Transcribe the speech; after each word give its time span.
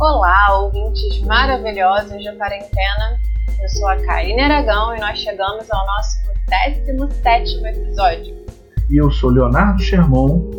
Olá, 0.00 0.58
ouvintes 0.58 1.20
maravilhosos 1.22 2.20
de 2.20 2.36
quarentena. 2.36 3.20
Eu 3.62 3.68
sou 3.68 3.88
a 3.88 3.96
Karine 4.04 4.40
Aragão 4.40 4.96
e 4.96 4.98
nós 4.98 5.20
chegamos 5.20 5.70
ao 5.70 5.86
nosso 5.86 6.16
17 6.88 7.64
episódio. 7.64 8.36
E 8.90 8.96
eu 8.96 9.08
sou 9.12 9.30
Leonardo 9.30 9.80
Sherman 9.80 10.50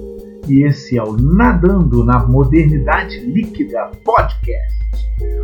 e 0.47 0.65
esse 0.65 0.97
é 0.97 1.03
o 1.03 1.17
Nadando 1.17 2.05
na 2.05 2.19
Modernidade 2.19 3.19
Líquida 3.19 3.91
Podcast 4.05 4.75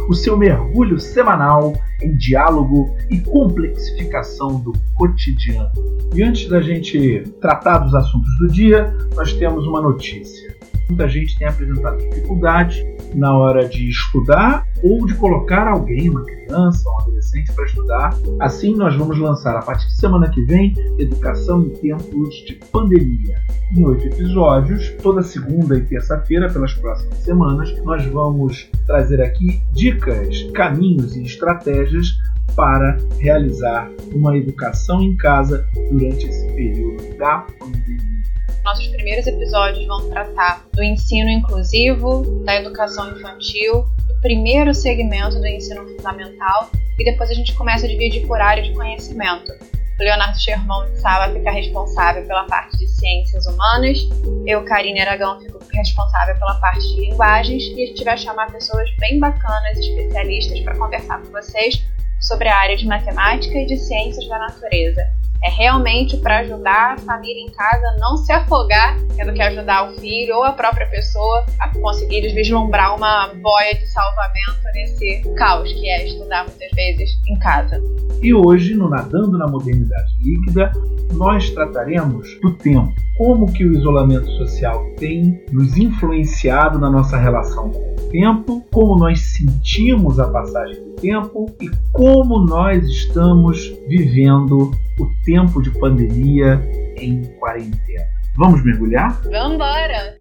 o 0.08 0.14
seu 0.14 0.38
mergulho 0.38 1.00
semanal 1.00 1.74
em 2.02 2.16
diálogo 2.16 2.96
e 3.10 3.20
complexificação 3.20 4.60
do 4.60 4.74
cotidiano. 4.96 5.72
E 6.14 6.24
antes 6.24 6.50
da 6.50 6.62
gente 6.62 7.24
tratar 7.42 7.80
dos 7.80 7.94
assuntos 7.94 8.30
do 8.40 8.48
dia, 8.48 8.94
nós 9.16 9.34
temos 9.34 9.66
uma 9.68 9.82
notícia. 9.82 10.61
Muita 10.90 11.08
gente 11.08 11.38
tem 11.38 11.48
apresentado 11.48 11.98
dificuldade 11.98 12.86
na 13.14 13.36
hora 13.38 13.68
de 13.68 13.90
estudar 13.90 14.66
ou 14.84 15.06
de 15.06 15.14
colocar 15.16 15.68
alguém, 15.68 16.10
uma 16.10 16.24
criança, 16.24 16.90
um 16.90 17.02
adolescente, 17.02 17.52
para 17.54 17.66
estudar. 17.66 18.14
Assim, 18.40 18.76
nós 18.76 18.96
vamos 18.96 19.18
lançar 19.18 19.56
a 19.56 19.62
partir 19.62 19.88
de 19.88 19.96
semana 19.96 20.30
que 20.30 20.44
vem 20.46 20.74
Educação 20.98 21.62
em 21.64 21.70
Tempos 21.70 22.36
de 22.46 22.56
Pandemia. 22.72 23.38
Em 23.76 23.86
oito 23.86 24.08
episódios, 24.08 24.90
toda 25.02 25.22
segunda 25.22 25.78
e 25.78 25.82
terça-feira, 25.82 26.52
pelas 26.52 26.74
próximas 26.74 27.20
semanas, 27.20 27.74
nós 27.84 28.06
vamos 28.06 28.70
trazer 28.86 29.22
aqui 29.22 29.62
dicas, 29.74 30.44
caminhos 30.54 31.16
e 31.16 31.24
estratégias 31.24 32.08
para 32.56 32.98
realizar 33.20 33.90
uma 34.14 34.38
educação 34.38 35.02
em 35.02 35.16
casa 35.16 35.66
durante 35.90 36.28
esse 36.28 36.48
período 36.54 37.18
da 37.18 37.46
pandemia. 37.60 38.31
Nossos 38.64 38.88
primeiros 38.90 39.26
episódios 39.26 39.88
vão 39.88 40.08
tratar 40.10 40.64
do 40.74 40.84
ensino 40.84 41.30
inclusivo, 41.30 42.44
da 42.46 42.58
educação 42.58 43.18
infantil, 43.18 43.86
do 44.08 44.22
primeiro 44.22 44.72
segmento 44.74 45.40
do 45.40 45.48
ensino 45.48 45.84
fundamental 45.96 46.70
e 47.00 47.04
depois 47.04 47.32
a 47.32 47.34
gente 47.34 47.56
começa 47.56 47.88
a 47.88 47.90
dividir 47.90 48.28
por 48.28 48.40
área 48.40 48.62
de 48.62 48.72
conhecimento. 48.74 49.52
O 50.00 50.04
Leonardo 50.04 50.40
Sherman 50.40 50.92
de 50.92 51.02
Sala 51.02 51.34
fica 51.34 51.52
responsável 51.52 52.24
pela 52.28 52.46
parte 52.46 52.78
de 52.78 52.88
ciências 52.88 53.48
humanas, 53.48 53.98
eu, 54.46 54.64
Karine 54.64 55.02
Aragão, 55.02 55.40
fico 55.42 55.60
responsável 55.74 56.36
pela 56.36 56.56
parte 56.56 56.82
de 56.82 57.02
linguagens 57.02 57.64
e 57.64 57.84
a 57.84 57.88
gente 57.88 58.04
vai 58.04 58.18
chamar 58.18 58.52
pessoas 58.52 58.88
bem 58.98 59.20
bacanas, 59.20 59.78
especialistas, 59.80 60.60
para 60.60 60.78
conversar 60.78 61.20
com 61.20 61.32
vocês 61.32 61.84
sobre 62.20 62.48
a 62.48 62.56
área 62.56 62.78
de 62.78 62.86
matemática 62.86 63.58
e 63.58 63.66
de 63.66 63.78
ciências 63.78 64.28
da 64.28 64.38
natureza 64.38 65.21
é 65.44 65.50
realmente 65.50 66.18
para 66.18 66.40
ajudar 66.40 66.94
a 66.94 66.98
família 66.98 67.42
em 67.42 67.52
casa 67.52 67.98
não 68.00 68.18
se 68.18 68.32
afogar, 68.32 68.98
tendo 69.16 69.34
que 69.34 69.42
ajudar 69.42 69.90
o 69.90 70.00
filho 70.00 70.36
ou 70.36 70.44
a 70.44 70.52
própria 70.52 70.88
pessoa 70.88 71.46
a 71.60 71.70
conseguir 71.70 72.22
vislumbrar 72.34 72.96
uma 72.96 73.28
boia 73.34 73.76
de 73.76 73.88
salvamento 73.88 74.62
nesse 74.74 75.22
caos 75.36 75.72
que 75.74 75.90
é 75.90 76.08
estudar 76.08 76.46
muitas 76.46 76.72
vezes 76.72 77.10
em 77.28 77.38
casa. 77.40 77.82
E 78.22 78.34
hoje, 78.34 78.76
no 78.76 78.88
Nadando 78.88 79.38
na 79.38 79.48
Modernidade 79.48 80.14
Líquida, 80.20 80.72
nós 81.14 81.50
trataremos 81.50 82.40
do 82.42 82.54
tempo, 82.54 82.94
como 83.24 83.54
que 83.54 83.64
o 83.64 83.72
isolamento 83.72 84.26
social 84.32 84.84
tem 84.98 85.46
nos 85.52 85.78
influenciado 85.78 86.80
na 86.80 86.90
nossa 86.90 87.18
relação 87.18 87.70
com 87.70 87.94
o 87.94 88.10
tempo, 88.10 88.66
como 88.74 88.98
nós 88.98 89.20
sentimos 89.38 90.20
a 90.20 90.28
passagem 90.28 90.84
do 90.84 90.96
tempo 90.96 91.46
e 91.62 91.70
como 91.92 92.40
nós 92.40 92.84
estamos 92.84 93.60
vivendo 93.88 94.72
o 95.00 95.24
tempo 95.24 95.62
de 95.62 95.70
pandemia 95.80 96.60
em 96.98 97.24
quarentena. 97.38 98.06
Vamos 98.36 98.66
mergulhar? 98.66 99.22
Vambora! 99.22 100.18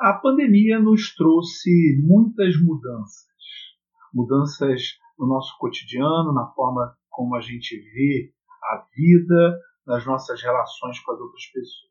A 0.00 0.12
pandemia 0.12 0.78
nos 0.78 1.12
trouxe 1.16 2.00
muitas 2.00 2.54
mudanças. 2.62 3.26
Mudanças 4.14 4.82
no 5.18 5.26
nosso 5.26 5.56
cotidiano, 5.58 6.32
na 6.32 6.46
forma 6.52 6.96
como 7.08 7.34
a 7.34 7.40
gente 7.40 7.76
vê 7.76 8.32
a 8.62 8.86
vida, 8.94 9.60
nas 9.86 10.04
nossas 10.06 10.42
relações 10.42 11.00
com 11.00 11.12
as 11.12 11.20
outras 11.20 11.46
pessoas. 11.46 11.88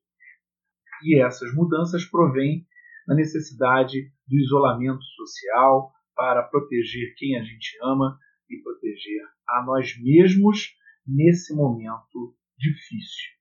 E 1.04 1.22
essas 1.22 1.54
mudanças 1.54 2.06
provêm 2.06 2.66
da 3.08 3.16
necessidade 3.16 4.12
do 4.28 4.36
isolamento 4.38 5.04
social 5.16 5.92
para 6.16 6.44
proteger 6.44 7.14
quem 7.16 7.38
a 7.38 7.44
gente 7.44 7.78
ama 7.84 8.18
e 8.50 8.62
proteger 8.62 9.22
a 9.50 9.64
nós 9.64 9.92
mesmos 10.02 10.76
nesse 11.06 11.56
momento 11.56 12.36
difícil. 12.58 13.38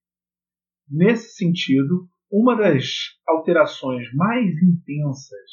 Nesse 0.88 1.34
sentido, 1.34 2.08
uma 2.30 2.56
das 2.56 3.19
alterações 3.26 4.12
mais 4.14 4.50
intensas 4.62 5.50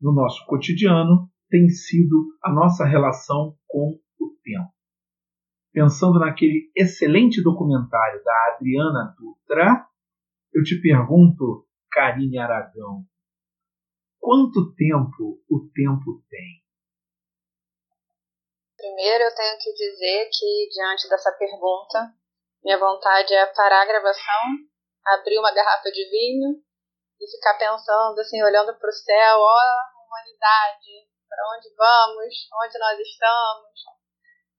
no 0.00 0.12
nosso 0.12 0.44
cotidiano 0.46 1.30
tem 1.52 1.68
sido 1.68 2.32
a 2.42 2.50
nossa 2.50 2.82
relação 2.82 3.54
com 3.68 4.00
o 4.18 4.26
tempo. 4.42 4.72
Pensando 5.70 6.18
naquele 6.18 6.72
excelente 6.74 7.42
documentário 7.42 8.24
da 8.24 8.54
Adriana 8.54 9.14
Dutra, 9.18 9.86
eu 10.54 10.62
te 10.64 10.80
pergunto, 10.80 11.68
Karine 11.92 12.38
Aragão, 12.38 13.04
quanto 14.18 14.74
tempo 14.74 15.44
o 15.44 15.68
tempo 15.74 16.24
tem? 16.30 16.64
Primeiro 18.78 19.24
eu 19.24 19.34
tenho 19.34 19.58
que 19.60 19.72
dizer 19.74 20.30
que, 20.32 20.68
diante 20.72 21.06
dessa 21.08 21.32
pergunta, 21.32 22.16
minha 22.64 22.78
vontade 22.78 23.32
é 23.34 23.46
parar 23.52 23.82
a 23.82 23.86
gravação, 23.86 24.42
abrir 25.04 25.38
uma 25.38 25.52
garrafa 25.52 25.90
de 25.90 26.08
vinho 26.08 26.62
e 27.20 27.30
ficar 27.30 27.58
pensando, 27.58 28.18
assim, 28.18 28.42
olhando 28.42 28.74
para 28.78 28.88
o 28.88 28.92
céu, 28.92 29.38
ó, 29.38 29.52
oh, 29.52 30.06
humanidade, 30.06 31.11
para 31.32 31.56
onde 31.56 31.74
vamos, 31.74 32.34
onde 32.62 32.78
nós 32.78 32.98
estamos. 33.00 33.72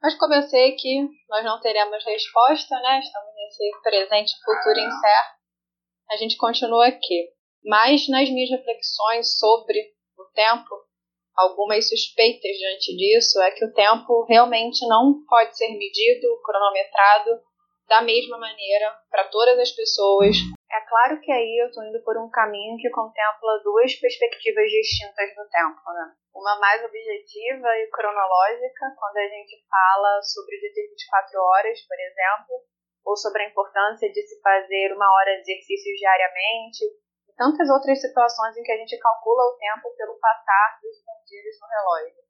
Mas 0.02 0.18
como 0.18 0.34
eu 0.34 0.42
sei 0.42 0.76
que 0.76 1.08
nós 1.30 1.46
não 1.46 1.62
teremos 1.62 2.04
resposta, 2.04 2.76
né? 2.82 3.00
Estamos 3.00 3.34
nesse 3.36 3.70
presente 3.84 4.34
futuro 4.44 4.80
incerto 4.80 5.44
a 6.14 6.18
gente 6.18 6.38
continua 6.38 6.88
aqui. 6.88 7.30
Mas 7.64 8.08
nas 8.10 8.30
minhas 8.30 8.50
reflexões 8.50 9.38
sobre 9.38 9.80
o 10.18 10.26
tempo, 10.34 10.70
algumas 11.36 11.88
suspeitas 11.88 12.58
diante 12.58 12.96
disso 12.96 13.42
é 13.42 13.52
que 13.52 13.66
o 13.66 13.74
tempo 13.74 14.26
realmente 14.26 14.86
não 14.88 15.24
pode 15.28 15.56
ser 15.58 15.70
medido, 15.70 16.42
cronometrado 16.44 17.42
da 17.88 18.02
mesma 18.02 18.38
maneira 18.38 18.96
para 19.10 19.28
todas 19.30 19.60
as 19.60 19.72
pessoas. 19.72 20.36
É 20.72 20.82
claro 20.90 21.20
que 21.22 21.32
aí 21.32 21.62
eu 21.62 21.68
estou 21.68 21.84
indo 21.84 22.02
por 22.04 22.18
um 22.18 22.30
caminho 22.30 22.78
que 22.78 22.90
contempla 22.90 23.62
duas 23.64 23.94
perspectivas 23.96 24.70
distintas 24.70 25.30
do 25.36 25.48
tempo, 25.50 25.82
né? 25.94 26.16
Uma 26.34 26.60
mais 26.60 26.84
objetiva 26.84 27.68
e 27.78 27.90
cronológica, 27.92 28.96
quando 28.98 29.18
a 29.18 29.28
gente 29.28 29.64
fala 29.70 30.22
sobre 30.24 30.58
de 30.58 30.90
24 30.90 31.40
horas, 31.40 31.80
por 31.86 32.00
exemplo, 32.00 32.66
ou 33.06 33.16
sobre 33.16 33.44
a 33.44 33.50
importância 33.50 34.10
de 34.12 34.22
se 34.24 34.42
fazer 34.42 34.94
uma 34.96 35.14
hora 35.14 35.36
de 35.42 35.52
exercícios 35.52 36.00
diariamente, 36.00 36.86
e 37.30 37.34
tantas 37.36 37.70
outras 37.70 38.02
situações 38.02 38.58
em 38.58 38.64
que 38.64 38.72
a 38.72 38.78
gente 38.78 38.98
calcula 38.98 39.44
o 39.44 39.58
tempo 39.58 39.94
pelo 39.96 40.18
passar 40.20 40.80
dos 40.82 40.98
pontilhos 41.06 41.60
no 41.62 41.68
relógio. 41.68 42.24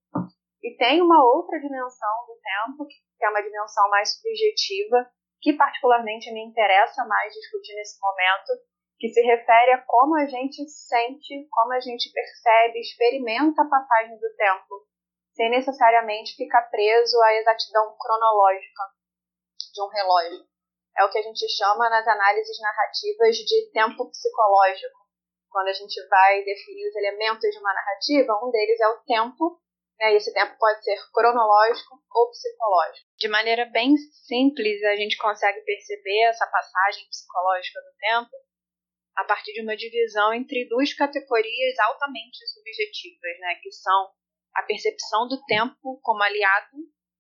E 0.64 0.76
tem 0.78 1.02
uma 1.02 1.24
outra 1.24 1.60
dimensão 1.60 2.26
do 2.28 2.36
tempo, 2.40 2.88
que 2.88 3.26
é 3.26 3.30
uma 3.30 3.42
dimensão 3.42 3.90
mais 3.90 4.16
subjetiva, 4.16 5.08
que 5.44 5.54
particularmente 5.54 6.32
me 6.32 6.42
interessa 6.42 7.06
mais 7.06 7.34
discutir 7.34 7.76
nesse 7.76 8.00
momento, 8.02 8.54
que 8.98 9.10
se 9.10 9.22
refere 9.22 9.74
a 9.74 9.82
como 9.86 10.16
a 10.16 10.26
gente 10.26 10.68
sente, 10.68 11.48
como 11.52 11.74
a 11.74 11.80
gente 11.80 12.10
percebe, 12.12 12.80
experimenta 12.80 13.62
a 13.62 13.70
passagem 13.70 14.18
do 14.18 14.36
tempo, 14.36 14.88
sem 15.36 15.52
necessariamente 15.52 16.36
ficar 16.36 16.62
preso 16.72 17.22
à 17.22 17.34
exatidão 17.36 17.96
cronológica 18.00 18.84
de 19.74 19.82
um 19.84 19.88
relógio 19.88 20.54
é 20.98 21.04
o 21.04 21.10
que 21.10 21.18
a 21.18 21.22
gente 21.22 21.50
chama 21.50 21.90
nas 21.90 22.08
análises 22.08 22.60
narrativas 22.62 23.36
de 23.38 23.72
tempo 23.72 24.10
psicológico. 24.10 25.02
Quando 25.50 25.68
a 25.68 25.74
gente 25.74 26.08
vai 26.08 26.44
definir 26.44 26.88
os 26.88 26.96
elementos 26.96 27.50
de 27.50 27.60
uma 27.60 27.74
narrativa, 27.74 28.40
um 28.44 28.52
deles 28.52 28.80
é 28.80 28.88
o 28.88 29.02
tempo, 29.02 29.60
né, 30.00 30.14
esse 30.16 30.34
tempo 30.34 30.58
pode 30.58 30.84
ser 30.84 30.98
cronológico 31.12 32.02
ou 32.12 32.30
psicológico. 32.30 33.08
De 33.18 33.28
maneira 33.28 33.66
bem 33.66 33.96
simples, 33.98 34.84
a 34.84 34.96
gente 34.96 35.18
consegue 35.18 35.62
perceber 35.62 36.24
essa 36.30 36.48
passagem 36.48 37.08
psicológica 37.10 37.80
do 37.82 37.98
tempo 37.98 38.32
a 39.16 39.24
partir 39.26 39.54
de 39.54 39.62
uma 39.62 39.78
divisão 39.78 40.34
entre 40.34 40.68
duas 40.68 40.94
categorias 40.94 41.80
altamente 41.80 42.38
subjetivas, 42.48 43.40
né, 43.40 43.56
que 43.62 43.72
são 43.72 44.12
a 44.56 44.64
percepção 44.64 45.28
do 45.28 45.44
tempo 45.46 46.00
como 46.02 46.24
aliado 46.24 46.78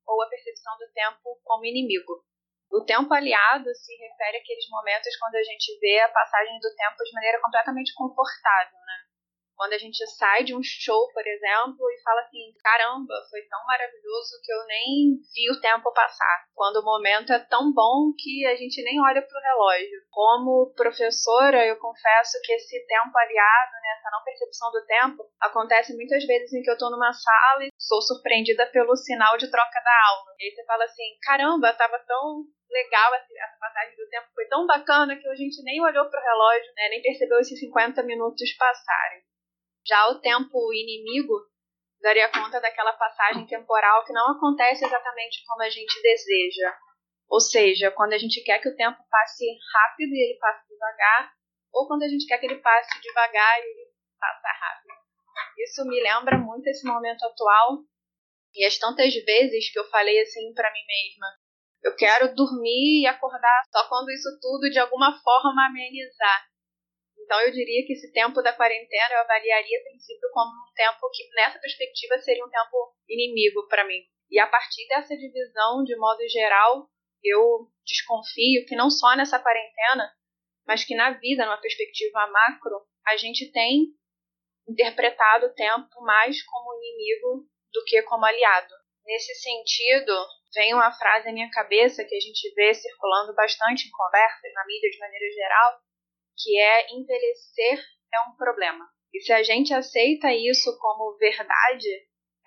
ou 0.07 0.21
a 0.21 0.29
percepção 0.29 0.77
do 0.77 0.91
tempo 0.93 1.39
como 1.43 1.65
inimigo. 1.65 2.23
O 2.71 2.83
tempo 2.83 3.13
aliado 3.13 3.69
se 3.75 3.95
refere 3.95 4.37
àqueles 4.37 4.67
momentos 4.69 5.15
quando 5.17 5.35
a 5.35 5.43
gente 5.43 5.77
vê 5.79 5.99
a 5.99 6.09
passagem 6.09 6.59
do 6.59 6.73
tempo 6.75 7.03
de 7.03 7.13
maneira 7.13 7.39
completamente 7.39 7.93
confortável, 7.93 8.79
né? 8.79 9.02
Quando 9.63 9.79
a 9.79 9.79
gente 9.79 10.05
sai 10.19 10.43
de 10.43 10.53
um 10.53 10.59
show, 10.61 11.07
por 11.13 11.25
exemplo, 11.25 11.89
e 11.89 12.01
fala 12.03 12.19
assim: 12.19 12.51
caramba, 12.61 13.15
foi 13.31 13.43
tão 13.43 13.65
maravilhoso 13.65 14.35
que 14.43 14.51
eu 14.51 14.59
nem 14.67 15.15
vi 15.33 15.49
o 15.55 15.61
tempo 15.61 15.89
passar. 15.93 16.43
Quando 16.53 16.81
o 16.81 16.83
momento 16.83 17.31
é 17.31 17.39
tão 17.39 17.71
bom 17.71 18.11
que 18.11 18.45
a 18.45 18.57
gente 18.57 18.83
nem 18.83 18.99
olha 18.99 19.21
para 19.21 19.39
o 19.39 19.41
relógio. 19.41 20.03
Como 20.11 20.73
professora, 20.75 21.65
eu 21.65 21.77
confesso 21.77 22.41
que 22.43 22.51
esse 22.51 22.85
tempo 22.85 23.17
aliado, 23.17 23.71
né, 23.71 23.95
essa 23.97 24.11
não 24.11 24.21
percepção 24.25 24.69
do 24.69 24.85
tempo, 24.85 25.23
acontece 25.39 25.95
muitas 25.95 26.25
vezes 26.25 26.51
em 26.51 26.61
que 26.61 26.69
eu 26.69 26.75
estou 26.75 26.91
numa 26.91 27.13
sala 27.13 27.63
e 27.63 27.69
sou 27.79 28.01
surpreendida 28.01 28.65
pelo 28.65 28.97
sinal 28.97 29.37
de 29.37 29.49
troca 29.49 29.79
da 29.79 29.95
aula. 30.11 30.35
E 30.39 30.43
aí 30.43 30.51
você 30.51 30.65
fala 30.65 30.83
assim: 30.83 31.15
caramba, 31.21 31.69
estava 31.69 31.99
tão 31.99 32.43
legal 32.69 33.15
essa 33.15 33.57
passagem 33.61 33.95
do 33.95 34.09
tempo, 34.09 34.27
foi 34.35 34.45
tão 34.47 34.67
bacana 34.67 35.15
que 35.15 35.25
a 35.25 35.35
gente 35.35 35.63
nem 35.63 35.81
olhou 35.81 36.09
para 36.09 36.19
o 36.19 36.23
relógio, 36.23 36.73
né, 36.75 36.89
nem 36.89 37.01
percebeu 37.01 37.39
esses 37.39 37.57
50 37.57 38.03
minutos 38.03 38.51
passarem. 38.57 39.23
Já 39.85 40.07
o 40.09 40.19
tempo 40.19 40.73
inimigo 40.73 41.33
daria 42.01 42.29
conta 42.29 42.59
daquela 42.59 42.93
passagem 42.93 43.45
temporal 43.45 44.03
que 44.05 44.13
não 44.13 44.31
acontece 44.31 44.85
exatamente 44.85 45.43
como 45.45 45.61
a 45.63 45.69
gente 45.69 46.01
deseja. 46.01 46.77
Ou 47.29 47.39
seja, 47.39 47.91
quando 47.91 48.13
a 48.13 48.17
gente 48.17 48.43
quer 48.43 48.59
que 48.59 48.69
o 48.69 48.75
tempo 48.75 48.97
passe 49.09 49.45
rápido 49.73 50.13
e 50.13 50.29
ele 50.29 50.39
passe 50.39 50.67
devagar, 50.67 51.33
ou 51.73 51.87
quando 51.87 52.03
a 52.03 52.07
gente 52.07 52.27
quer 52.27 52.37
que 52.37 52.45
ele 52.45 52.59
passe 52.59 53.01
devagar 53.01 53.59
e 53.59 53.63
ele 53.63 53.91
passa 54.19 54.47
rápido. 54.47 54.93
Isso 55.57 55.85
me 55.85 56.01
lembra 56.01 56.37
muito 56.37 56.67
esse 56.67 56.85
momento 56.85 57.25
atual 57.25 57.79
e 58.53 58.65
as 58.65 58.77
tantas 58.77 59.13
vezes 59.13 59.71
que 59.71 59.79
eu 59.79 59.89
falei 59.89 60.21
assim 60.21 60.53
para 60.53 60.71
mim 60.71 60.85
mesma: 60.85 61.27
eu 61.83 61.95
quero 61.95 62.35
dormir 62.35 63.01
e 63.01 63.07
acordar 63.07 63.63
só 63.71 63.87
quando 63.89 64.11
isso 64.11 64.29
tudo 64.39 64.69
de 64.69 64.79
alguma 64.79 65.19
forma 65.21 65.67
amenizar. 65.67 66.45
Então 67.33 67.41
eu 67.47 67.51
diria 67.51 67.83
que 67.87 67.93
esse 67.93 68.13
tempo 68.13 68.43
da 68.43 68.53
quarentena 68.53 69.15
eu 69.15 69.21
avaliaria 69.21 69.79
a 69.79 69.83
princípio 69.89 70.29
como 70.31 70.51
um 70.51 70.73
tempo 70.75 71.09
que 71.11 71.27
nessa 71.33 71.57
perspectiva 71.57 72.19
seria 72.19 72.45
um 72.45 72.49
tempo 72.49 72.93
inimigo 73.09 73.67
para 73.67 73.83
mim. 73.87 74.05
E 74.29 74.39
a 74.39 74.45
partir 74.45 74.87
dessa 74.87 75.17
divisão, 75.17 75.83
de 75.83 75.95
modo 75.95 76.21
geral, 76.29 76.87
eu 77.23 77.71
desconfio 77.83 78.63
que 78.67 78.75
não 78.75 78.87
só 78.87 79.15
nessa 79.15 79.39
quarentena, 79.39 80.13
mas 80.67 80.85
que 80.85 80.93
na 80.93 81.09
vida, 81.17 81.43
numa 81.43 81.57
perspectiva 81.57 82.27
macro, 82.27 82.85
a 83.07 83.17
gente 83.17 83.51
tem 83.51 83.87
interpretado 84.69 85.47
o 85.47 85.55
tempo 85.55 86.01
mais 86.01 86.39
como 86.43 86.77
inimigo 86.83 87.49
do 87.73 87.83
que 87.83 87.99
como 88.03 88.25
aliado. 88.25 88.75
Nesse 89.07 89.33
sentido, 89.41 90.13
vem 90.53 90.75
uma 90.75 90.91
frase 90.91 91.25
na 91.25 91.33
minha 91.33 91.49
cabeça 91.49 92.05
que 92.05 92.15
a 92.15 92.19
gente 92.19 92.53
vê 92.53 92.75
circulando 92.75 93.33
bastante 93.33 93.87
em 93.87 93.91
conversas 93.91 94.53
na 94.53 94.67
mídia 94.67 94.91
de 94.91 94.99
maneira 94.99 95.33
geral, 95.33 95.81
que 96.37 96.59
é 96.59 96.93
envelhecer 96.93 97.79
é 98.13 98.29
um 98.29 98.35
problema. 98.35 98.87
E 99.13 99.19
se 99.21 99.31
a 99.31 99.43
gente 99.43 99.73
aceita 99.73 100.33
isso 100.33 100.77
como 100.79 101.17
verdade, 101.17 101.89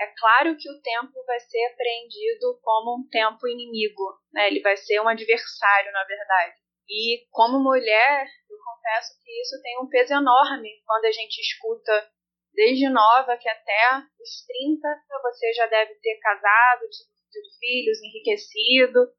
é 0.01 0.07
claro 0.19 0.57
que 0.57 0.71
o 0.71 0.81
tempo 0.83 1.25
vai 1.25 1.41
ser 1.41 1.65
apreendido 1.73 2.59
como 2.63 2.99
um 2.99 3.09
tempo 3.09 3.47
inimigo, 3.49 4.19
né? 4.33 4.49
Ele 4.49 4.61
vai 4.61 4.77
ser 4.77 5.01
um 5.01 5.09
adversário, 5.09 5.93
na 5.93 6.05
verdade. 6.05 6.57
E 6.89 7.27
como 7.31 7.59
mulher, 7.59 8.27
eu 8.51 8.59
confesso 8.59 9.15
que 9.23 9.41
isso 9.41 9.61
tem 9.63 9.79
um 9.81 9.89
peso 9.89 10.13
enorme 10.13 10.69
quando 10.85 11.05
a 11.07 11.13
gente 11.13 11.41
escuta 11.41 12.11
desde 12.53 12.89
nova 12.89 13.37
que 13.37 13.49
até 13.49 14.03
os 14.21 14.45
30 14.47 14.89
você 15.23 15.53
já 15.53 15.67
deve 15.67 15.95
ter 15.97 16.17
casado, 16.19 16.89
tido 17.31 17.49
filhos, 17.59 17.99
enriquecido. 18.03 19.13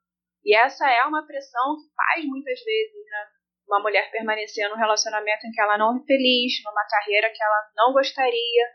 E 0.43 0.55
essa 0.55 0.89
é 0.89 1.03
uma 1.03 1.25
pressão 1.25 1.75
que 1.75 1.93
faz 1.95 2.25
muitas 2.25 2.59
vezes, 2.63 3.05
né? 3.05 3.27
Uma 3.67 3.81
mulher 3.81 4.09
permanecer 4.11 4.69
num 4.69 4.77
relacionamento 4.77 5.45
em 5.45 5.51
que 5.51 5.61
ela 5.61 5.77
não 5.77 5.97
é 5.97 6.05
feliz, 6.05 6.53
numa 6.63 6.87
carreira 6.87 7.29
que 7.29 7.43
ela 7.43 7.69
não 7.75 7.93
gostaria, 7.93 8.65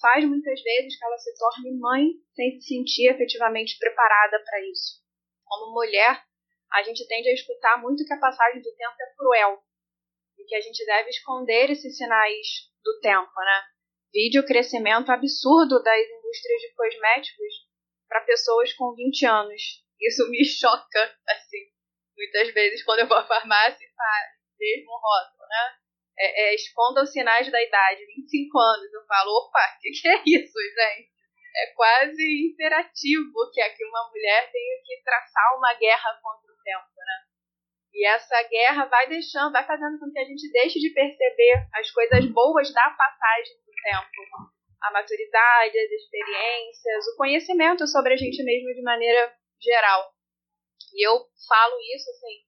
faz 0.00 0.24
muitas 0.24 0.62
vezes 0.62 0.98
que 0.98 1.04
ela 1.04 1.18
se 1.18 1.34
torne 1.38 1.78
mãe 1.78 2.08
sem 2.34 2.60
se 2.60 2.68
sentir 2.68 3.10
efetivamente 3.10 3.78
preparada 3.78 4.42
para 4.44 4.60
isso. 4.68 5.00
Como 5.44 5.72
mulher, 5.72 6.22
a 6.72 6.82
gente 6.82 7.06
tende 7.06 7.28
a 7.28 7.34
escutar 7.34 7.80
muito 7.80 8.04
que 8.04 8.12
a 8.12 8.20
passagem 8.20 8.60
do 8.60 8.74
tempo 8.74 8.94
é 9.00 9.14
cruel 9.16 9.62
e 10.38 10.44
que 10.44 10.54
a 10.54 10.60
gente 10.60 10.84
deve 10.84 11.10
esconder 11.10 11.70
esses 11.70 11.96
sinais 11.96 12.70
do 12.82 13.00
tempo, 13.00 13.32
né? 13.40 13.62
Vide 14.12 14.38
o 14.38 14.46
crescimento 14.46 15.10
absurdo 15.10 15.82
das 15.82 16.06
indústrias 16.06 16.60
de 16.60 16.74
cosméticos 16.74 17.54
para 18.08 18.20
pessoas 18.22 18.72
com 18.74 18.94
20 18.94 19.24
anos. 19.24 19.62
Isso 20.00 20.28
me 20.30 20.44
choca, 20.44 21.16
assim. 21.28 21.72
Muitas 22.16 22.52
vezes, 22.52 22.84
quando 22.84 23.00
eu 23.00 23.08
vou 23.08 23.16
à 23.16 23.26
farmácia, 23.26 23.88
mesmo 24.62 24.94
rótulo, 24.94 25.42
né? 25.50 25.64
É, 26.18 26.26
é, 26.42 26.54
esconda 26.54 27.02
os 27.02 27.10
sinais 27.10 27.50
da 27.50 27.60
idade, 27.60 28.06
25 28.06 28.58
anos. 28.58 28.92
Eu 28.92 29.04
falo, 29.06 29.30
opa, 29.42 29.58
o 29.58 29.78
que, 29.80 29.90
que 29.90 30.08
é 30.08 30.22
isso, 30.38 30.54
gente? 30.54 31.10
É 31.54 31.66
quase 31.74 32.22
imperativo 32.48 33.50
que 33.52 33.60
aqui 33.60 33.84
uma 33.84 34.08
mulher 34.08 34.50
tenha 34.50 34.76
que 34.86 35.02
traçar 35.04 35.58
uma 35.58 35.74
guerra 35.74 36.18
contra 36.22 36.52
o 36.52 36.62
tempo, 36.62 36.88
né? 36.96 37.18
E 37.92 38.06
essa 38.06 38.42
guerra 38.48 38.86
vai 38.86 39.06
deixando, 39.08 39.52
vai 39.52 39.66
fazendo 39.66 39.98
com 39.98 40.10
que 40.10 40.18
a 40.18 40.24
gente 40.24 40.50
deixe 40.50 40.78
de 40.78 40.90
perceber 40.90 41.68
as 41.74 41.90
coisas 41.90 42.24
boas 42.32 42.72
da 42.72 42.88
passagem 42.90 43.54
do 43.66 43.72
tempo. 43.82 44.50
A 44.80 44.90
maturidade, 44.92 45.78
as 45.78 45.90
experiências, 45.90 47.06
o 47.08 47.16
conhecimento 47.16 47.86
sobre 47.86 48.14
a 48.14 48.16
gente 48.16 48.42
mesmo 48.42 48.72
de 48.72 48.82
maneira 48.82 49.36
geral. 49.60 50.10
E 50.94 51.06
eu 51.06 51.20
falo 51.46 51.76
isso, 51.94 52.10
assim, 52.10 52.44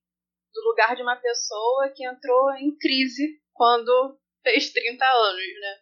do 0.54 0.62
lugar 0.68 0.94
de 0.94 1.02
uma 1.02 1.16
pessoa 1.16 1.92
que 1.94 2.06
entrou 2.06 2.54
em 2.54 2.76
crise 2.78 3.40
quando 3.52 4.18
fez 4.42 4.72
30 4.72 5.04
anos, 5.04 5.60
né? 5.60 5.78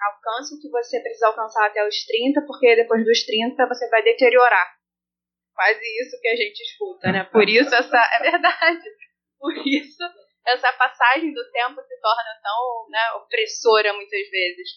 Alcance 0.00 0.54
o 0.54 0.60
que 0.60 0.68
você 0.68 1.00
precisa 1.00 1.26
alcançar 1.26 1.66
até 1.66 1.86
os 1.86 2.04
30, 2.04 2.42
porque 2.46 2.76
depois 2.76 3.04
dos 3.04 3.24
30 3.24 3.66
você 3.66 3.88
vai 3.88 4.02
deteriorar. 4.02 4.76
Quase 5.54 5.80
isso 6.02 6.20
que 6.20 6.28
a 6.28 6.36
gente 6.36 6.60
escuta, 6.60 7.10
né? 7.10 7.24
Por 7.24 7.48
isso 7.48 7.74
essa 7.74 7.96
é 7.96 8.30
verdade. 8.30 8.84
Por 9.40 9.54
isso 9.66 10.04
essa 10.46 10.72
passagem 10.72 11.32
do 11.32 11.50
tempo 11.50 11.80
se 11.82 12.00
torna 12.00 12.40
tão 12.42 12.88
né, 12.90 13.12
opressora 13.16 13.92
muitas 13.92 14.30
vezes. 14.30 14.68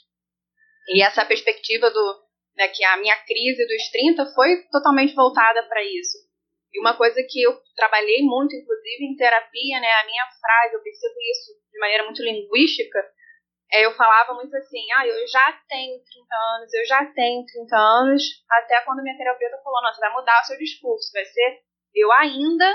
E 0.89 1.03
essa 1.03 1.25
perspectiva 1.25 1.89
do 1.91 2.23
né, 2.55 2.67
que 2.69 2.83
a 2.83 2.97
minha 2.97 3.15
crise 3.23 3.65
dos 3.67 3.89
30 3.91 4.25
foi 4.33 4.63
totalmente 4.69 5.13
voltada 5.13 5.63
para 5.67 5.83
isso 5.83 6.30
e 6.73 6.79
uma 6.79 6.95
coisa 6.95 7.21
que 7.27 7.41
eu 7.41 7.59
trabalhei 7.75 8.21
muito, 8.21 8.55
inclusive 8.55 9.05
em 9.05 9.15
terapia, 9.15 9.79
né, 9.79 9.91
a 9.91 10.05
minha 10.05 10.25
frase, 10.39 10.75
eu 10.75 10.81
percebo 10.81 11.15
isso 11.31 11.51
de 11.71 11.79
maneira 11.79 12.03
muito 12.05 12.23
linguística, 12.23 12.99
é, 13.73 13.85
eu 13.85 13.95
falava 13.95 14.33
muito 14.33 14.55
assim, 14.55 14.91
ah, 14.97 15.07
eu 15.07 15.27
já 15.27 15.51
tenho 15.67 15.97
30 16.03 16.35
anos, 16.55 16.73
eu 16.73 16.85
já 16.85 17.05
tenho 17.13 17.45
30 17.45 17.77
anos, 17.77 18.23
até 18.49 18.81
quando 18.81 19.01
minha 19.01 19.17
terapeuta 19.17 19.61
falou, 19.63 19.81
nossa, 19.81 19.99
vai 19.99 20.11
mudar 20.11 20.41
o 20.41 20.45
seu 20.45 20.57
discurso, 20.57 21.11
vai 21.13 21.25
ser, 21.25 21.61
eu 21.95 22.11
ainda 22.11 22.65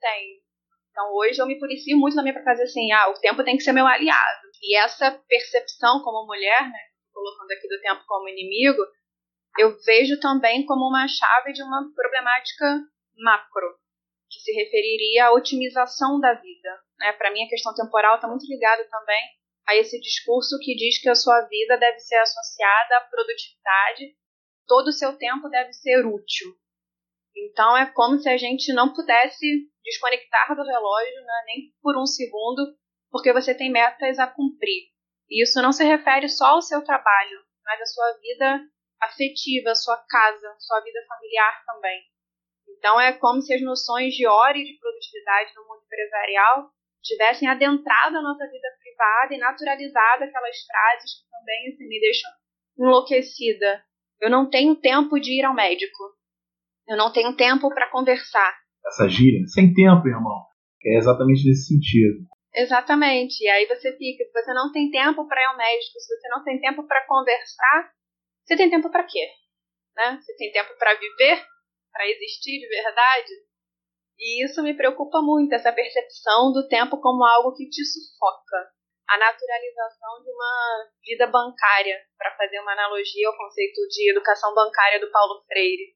tenho. 0.00 0.42
Então 0.90 1.12
hoje 1.14 1.40
eu 1.40 1.46
me 1.46 1.58
policio 1.58 1.96
muito 1.96 2.16
também 2.16 2.32
para 2.32 2.44
fazer 2.44 2.64
assim, 2.64 2.90
ah, 2.92 3.10
o 3.10 3.20
tempo 3.20 3.44
tem 3.44 3.56
que 3.56 3.62
ser 3.62 3.72
meu 3.72 3.86
aliado. 3.86 4.48
E 4.62 4.76
essa 4.76 5.10
percepção 5.28 6.02
como 6.02 6.26
mulher, 6.26 6.62
né, 6.62 6.80
colocando 7.12 7.50
aqui 7.52 7.68
do 7.68 7.80
tempo 7.80 8.02
como 8.06 8.28
inimigo, 8.28 8.82
eu 9.58 9.76
vejo 9.84 10.18
também 10.18 10.66
como 10.66 10.88
uma 10.88 11.06
chave 11.06 11.52
de 11.52 11.62
uma 11.62 11.92
problemática 11.94 12.80
macro, 13.16 13.78
que 14.30 14.40
se 14.40 14.52
referiria 14.52 15.26
à 15.26 15.32
otimização 15.32 16.18
da 16.20 16.34
vida. 16.34 16.80
Né? 16.98 17.12
Para 17.12 17.30
mim, 17.32 17.44
a 17.44 17.48
questão 17.48 17.74
temporal 17.74 18.16
está 18.16 18.28
muito 18.28 18.46
ligada 18.46 18.84
também 18.88 19.22
a 19.66 19.76
esse 19.76 19.98
discurso 20.00 20.58
que 20.60 20.74
diz 20.74 21.00
que 21.00 21.08
a 21.08 21.14
sua 21.14 21.40
vida 21.42 21.76
deve 21.78 21.98
ser 21.98 22.16
associada 22.16 22.98
à 22.98 23.00
produtividade, 23.02 24.14
todo 24.66 24.88
o 24.88 24.92
seu 24.92 25.16
tempo 25.16 25.48
deve 25.48 25.72
ser 25.72 26.04
útil. 26.06 26.54
Então, 27.36 27.76
é 27.76 27.86
como 27.86 28.18
se 28.18 28.28
a 28.28 28.36
gente 28.36 28.72
não 28.72 28.92
pudesse 28.92 29.46
desconectar 29.82 30.54
do 30.54 30.62
relógio 30.62 31.20
né, 31.22 31.42
nem 31.46 31.74
por 31.82 31.98
um 32.00 32.06
segundo, 32.06 32.76
porque 33.10 33.32
você 33.32 33.54
tem 33.54 33.70
metas 33.70 34.18
a 34.18 34.26
cumprir. 34.26 34.92
E 35.28 35.42
isso 35.42 35.60
não 35.60 35.72
se 35.72 35.84
refere 35.84 36.28
só 36.28 36.46
ao 36.46 36.62
seu 36.62 36.84
trabalho, 36.84 37.44
mas 37.64 37.80
à 37.80 37.86
sua 37.86 38.12
vida 38.20 38.60
afetiva, 39.00 39.70
à 39.70 39.74
sua 39.74 39.96
casa, 40.08 40.48
à 40.48 40.60
sua 40.60 40.80
vida 40.80 41.00
familiar 41.08 41.64
também. 41.66 42.02
Então 42.84 43.00
é 43.00 43.14
como 43.14 43.40
se 43.40 43.54
as 43.54 43.62
noções 43.62 44.12
de 44.12 44.26
hora 44.26 44.58
e 44.58 44.62
de 44.62 44.78
produtividade 44.78 45.54
no 45.56 45.62
mundo 45.62 45.80
empresarial 45.86 46.68
tivessem 47.02 47.48
adentrado 47.48 48.18
a 48.18 48.22
nossa 48.22 48.46
vida 48.46 48.68
privada 48.78 49.34
e 49.34 49.38
naturalizado 49.38 50.24
aquelas 50.24 50.56
frases 50.66 51.14
que 51.14 51.30
também 51.30 51.72
assim, 51.72 51.88
me 51.88 51.98
deixam 51.98 52.30
enlouquecida. 52.78 53.82
Eu 54.20 54.28
não 54.28 54.50
tenho 54.50 54.76
tempo 54.76 55.18
de 55.18 55.40
ir 55.40 55.46
ao 55.46 55.54
médico. 55.54 56.12
Eu 56.86 56.98
não 56.98 57.10
tenho 57.10 57.34
tempo 57.34 57.70
para 57.70 57.90
conversar. 57.90 58.54
Essa 58.86 59.08
gíria, 59.08 59.46
sem 59.46 59.72
tempo, 59.72 60.06
irmão. 60.06 60.44
É 60.84 60.98
exatamente 60.98 61.48
nesse 61.48 61.68
sentido. 61.68 62.28
Exatamente. 62.54 63.42
E 63.42 63.48
aí 63.48 63.66
você 63.66 63.96
fica, 63.96 64.24
se 64.24 64.30
você 64.30 64.52
não 64.52 64.70
tem 64.70 64.90
tempo 64.90 65.26
para 65.26 65.40
ir 65.40 65.46
ao 65.46 65.56
médico, 65.56 65.98
se 65.98 66.20
você 66.20 66.28
não 66.28 66.44
tem 66.44 66.60
tempo 66.60 66.86
para 66.86 67.06
conversar, 67.06 67.90
você 68.44 68.58
tem 68.58 68.68
tempo 68.68 68.90
para 68.90 69.04
quê? 69.04 69.26
Né? 69.96 70.20
Você 70.20 70.36
tem 70.36 70.52
tempo 70.52 70.76
para 70.78 70.92
viver? 70.98 71.53
Para 71.94 72.08
existir 72.10 72.58
de 72.58 72.66
verdade. 72.66 73.32
E 74.18 74.44
isso 74.44 74.62
me 74.62 74.74
preocupa 74.74 75.22
muito, 75.22 75.54
essa 75.54 75.72
percepção 75.72 76.52
do 76.52 76.66
tempo 76.68 77.00
como 77.00 77.24
algo 77.24 77.54
que 77.54 77.70
te 77.70 77.84
sufoca. 77.84 78.74
a 79.06 79.18
naturalização 79.18 80.22
de 80.24 80.30
uma 80.30 80.90
vida 81.04 81.26
bancária, 81.26 82.00
para 82.16 82.34
fazer 82.36 82.58
uma 82.60 82.72
analogia 82.72 83.28
ao 83.28 83.36
conceito 83.36 83.86
de 83.88 84.10
educação 84.10 84.54
bancária 84.54 84.98
do 84.98 85.10
Paulo 85.10 85.44
Freire. 85.46 85.94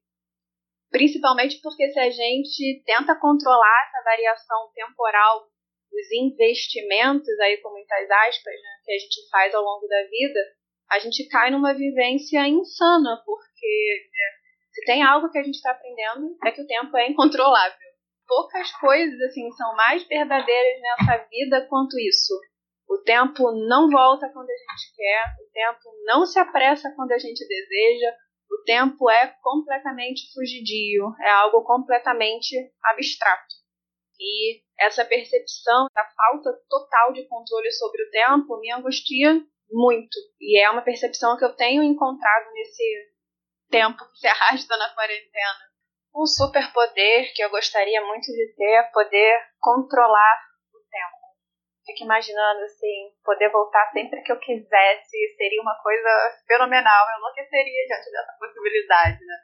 Principalmente 0.91 1.61
porque 1.63 1.89
se 1.91 1.99
a 1.99 2.11
gente 2.11 2.83
tenta 2.85 3.19
controlar 3.19 3.89
essa 3.89 4.05
variação 4.05 4.71
temporal 4.75 5.49
dos 5.91 6.13
investimentos, 6.13 7.41
aí 7.41 7.57
com 7.59 7.71
muitas 7.71 8.11
aspas, 8.11 8.55
né, 8.55 8.71
que 8.85 8.93
a 8.93 8.99
gente 8.99 9.29
faz 9.31 9.55
ao 9.55 9.63
longo 9.63 9.87
da 9.87 10.03
vida, 10.05 10.41
a 10.91 10.99
gente 10.99 11.27
cai 11.29 11.51
numa 11.51 11.75
vivência 11.75 12.47
insana, 12.47 13.23
porque 13.25 14.09
né, 14.13 14.38
se 14.79 14.85
tem 14.85 15.03
algo 15.03 15.29
que 15.31 15.39
a 15.39 15.43
gente 15.43 15.57
está 15.57 15.73
aprendendo 15.73 16.37
é 16.45 16.53
que 16.53 16.63
o 16.63 16.67
tempo 16.67 16.97
é 16.97 17.09
incontrolável. 17.09 17.89
Poucas 18.27 18.71
coisas 18.73 19.21
assim 19.23 19.51
são 19.53 19.75
mais 19.75 20.07
verdadeiras 20.07 20.81
nessa 20.81 21.27
vida 21.29 21.67
quanto 21.69 21.99
isso. 21.99 22.33
O 22.89 22.99
tempo 22.99 23.51
não 23.67 23.91
volta 23.91 24.31
quando 24.33 24.49
a 24.49 24.57
gente 24.57 24.95
quer, 24.95 25.25
o 25.41 25.51
tempo 25.53 25.81
não 26.05 26.25
se 26.25 26.39
apressa 26.39 26.93
quando 26.95 27.11
a 27.13 27.19
gente 27.19 27.45
deseja, 27.47 28.15
o 28.51 28.63
tempo 28.65 29.11
é 29.11 29.35
completamente 29.43 30.33
fugidio, 30.33 31.13
é 31.21 31.31
algo 31.31 31.65
completamente 31.65 32.55
abstrato. 32.85 33.55
E 34.21 34.63
essa 34.79 35.05
percepção 35.05 35.87
da 35.93 36.05
falta 36.05 36.53
total 36.69 37.13
de 37.13 37.27
controle 37.27 37.71
sobre 37.73 38.03
o 38.05 38.11
tempo 38.11 38.61
me 38.61 38.73
angustia 38.73 39.43
muito. 39.71 40.17
E 40.41 40.63
é 40.63 40.71
uma 40.71 40.83
percepção 40.83 41.37
que 41.37 41.45
eu 41.45 41.55
tenho 41.57 41.83
encontrado 41.83 42.53
nesse 42.53 42.85
tempo 43.71 44.05
que 44.11 44.19
se 44.19 44.27
arrasta 44.27 44.77
na 44.77 44.95
quarentena. 44.95 45.69
Um 46.15 46.27
superpoder 46.27 47.33
que 47.35 47.43
eu 47.43 47.51
gostaria 47.51 48.01
muito 48.05 48.27
de 48.27 48.55
ter 48.57 48.75
é 48.75 48.83
poder 48.85 49.39
controlar 49.61 50.37
o 50.75 50.79
tempo. 50.91 51.19
Fico 51.87 52.05
imaginando 52.05 52.61
assim, 52.65 53.13
poder 53.25 53.51
voltar 53.51 53.91
sempre 53.93 54.23
que 54.23 54.33
eu 54.33 54.39
quisesse 54.41 55.37
seria 55.37 55.63
uma 55.63 55.77
coisa 55.83 56.41
fenomenal. 56.47 57.11
Eu 57.11 57.19
enlouqueceria 57.19 57.87
diante 57.87 58.11
dessa 58.11 58.37
possibilidade, 58.39 59.25
né? 59.25 59.37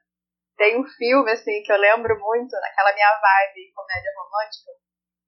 Tem 0.57 0.78
um 0.78 0.87
filme, 0.87 1.31
assim, 1.31 1.62
que 1.62 1.73
eu 1.73 1.76
lembro 1.76 2.19
muito, 2.19 2.52
naquela 2.52 2.93
minha 2.95 3.21
vibe 3.21 3.73
comédia 3.75 4.12
romântica, 4.16 4.71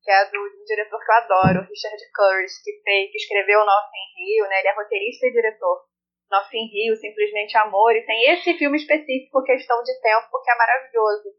que 0.02 0.10
é 0.10 0.24
do 0.30 0.38
um 0.38 0.64
diretor 0.64 1.00
que 1.04 1.10
eu 1.10 1.16
adoro, 1.16 1.66
Richard 1.66 2.02
Curtis, 2.14 2.62
que, 2.62 2.80
fez, 2.84 3.10
que 3.10 3.18
escreveu 3.18 3.58
Nothing 3.58 4.06
Rio, 4.16 4.48
né? 4.48 4.60
Ele 4.60 4.68
é 4.68 4.74
roteirista 4.74 5.26
e 5.26 5.32
diretor. 5.32 5.84
Nothing 6.30 6.66
Rio, 6.66 6.96
Simplesmente 6.96 7.56
Amor, 7.56 7.94
e 7.94 8.04
tem 8.04 8.32
esse 8.32 8.54
filme 8.54 8.76
específico, 8.76 9.44
Questão 9.44 9.82
de 9.82 10.00
Tempo, 10.00 10.42
que 10.42 10.50
é 10.50 10.58
maravilhoso. 10.58 11.30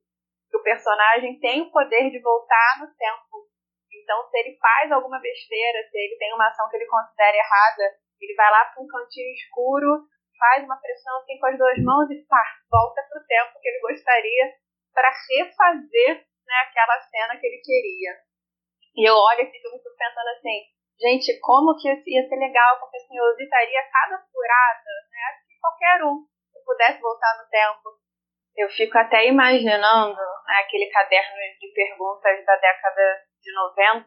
Que 0.49 0.57
o 0.57 0.63
personagem 0.63 1.39
tem 1.39 1.61
o 1.61 1.71
poder 1.71 2.09
de 2.09 2.19
voltar 2.21 2.79
no 2.79 2.87
tempo. 2.95 3.47
Então, 3.91 4.23
se 4.29 4.37
ele 4.39 4.57
faz 4.57 4.91
alguma 4.91 5.19
besteira, 5.19 5.83
se 5.89 5.97
ele 5.97 6.17
tem 6.17 6.33
uma 6.33 6.47
ação 6.47 6.69
que 6.69 6.77
ele 6.77 6.87
considera 6.87 7.35
errada, 7.35 7.95
ele 8.21 8.33
vai 8.35 8.49
lá 8.49 8.65
para 8.65 8.81
um 8.81 8.87
cantinho 8.87 9.33
escuro, 9.35 10.07
faz 10.39 10.63
uma 10.63 10.77
pressão 10.77 11.17
assim 11.17 11.37
com 11.39 11.47
as 11.47 11.57
duas 11.57 11.77
mãos 11.83 12.09
e 12.09 12.23
pá, 12.25 12.43
volta 12.71 13.01
para 13.09 13.21
o 13.21 13.25
tempo 13.25 13.59
que 13.59 13.67
ele 13.67 13.81
gostaria 13.81 14.53
para 14.93 15.09
refazer 15.09 16.25
né, 16.45 16.55
aquela 16.69 16.99
cena 17.01 17.37
que 17.37 17.45
ele 17.45 17.61
queria. 17.61 18.17
E 18.95 19.07
eu 19.07 19.13
olho 19.13 19.41
esse 19.41 19.59
filme 19.59 19.77
e 19.77 19.83
fico 19.83 19.95
pensando 19.97 20.29
assim, 20.29 20.57
gente, 20.99 21.39
como 21.39 21.77
que 21.77 21.87
ia 21.87 22.27
ser 22.27 22.35
legal, 22.35 22.79
porque 22.79 22.97
assim, 22.97 23.17
eu 23.17 23.25
evitaria 23.33 23.81
cada 23.91 24.17
furada, 24.31 24.91
né? 25.11 25.19
Acho 25.31 25.47
que 25.47 25.59
qualquer 25.61 26.03
um, 26.03 26.25
se 26.51 26.63
pudesse 26.65 27.01
voltar 27.01 27.37
no 27.37 27.49
tempo. 27.49 27.97
Eu 28.57 28.69
fico 28.69 28.97
até 28.97 29.27
imaginando 29.27 30.17
né, 30.17 30.55
aquele 30.65 30.89
caderno 30.89 31.37
de 31.59 31.67
perguntas 31.73 32.43
da 32.43 32.55
década 32.55 33.21
de 33.39 33.53
90, 33.53 34.05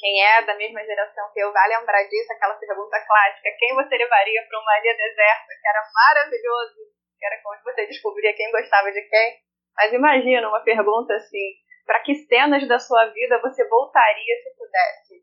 quem 0.00 0.24
é 0.24 0.42
da 0.42 0.54
mesma 0.54 0.84
geração 0.84 1.30
que 1.32 1.40
eu 1.40 1.52
vai 1.52 1.68
lembrar 1.68 2.02
disso, 2.04 2.32
aquela 2.32 2.54
pergunta 2.54 3.00
clássica: 3.06 3.56
quem 3.58 3.74
você 3.74 3.96
levaria 3.96 4.42
para 4.48 4.60
uma 4.60 4.78
ilha 4.78 4.96
deserta? 4.96 5.48
Que 5.48 5.68
era 5.68 5.82
maravilhoso, 5.92 6.80
que 7.18 7.26
era 7.26 7.42
como 7.42 7.62
você 7.62 7.86
descobria 7.86 8.34
quem 8.34 8.50
gostava 8.50 8.92
de 8.92 9.02
quem. 9.02 9.40
Mas 9.76 9.92
imagina 9.92 10.48
uma 10.48 10.60
pergunta 10.60 11.14
assim: 11.14 11.52
para 11.84 12.00
que 12.00 12.14
cenas 12.14 12.66
da 12.66 12.78
sua 12.78 13.06
vida 13.06 13.40
você 13.40 13.66
voltaria 13.68 14.36
se 14.42 14.56
pudesse? 14.56 15.19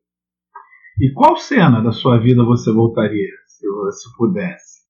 E 0.97 1.13
qual 1.13 1.37
cena 1.37 1.81
da 1.81 1.91
sua 1.91 2.17
vida 2.17 2.43
você 2.43 2.73
voltaria 2.73 3.33
se, 3.45 3.65
se 3.93 4.07
pudesse? 4.17 4.85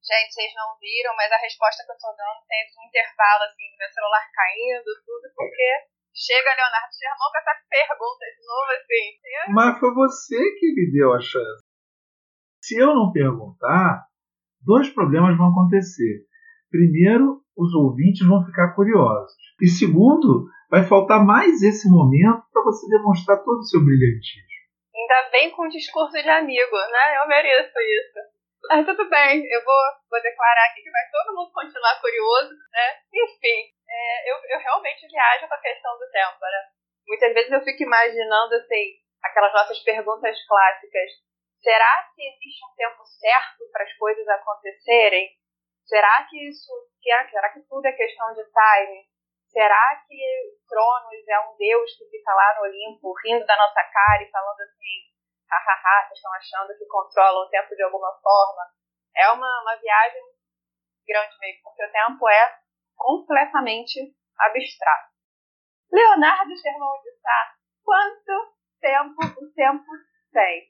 Gente, 0.00 0.32
vocês 0.32 0.52
não 0.56 0.78
viram, 0.80 1.12
mas 1.16 1.30
a 1.32 1.42
resposta 1.42 1.84
que 1.84 1.92
eu 1.92 2.00
tô 2.00 2.08
dando 2.16 2.40
tem 2.48 2.64
um 2.78 2.88
intervalo 2.88 3.42
assim 3.44 3.66
do 3.68 3.76
meu 3.76 3.90
celular 3.90 4.24
caindo, 4.32 4.90
tudo, 5.04 5.26
porque 5.34 5.68
Chega 6.16 6.48
Leonardo 6.48 6.96
Germão 6.96 7.28
com 7.28 7.38
essa 7.44 7.54
pergunta 7.68 8.24
de 8.32 8.42
novo 8.48 8.70
assim. 8.72 9.52
Mas 9.52 9.78
foi 9.78 9.92
você 9.92 10.52
que 10.56 10.72
me 10.72 10.90
deu 10.90 11.12
a 11.12 11.20
chance. 11.20 11.62
Se 12.62 12.80
eu 12.80 12.94
não 12.94 13.12
perguntar, 13.12 14.06
dois 14.64 14.88
problemas 14.88 15.36
vão 15.36 15.50
acontecer. 15.50 16.24
Primeiro, 16.70 17.44
os 17.54 17.74
ouvintes 17.74 18.26
vão 18.26 18.42
ficar 18.46 18.72
curiosos. 18.72 19.36
E 19.60 19.68
segundo, 19.68 20.48
vai 20.70 20.84
faltar 20.84 21.22
mais 21.22 21.60
esse 21.62 21.86
momento 21.86 22.42
para 22.50 22.64
você 22.64 22.88
demonstrar 22.88 23.44
todo 23.44 23.58
o 23.58 23.64
seu 23.64 23.84
brilhantismo. 23.84 24.55
Ainda 24.96 25.28
bem 25.30 25.50
com 25.50 25.68
discurso 25.68 26.16
de 26.16 26.28
amigo, 26.28 26.76
né? 26.90 27.18
Eu 27.18 27.28
mereço 27.28 27.78
isso. 27.78 28.18
Mas 28.68 28.86
tudo 28.86 29.08
bem, 29.08 29.44
eu 29.52 29.62
vou, 29.62 29.82
vou 30.10 30.22
declarar 30.22 30.64
aqui 30.70 30.82
que 30.82 30.90
vai 30.90 31.04
todo 31.12 31.36
mundo 31.36 31.52
continuar 31.52 32.00
curioso, 32.00 32.54
né? 32.72 32.98
Enfim, 33.12 33.70
é, 33.88 34.30
eu, 34.32 34.36
eu 34.48 34.58
realmente 34.58 35.06
viajo 35.06 35.46
com 35.46 35.54
a 35.54 35.60
questão 35.60 35.98
do 35.98 36.10
tempo, 36.10 36.40
né? 36.40 36.60
Muitas 37.06 37.34
vezes 37.34 37.52
eu 37.52 37.62
fico 37.62 37.82
imaginando, 37.82 38.54
assim, 38.54 38.96
aquelas 39.22 39.52
nossas 39.52 39.78
perguntas 39.80 40.36
clássicas. 40.48 41.10
Será 41.60 42.10
que 42.14 42.22
existe 42.22 42.64
um 42.64 42.74
tempo 42.74 43.04
certo 43.04 43.70
para 43.70 43.84
as 43.84 43.92
coisas 43.94 44.26
acontecerem? 44.28 45.30
Será 45.84 46.26
que 46.28 46.48
isso, 46.48 46.72
será 47.30 47.52
que 47.52 47.60
tudo 47.68 47.86
é 47.86 47.92
questão 47.92 48.32
de 48.34 48.42
time? 48.42 49.06
Será 49.56 50.04
que 50.06 50.20
Cronos 50.68 51.26
é 51.26 51.40
um 51.48 51.56
deus 51.56 51.90
que 51.96 52.04
fica 52.10 52.30
lá 52.34 52.56
no 52.58 52.68
Olimpo 52.68 53.14
rindo 53.24 53.46
da 53.46 53.56
nossa 53.56 53.80
cara 53.88 54.22
e 54.22 54.30
falando 54.30 54.60
assim, 54.60 55.08
hahaha, 55.48 56.04
vocês 56.04 56.18
estão 56.18 56.32
achando 56.34 56.76
que 56.76 56.84
controlam 56.84 57.40
o 57.40 57.48
tempo 57.48 57.74
de 57.74 57.82
alguma 57.82 58.12
forma? 58.20 58.68
É 59.16 59.32
uma, 59.32 59.48
uma 59.62 59.76
viagem 59.76 60.20
grande 61.08 61.38
mesmo, 61.40 61.62
porque 61.62 61.86
o 61.86 61.90
tempo 61.90 62.28
é 62.28 62.58
completamente 62.96 64.14
abstrato. 64.38 65.08
Leonardo 65.90 66.54
Germão 66.54 67.00
de 67.02 67.12
Sá, 67.18 67.54
quanto 67.82 68.56
tempo 68.78 69.24
o 69.40 69.52
tempo 69.54 69.86
tem? 70.32 70.68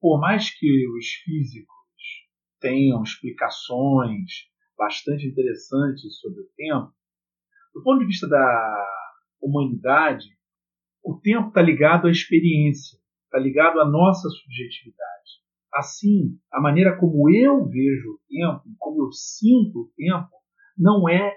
Por 0.00 0.20
mais 0.20 0.56
que 0.56 0.86
os 0.96 1.06
físicos 1.24 2.30
tenham 2.60 3.02
explicações 3.02 4.46
bastante 4.78 5.26
interessantes 5.26 6.20
sobre 6.20 6.42
o 6.42 6.50
tempo, 6.54 6.94
do 7.74 7.82
ponto 7.82 7.98
de 8.00 8.06
vista 8.06 8.28
da 8.28 8.86
humanidade, 9.42 10.26
o 11.02 11.18
tempo 11.20 11.48
está 11.48 11.60
ligado 11.60 12.06
à 12.06 12.10
experiência, 12.10 12.98
está 13.24 13.38
ligado 13.38 13.80
à 13.80 13.84
nossa 13.84 14.28
subjetividade. 14.28 15.04
Assim, 15.74 16.38
a 16.52 16.60
maneira 16.60 16.96
como 16.96 17.28
eu 17.28 17.66
vejo 17.68 18.12
o 18.12 18.20
tempo, 18.28 18.62
como 18.78 19.04
eu 19.04 19.12
sinto 19.12 19.80
o 19.80 19.92
tempo, 19.96 20.30
não 20.78 21.08
é 21.08 21.36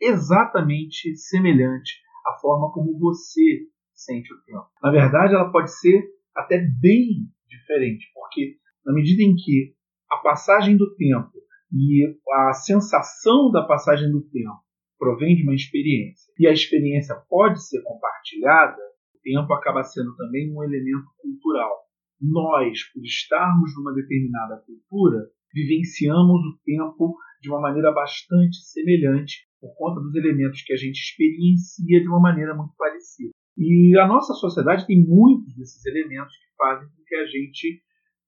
exatamente 0.00 1.16
semelhante 1.16 2.00
à 2.26 2.38
forma 2.40 2.72
como 2.72 2.98
você 2.98 3.66
sente 3.92 4.32
o 4.32 4.40
tempo. 4.44 4.68
Na 4.82 4.90
verdade, 4.90 5.34
ela 5.34 5.50
pode 5.50 5.76
ser 5.78 6.04
até 6.34 6.58
bem 6.58 7.28
diferente, 7.48 8.06
porque 8.14 8.56
na 8.86 8.92
medida 8.92 9.22
em 9.22 9.34
que 9.34 9.74
a 10.10 10.16
passagem 10.18 10.76
do 10.76 10.94
tempo 10.94 11.32
e 11.72 12.18
a 12.30 12.52
sensação 12.52 13.50
da 13.50 13.64
passagem 13.64 14.10
do 14.10 14.22
tempo 14.22 14.61
provém 15.02 15.34
de 15.34 15.42
uma 15.42 15.54
experiência 15.54 16.32
e 16.38 16.46
a 16.46 16.52
experiência 16.52 17.16
pode 17.28 17.60
ser 17.66 17.82
compartilhada, 17.82 18.80
o 19.12 19.18
tempo 19.20 19.52
acaba 19.52 19.82
sendo 19.82 20.14
também 20.14 20.54
um 20.54 20.62
elemento 20.62 21.08
cultural. 21.20 21.72
Nós, 22.20 22.84
por 22.94 23.02
estarmos 23.02 23.74
numa 23.76 23.92
determinada 23.92 24.62
cultura, 24.64 25.26
vivenciamos 25.52 26.40
o 26.40 26.58
tempo 26.64 27.16
de 27.40 27.50
uma 27.50 27.60
maneira 27.60 27.90
bastante 27.90 28.58
semelhante 28.58 29.44
por 29.60 29.74
conta 29.74 30.00
dos 30.00 30.14
elementos 30.14 30.62
que 30.62 30.72
a 30.72 30.76
gente 30.76 31.00
experiencia 31.00 32.00
de 32.00 32.06
uma 32.06 32.20
maneira 32.20 32.54
muito 32.54 32.74
parecida. 32.78 33.32
E 33.58 33.98
a 33.98 34.06
nossa 34.06 34.34
sociedade 34.34 34.86
tem 34.86 35.04
muitos 35.04 35.52
desses 35.56 35.84
elementos 35.84 36.32
que 36.36 36.56
fazem 36.56 36.88
com 36.88 37.02
que 37.04 37.16
a 37.16 37.26
gente 37.26 37.82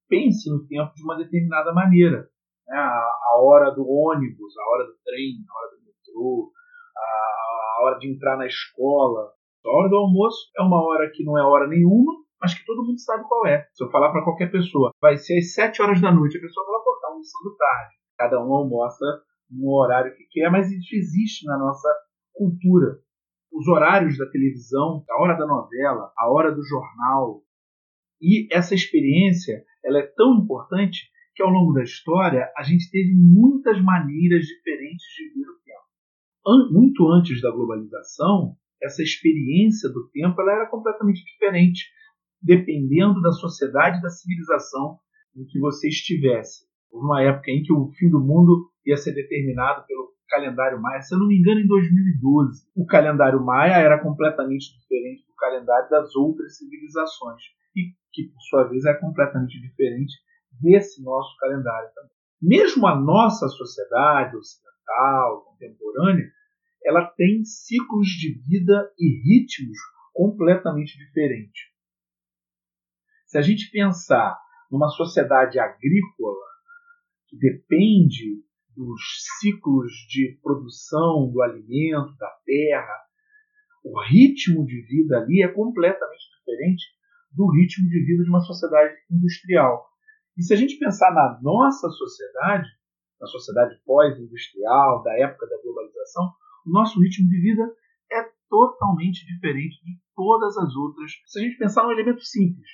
pense 0.09 0.49
no 0.49 0.67
tempo 0.67 0.93
de 0.93 1.03
uma 1.03 1.15
determinada 1.15 1.73
maneira. 1.73 2.27
Né? 2.67 2.77
A, 2.77 3.39
hora 3.41 3.71
do 3.71 3.87
ônibus, 3.87 4.57
a 4.57 4.69
hora 4.71 4.87
do 4.87 4.97
trem, 5.05 5.43
a 5.49 5.57
hora 5.57 5.71
do 5.71 5.85
metrô, 5.85 6.51
a, 6.97 7.83
hora 7.83 7.99
de 7.99 8.09
entrar 8.09 8.37
na 8.37 8.45
escola. 8.45 9.31
A 9.65 9.69
hora 9.69 9.89
do 9.89 9.97
almoço 9.97 10.49
é 10.57 10.61
uma 10.61 10.83
hora 10.83 11.09
que 11.11 11.23
não 11.23 11.37
é 11.37 11.43
hora 11.43 11.67
nenhuma, 11.67 12.13
mas 12.41 12.53
que 12.53 12.65
todo 12.65 12.85
mundo 12.85 12.99
sabe 12.99 13.23
qual 13.27 13.47
é. 13.47 13.67
Se 13.73 13.83
eu 13.83 13.89
falar 13.89 14.11
para 14.11 14.23
qualquer 14.23 14.51
pessoa, 14.51 14.91
vai 15.01 15.17
ser 15.17 15.37
às 15.37 15.53
7 15.53 15.81
horas 15.81 16.01
da 16.01 16.11
noite, 16.11 16.37
a 16.37 16.41
pessoa 16.41 16.65
vai 16.65 16.83
botar 16.83 17.07
um 17.09 17.11
almoçando 17.13 17.57
tarde. 17.57 17.95
Cada 18.17 18.39
um 18.39 18.53
almoça 18.53 19.05
no 19.49 19.71
horário 19.73 20.15
que 20.15 20.25
quer, 20.31 20.49
mas 20.51 20.71
isso 20.71 20.95
existe 20.95 21.45
na 21.45 21.57
nossa 21.57 21.89
cultura. 22.33 22.99
Os 23.51 23.67
horários 23.67 24.17
da 24.17 24.29
televisão, 24.29 25.03
a 25.09 25.21
hora 25.21 25.35
da 25.35 25.47
novela, 25.47 26.11
a 26.17 26.31
hora 26.31 26.51
do 26.53 26.63
jornal, 26.63 27.41
E 28.21 28.47
essa 28.51 28.73
experiência 28.73 29.63
ela 29.83 29.99
é 29.99 30.07
tão 30.15 30.35
importante 30.41 31.09
que 31.35 31.43
ao 31.43 31.49
longo 31.49 31.73
da 31.73 31.83
história 31.83 32.51
a 32.57 32.63
gente 32.63 32.89
teve 32.89 33.13
muitas 33.13 33.81
maneiras 33.81 34.45
diferentes 34.45 35.05
de 35.15 35.33
ver 35.33 35.49
o. 35.49 35.64
Muito 36.71 37.07
antes 37.11 37.41
da 37.41 37.49
globalização, 37.49 38.55
essa 38.81 39.01
experiência 39.01 39.89
do 39.89 40.07
tempo 40.09 40.39
ela 40.41 40.53
era 40.53 40.69
completamente 40.69 41.23
diferente, 41.23 41.89
dependendo 42.41 43.19
da 43.21 43.31
sociedade 43.31 44.01
da 44.01 44.09
civilização 44.09 44.99
em 45.35 45.43
que 45.45 45.59
você 45.59 45.87
estivesse. 45.87 46.65
Houve 46.91 47.05
uma 47.07 47.21
época 47.23 47.49
em 47.49 47.63
que 47.63 47.73
o 47.73 47.91
fim 47.93 48.09
do 48.09 48.19
mundo 48.19 48.69
ia 48.85 48.95
ser 48.95 49.13
determinado 49.13 49.85
pelo 49.87 50.13
calendário 50.29 50.79
maia, 50.79 51.01
se 51.01 51.15
eu 51.15 51.19
não 51.19 51.27
me 51.27 51.37
engano, 51.37 51.61
em 51.61 51.67
2012. 51.67 52.67
O 52.75 52.85
calendário 52.85 53.43
maia 53.43 53.77
era 53.77 54.01
completamente 54.01 54.77
diferente 54.77 55.25
do 55.27 55.33
calendário 55.35 55.89
das 55.89 56.15
outras 56.15 56.57
civilizações 56.57 57.41
e 57.75 57.91
que, 58.13 58.29
por 58.29 58.41
sua 58.41 58.63
vez, 58.65 58.85
é 58.85 58.93
completamente 58.93 59.59
diferente 59.59 60.13
desse 60.61 61.03
nosso 61.03 61.35
calendário 61.37 61.89
também. 61.93 62.11
Mesmo 62.41 62.85
a 62.87 62.95
nossa 62.95 63.47
sociedade 63.47 64.37
ocidental, 64.37 64.74
contemporânea, 65.45 66.31
ela 66.83 67.05
tem 67.17 67.43
ciclos 67.43 68.07
de 68.07 68.33
vida 68.47 68.91
e 68.99 69.21
ritmos 69.21 69.77
completamente 70.13 70.97
diferentes. 70.97 71.63
Se 73.25 73.37
a 73.37 73.41
gente 73.41 73.69
pensar 73.71 74.39
numa 74.71 74.89
sociedade 74.89 75.59
agrícola 75.59 76.45
que 77.27 77.37
depende 77.37 78.43
dos 78.75 79.01
ciclos 79.39 79.91
de 80.09 80.37
produção 80.43 81.31
do 81.31 81.41
alimento, 81.41 82.15
da 82.17 82.29
terra, 82.45 83.05
o 83.83 83.99
ritmo 84.01 84.65
de 84.65 84.81
vida 84.81 85.17
ali 85.17 85.43
é 85.43 85.47
completamente 85.47 86.23
diferente 86.37 86.83
do 87.31 87.51
ritmo 87.51 87.89
de 87.89 87.99
vida 88.05 88.23
de 88.23 88.29
uma 88.29 88.41
sociedade 88.41 88.95
industrial. 89.11 89.85
E 90.37 90.43
se 90.43 90.53
a 90.53 90.57
gente 90.57 90.77
pensar 90.77 91.11
na 91.13 91.39
nossa 91.41 91.89
sociedade, 91.89 92.67
na 93.19 93.27
sociedade 93.27 93.79
pós-industrial, 93.85 95.03
da 95.03 95.17
época 95.19 95.47
da 95.47 95.61
globalização, 95.61 96.31
o 96.65 96.71
nosso 96.71 96.99
ritmo 96.99 97.29
de 97.29 97.39
vida 97.39 97.63
é 98.11 98.29
totalmente 98.49 99.25
diferente 99.25 99.83
de 99.83 99.99
todas 100.15 100.57
as 100.57 100.75
outras. 100.75 101.11
Se 101.25 101.39
a 101.39 101.43
gente 101.43 101.57
pensar 101.57 101.83
num 101.83 101.91
elemento 101.91 102.21
simples, 102.21 102.67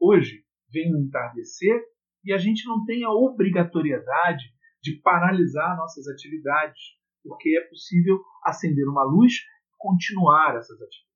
hoje 0.00 0.44
vem 0.72 0.94
o 0.94 0.98
entardecer 0.98 1.82
e 2.24 2.32
a 2.32 2.38
gente 2.38 2.66
não 2.66 2.84
tem 2.84 3.04
a 3.04 3.10
obrigatoriedade 3.10 4.44
de 4.82 5.00
paralisar 5.02 5.76
nossas 5.76 6.06
atividades, 6.08 6.80
porque 7.22 7.56
é 7.58 7.68
possível 7.68 8.22
acender 8.44 8.86
uma 8.88 9.04
luz 9.04 9.32
e 9.32 9.76
continuar 9.76 10.56
essas 10.56 10.80
atividades. 10.80 11.08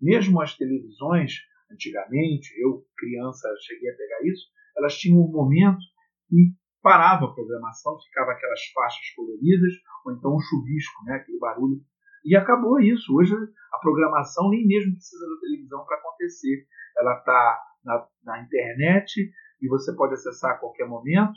Mesmo 0.00 0.40
as 0.40 0.56
televisões, 0.56 1.32
antigamente, 1.70 2.48
eu 2.58 2.84
criança 2.96 3.48
cheguei 3.60 3.90
a 3.90 3.96
pegar 3.96 4.24
isso, 4.24 4.48
elas 4.76 4.96
tinham 4.96 5.18
um 5.18 5.30
momento 5.30 5.80
que 6.28 6.54
parava 6.82 7.26
a 7.26 7.32
programação, 7.32 7.98
ficava 8.00 8.32
aquelas 8.32 8.60
faixas 8.74 9.10
coloridas, 9.14 9.72
ou 10.04 10.12
então 10.12 10.34
um 10.34 10.40
chuvisco, 10.40 11.04
né, 11.04 11.14
aquele 11.14 11.38
barulho. 11.38 11.80
E 12.24 12.36
acabou 12.36 12.78
isso. 12.80 13.14
Hoje 13.16 13.34
a 13.34 13.78
programação 13.78 14.50
nem 14.50 14.66
mesmo 14.66 14.94
precisa 14.94 15.26
da 15.26 15.40
televisão 15.40 15.84
para 15.84 15.96
acontecer. 15.96 16.66
Ela 16.98 17.18
está 17.18 17.60
na, 17.84 18.08
na, 18.24 18.42
internet 18.42 19.32
e 19.60 19.68
você 19.68 19.94
pode 19.94 20.14
acessar 20.14 20.52
a 20.52 20.58
qualquer 20.58 20.86
momento. 20.86 21.34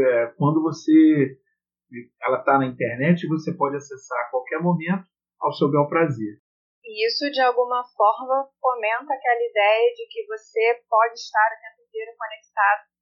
É, 0.00 0.26
quando 0.38 0.62
você. 0.62 1.38
Ela 2.22 2.40
está 2.40 2.58
na 2.58 2.66
internet 2.66 3.24
e 3.24 3.28
você 3.28 3.52
pode 3.56 3.76
acessar 3.76 4.18
a 4.20 4.30
qualquer 4.30 4.60
momento 4.60 5.06
ao 5.40 5.52
seu 5.52 5.70
bel 5.70 5.88
prazer. 5.88 6.38
E 6.84 7.06
isso, 7.06 7.30
de 7.30 7.40
alguma 7.40 7.82
forma, 7.96 8.48
fomenta 8.60 9.12
aquela 9.12 9.50
ideia 9.50 9.92
de 9.94 10.06
que 10.08 10.26
você 10.26 10.82
pode 10.88 11.14
estar 11.14 11.48
o 11.48 11.60
tempo 11.60 11.88
inteiro 11.88 12.12
conectado. 12.16 12.97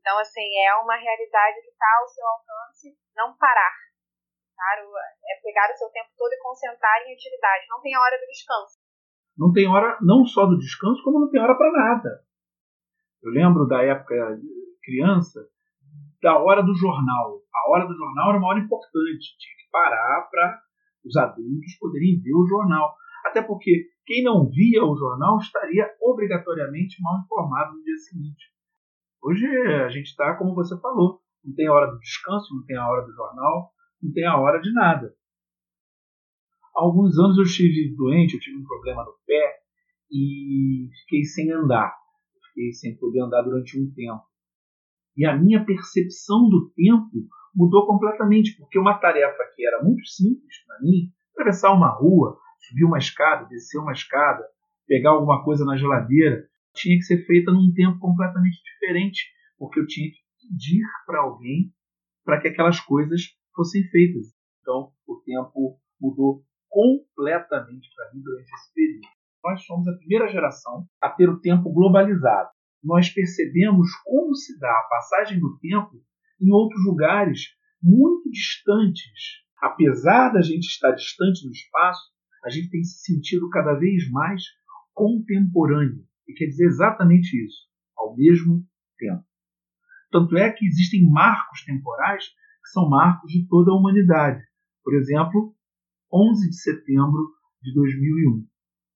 Então, 0.00 0.18
assim, 0.18 0.48
é 0.64 0.74
uma 0.76 0.96
realidade 0.96 1.60
que 1.60 1.70
está 1.70 1.86
ao 2.00 2.08
seu 2.08 2.26
alcance 2.26 2.96
não 3.14 3.36
parar. 3.36 3.76
Claro, 4.56 4.88
é 4.96 5.40
pegar 5.42 5.72
o 5.72 5.76
seu 5.76 5.88
tempo 5.90 6.10
todo 6.16 6.32
e 6.32 6.42
concentrar 6.42 7.00
em 7.02 7.14
atividade. 7.14 7.66
Não 7.68 7.80
tem 7.80 7.96
hora 7.96 8.18
do 8.18 8.26
descanso. 8.26 8.78
Não 9.36 9.52
tem 9.52 9.68
hora, 9.68 9.98
não 10.02 10.24
só 10.26 10.46
do 10.46 10.58
descanso, 10.58 11.02
como 11.02 11.20
não 11.20 11.30
tem 11.30 11.40
hora 11.40 11.56
para 11.56 11.72
nada. 11.72 12.24
Eu 13.22 13.30
lembro 13.30 13.66
da 13.66 13.82
época 13.82 14.14
criança, 14.82 15.40
da 16.22 16.38
hora 16.38 16.62
do 16.62 16.74
jornal. 16.74 17.40
A 17.54 17.70
hora 17.70 17.86
do 17.86 17.94
jornal 17.94 18.30
era 18.30 18.38
uma 18.38 18.48
hora 18.48 18.60
importante. 18.60 19.36
Tinha 19.38 19.56
que 19.56 19.70
parar 19.70 20.28
para 20.30 20.60
os 21.04 21.16
adultos 21.16 21.78
poderem 21.78 22.20
ver 22.20 22.34
o 22.34 22.46
jornal. 22.46 22.94
Até 23.24 23.42
porque 23.42 23.88
quem 24.06 24.22
não 24.22 24.48
via 24.48 24.84
o 24.84 24.96
jornal 24.96 25.38
estaria 25.38 25.94
obrigatoriamente 26.00 27.00
mal 27.00 27.20
informado 27.20 27.76
no 27.76 27.82
dia 27.82 27.96
seguinte. 27.96 28.50
Hoje 29.22 29.46
a 29.84 29.88
gente 29.90 30.06
está, 30.06 30.34
como 30.36 30.54
você 30.54 30.78
falou, 30.80 31.20
não 31.44 31.54
tem 31.54 31.66
a 31.66 31.72
hora 31.72 31.90
do 31.90 31.98
descanso, 31.98 32.54
não 32.54 32.64
tem 32.64 32.76
a 32.76 32.88
hora 32.88 33.04
do 33.04 33.12
jornal, 33.12 33.70
não 34.02 34.12
tem 34.12 34.24
a 34.24 34.38
hora 34.38 34.60
de 34.60 34.72
nada. 34.72 35.14
Há 36.74 36.82
alguns 36.82 37.18
anos 37.18 37.36
eu 37.36 37.44
estive 37.44 37.94
doente, 37.96 38.34
eu 38.34 38.40
tive 38.40 38.56
um 38.56 38.64
problema 38.64 39.04
no 39.04 39.14
pé 39.26 39.60
e 40.10 40.88
fiquei 41.02 41.24
sem 41.24 41.52
andar. 41.52 41.94
Fiquei 42.48 42.72
sem 42.72 42.96
poder 42.96 43.20
andar 43.20 43.42
durante 43.42 43.78
um 43.78 43.92
tempo. 43.92 44.22
E 45.16 45.26
a 45.26 45.36
minha 45.36 45.64
percepção 45.66 46.48
do 46.48 46.70
tempo 46.70 47.28
mudou 47.54 47.86
completamente, 47.86 48.56
porque 48.56 48.78
uma 48.78 48.98
tarefa 48.98 49.44
que 49.54 49.66
era 49.66 49.82
muito 49.82 50.06
simples 50.06 50.64
para 50.66 50.80
mim, 50.80 51.12
atravessar 51.32 51.74
uma 51.74 51.90
rua, 51.90 52.38
subir 52.58 52.84
uma 52.84 52.98
escada, 52.98 53.46
descer 53.46 53.78
uma 53.78 53.92
escada, 53.92 54.42
pegar 54.86 55.10
alguma 55.10 55.44
coisa 55.44 55.64
na 55.64 55.76
geladeira, 55.76 56.48
tinha 56.74 56.96
que 56.96 57.04
ser 57.04 57.24
feita 57.26 57.52
num 57.52 57.72
tempo 57.72 57.98
completamente 57.98 58.60
diferente, 58.62 59.20
porque 59.58 59.80
eu 59.80 59.86
tinha 59.86 60.10
que 60.10 60.18
pedir 60.40 60.84
para 61.06 61.20
alguém 61.20 61.72
para 62.24 62.40
que 62.40 62.48
aquelas 62.48 62.80
coisas 62.80 63.22
fossem 63.54 63.82
feitas. 63.90 64.26
Então, 64.60 64.92
o 65.06 65.16
tempo 65.24 65.78
mudou 66.00 66.44
completamente 66.68 67.88
para 67.94 68.12
mim 68.12 68.22
durante 68.22 68.50
esse 68.54 68.72
período. 68.74 69.08
Nós 69.44 69.64
somos 69.64 69.88
a 69.88 69.96
primeira 69.96 70.28
geração 70.28 70.86
a 71.00 71.08
ter 71.10 71.28
o 71.28 71.40
tempo 71.40 71.72
globalizado. 71.72 72.50
Nós 72.82 73.10
percebemos 73.10 73.88
como 74.04 74.34
se 74.34 74.58
dá 74.58 74.70
a 74.70 74.88
passagem 74.88 75.40
do 75.40 75.58
tempo 75.58 76.00
em 76.40 76.50
outros 76.50 76.84
lugares 76.84 77.40
muito 77.82 78.30
distantes. 78.30 79.42
Apesar 79.60 80.30
da 80.30 80.40
gente 80.40 80.66
estar 80.66 80.92
distante 80.92 81.44
no 81.44 81.52
espaço, 81.52 82.10
a 82.44 82.50
gente 82.50 82.70
tem 82.70 82.82
se 82.82 83.02
sentido 83.02 83.50
cada 83.50 83.74
vez 83.74 84.10
mais 84.10 84.42
contemporâneo. 84.94 86.04
E 86.30 86.34
quer 86.34 86.46
dizer 86.46 86.66
exatamente 86.66 87.44
isso, 87.44 87.66
ao 87.96 88.16
mesmo 88.16 88.64
tempo. 88.96 89.24
Tanto 90.12 90.36
é 90.36 90.50
que 90.50 90.64
existem 90.64 91.10
marcos 91.10 91.64
temporais 91.64 92.24
que 92.24 92.70
são 92.72 92.88
marcos 92.88 93.32
de 93.32 93.48
toda 93.48 93.72
a 93.72 93.74
humanidade. 93.74 94.40
Por 94.84 94.94
exemplo, 94.94 95.54
11 96.12 96.50
de 96.50 96.56
setembro 96.56 97.34
de 97.60 97.74
2001. 97.74 98.46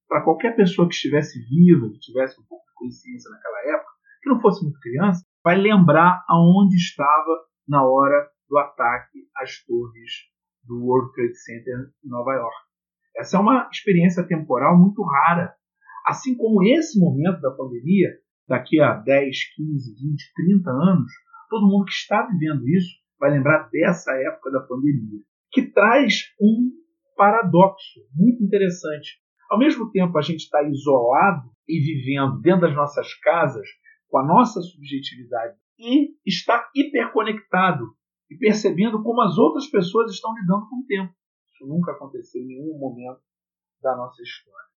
Para 0.09 0.23
qualquer 0.23 0.55
pessoa 0.55 0.87
que 0.87 0.95
estivesse 0.95 1.41
viva, 1.49 1.91
que 1.91 1.99
tivesse 1.99 2.41
um 2.41 2.45
pouco 2.45 2.65
de 2.67 2.75
consciência 2.75 3.29
naquela 3.31 3.75
época, 3.75 3.91
que 4.23 4.31
não 4.31 4.41
fosse 4.41 4.63
muito 4.63 4.79
criança, 4.79 5.25
vai 5.43 5.57
lembrar 5.57 6.25
aonde 6.29 6.77
estava 6.77 7.47
na 7.67 7.85
hora 7.85 8.29
do 8.49 8.59
ataque 8.59 9.27
às 9.37 9.65
torres 9.65 10.13
do 10.63 10.85
World 10.85 11.13
Trade 11.15 11.37
Center 11.37 11.91
em 12.05 12.09
Nova 12.09 12.33
York. 12.33 12.57
Essa 13.17 13.39
é 13.39 13.41
uma 13.41 13.69
experiência 13.73 14.25
temporal 14.25 14.79
muito 14.79 15.03
rara. 15.03 15.55
Assim 16.05 16.37
como 16.37 16.63
esse 16.63 16.99
momento 16.99 17.41
da 17.41 17.51
pandemia, 17.51 18.11
daqui 18.47 18.81
a 18.81 18.95
10, 18.95 19.55
15, 19.55 19.95
20, 19.95 20.33
30 20.35 20.71
anos, 20.71 21.13
todo 21.49 21.67
mundo 21.67 21.87
que 21.87 21.93
está 21.93 22.27
vivendo 22.27 22.69
isso 22.69 22.95
vai 23.19 23.31
lembrar 23.31 23.69
dessa 23.71 24.13
época 24.13 24.51
da 24.51 24.61
pandemia, 24.61 25.21
que 25.51 25.63
traz 25.71 26.25
um 26.41 26.71
paradoxo 27.17 28.01
muito 28.15 28.43
interessante. 28.43 29.19
Ao 29.49 29.59
mesmo 29.59 29.91
tempo, 29.91 30.19
a 30.19 30.23
gente 30.23 30.41
está 30.41 30.63
isolado 30.63 31.49
e 31.69 31.81
vivendo 31.81 32.41
dentro 32.41 32.63
das 32.63 32.75
nossas 32.75 33.15
casas 33.21 33.67
com 34.09 34.19
a 34.19 34.27
nossa 34.27 34.61
subjetividade 34.61 35.57
e 35.79 36.15
está 36.27 36.69
hiperconectado 36.75 37.85
e 38.31 38.37
percebendo 38.37 39.03
como 39.03 39.23
as 39.23 39.39
outras 39.39 39.67
pessoas 39.69 40.11
estão 40.11 40.35
lidando 40.35 40.69
com 40.69 40.77
o 40.77 40.87
tempo. 40.87 41.15
Isso 41.53 41.67
nunca 41.67 41.93
aconteceu 41.93 42.43
em 42.43 42.47
nenhum 42.47 42.79
momento 42.79 43.21
da 43.83 43.97
nossa 43.97 44.23
história. 44.23 44.74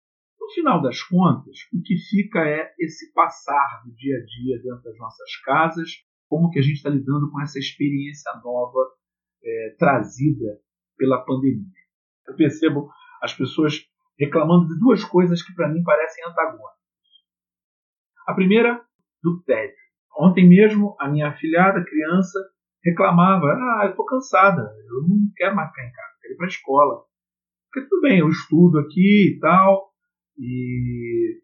No 0.46 0.54
final 0.54 0.80
das 0.80 1.02
contas, 1.02 1.58
o 1.74 1.82
que 1.82 1.98
fica 1.98 2.40
é 2.48 2.72
esse 2.80 3.12
passar 3.14 3.82
do 3.84 3.92
dia 3.96 4.16
a 4.16 4.24
dia 4.24 4.62
dentro 4.62 4.84
das 4.84 4.98
nossas 5.00 5.36
casas, 5.44 5.90
como 6.30 6.52
que 6.52 6.60
a 6.60 6.62
gente 6.62 6.76
está 6.76 6.90
lidando 6.90 7.32
com 7.32 7.42
essa 7.42 7.58
experiência 7.58 8.32
nova 8.44 8.80
é, 9.44 9.76
trazida 9.80 10.60
pela 10.98 11.26
pandemia. 11.26 11.66
Eu 12.28 12.36
percebo 12.36 12.92
as 13.24 13.34
pessoas 13.34 13.88
reclamando 14.20 14.68
de 14.68 14.80
duas 14.80 15.04
coisas 15.04 15.42
que 15.42 15.54
para 15.56 15.68
mim 15.68 15.84
parecem 15.84 16.24
antagônicas. 16.26 16.76
A 18.28 18.36
primeira, 18.36 18.86
do 19.24 19.42
tédio. 19.44 19.76
Ontem 20.16 20.48
mesmo, 20.48 20.96
a 21.00 21.10
minha 21.10 21.30
afilhada, 21.30 21.84
criança, 21.84 22.40
reclamava: 22.84 23.48
Ah, 23.48 23.82
eu 23.86 23.90
estou 23.90 24.06
cansada, 24.06 24.62
eu 24.62 25.08
não 25.08 25.18
quero 25.36 25.56
mais 25.56 25.70
ficar 25.70 25.88
em 25.88 25.92
casa 25.92 26.16
quero 26.26 26.34
ir 26.34 26.38
para 26.38 26.46
a 26.46 26.50
escola. 26.50 27.04
Porque 27.72 27.90
tudo 27.90 28.02
bem, 28.02 28.20
eu 28.20 28.30
estudo 28.30 28.80
aqui 28.80 29.36
e 29.36 29.40
tal, 29.40 29.92
e 30.38 31.42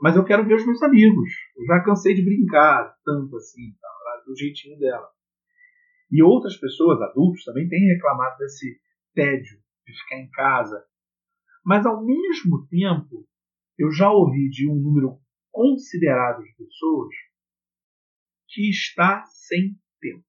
Mas 0.00 0.16
eu 0.16 0.24
quero 0.24 0.46
ver 0.46 0.54
os 0.54 0.66
meus 0.66 0.82
amigos. 0.82 1.30
Eu 1.56 1.64
já 1.66 1.82
cansei 1.84 2.14
de 2.14 2.24
brincar 2.24 2.96
tanto 3.04 3.36
assim, 3.36 3.72
tá, 3.80 4.22
do 4.26 4.36
jeitinho 4.36 4.78
dela. 4.78 5.08
E 6.10 6.22
outras 6.22 6.56
pessoas, 6.56 7.00
adultos, 7.00 7.44
também 7.44 7.68
têm 7.68 7.94
reclamado 7.94 8.36
desse 8.38 8.80
tédio 9.14 9.58
de 9.86 9.92
ficar 10.02 10.16
em 10.16 10.30
casa. 10.30 10.84
Mas 11.64 11.86
ao 11.86 12.04
mesmo 12.04 12.66
tempo, 12.68 13.26
eu 13.78 13.90
já 13.90 14.10
ouvi 14.10 14.48
de 14.50 14.68
um 14.68 14.74
número 14.74 15.18
considerável 15.50 16.44
de 16.44 16.54
pessoas 16.56 17.14
que 18.48 18.68
está 18.68 19.24
sem 19.26 19.76
tempo. 20.00 20.24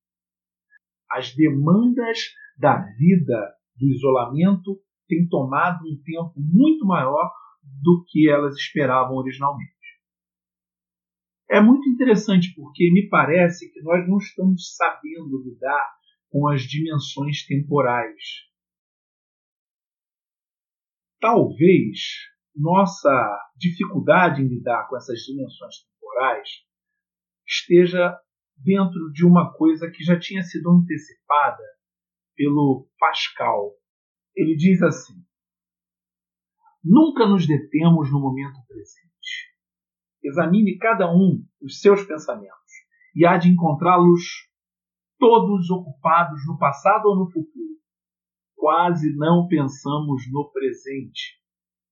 As 1.10 1.36
demandas 1.36 2.34
da 2.58 2.78
vida, 2.98 3.56
do 3.76 3.90
isolamento, 3.90 4.80
têm 5.08 5.28
tomado 5.28 5.86
um 5.86 6.02
tempo 6.04 6.34
muito 6.38 6.86
maior 6.86 7.32
do 7.64 8.04
que 8.08 8.30
elas 8.30 8.56
esperavam 8.56 9.16
originalmente. 9.16 9.72
É 11.50 11.62
muito 11.62 11.88
interessante 11.90 12.54
porque 12.56 12.92
me 12.92 13.08
parece 13.10 13.72
que 13.72 13.82
nós 13.82 14.08
não 14.08 14.18
estamos 14.18 14.76
sabendo 14.76 15.44
lidar 15.44 15.94
com 16.30 16.48
as 16.48 16.64
dimensões 16.64 17.46
temporais. 17.46 18.24
Talvez 21.20 22.00
nossa 22.56 23.40
dificuldade 23.56 24.42
em 24.42 24.48
lidar 24.48 24.88
com 24.88 24.98
essas 24.98 25.20
dimensões 25.20 25.76
temporais 25.84 26.50
esteja 27.48 28.18
dentro 28.58 29.12
de 29.12 29.26
uma 29.26 29.54
coisa 29.54 29.90
que 29.90 30.04
já 30.04 30.20
tinha 30.20 30.42
sido 30.44 30.70
antecipada 30.70 31.64
pelo 32.36 32.88
Pascal. 33.00 33.74
Ele 34.36 34.56
diz 34.56 34.82
assim: 34.82 35.14
Nunca 36.84 37.26
nos 37.26 37.48
detemos 37.48 38.12
no 38.12 38.20
momento 38.20 38.60
presente. 38.68 39.54
Examine 40.22 40.78
cada 40.78 41.10
um 41.10 41.42
os 41.62 41.80
seus 41.80 42.04
pensamentos 42.04 42.74
e 43.16 43.26
há 43.26 43.38
de 43.38 43.50
encontrá-los 43.50 44.50
todos 45.18 45.70
ocupados 45.70 46.46
no 46.46 46.58
passado 46.58 47.06
ou 47.06 47.16
no 47.16 47.32
futuro. 47.32 47.78
Quase 48.54 49.16
não 49.16 49.48
pensamos 49.48 50.24
no 50.30 50.52
presente. 50.52 51.40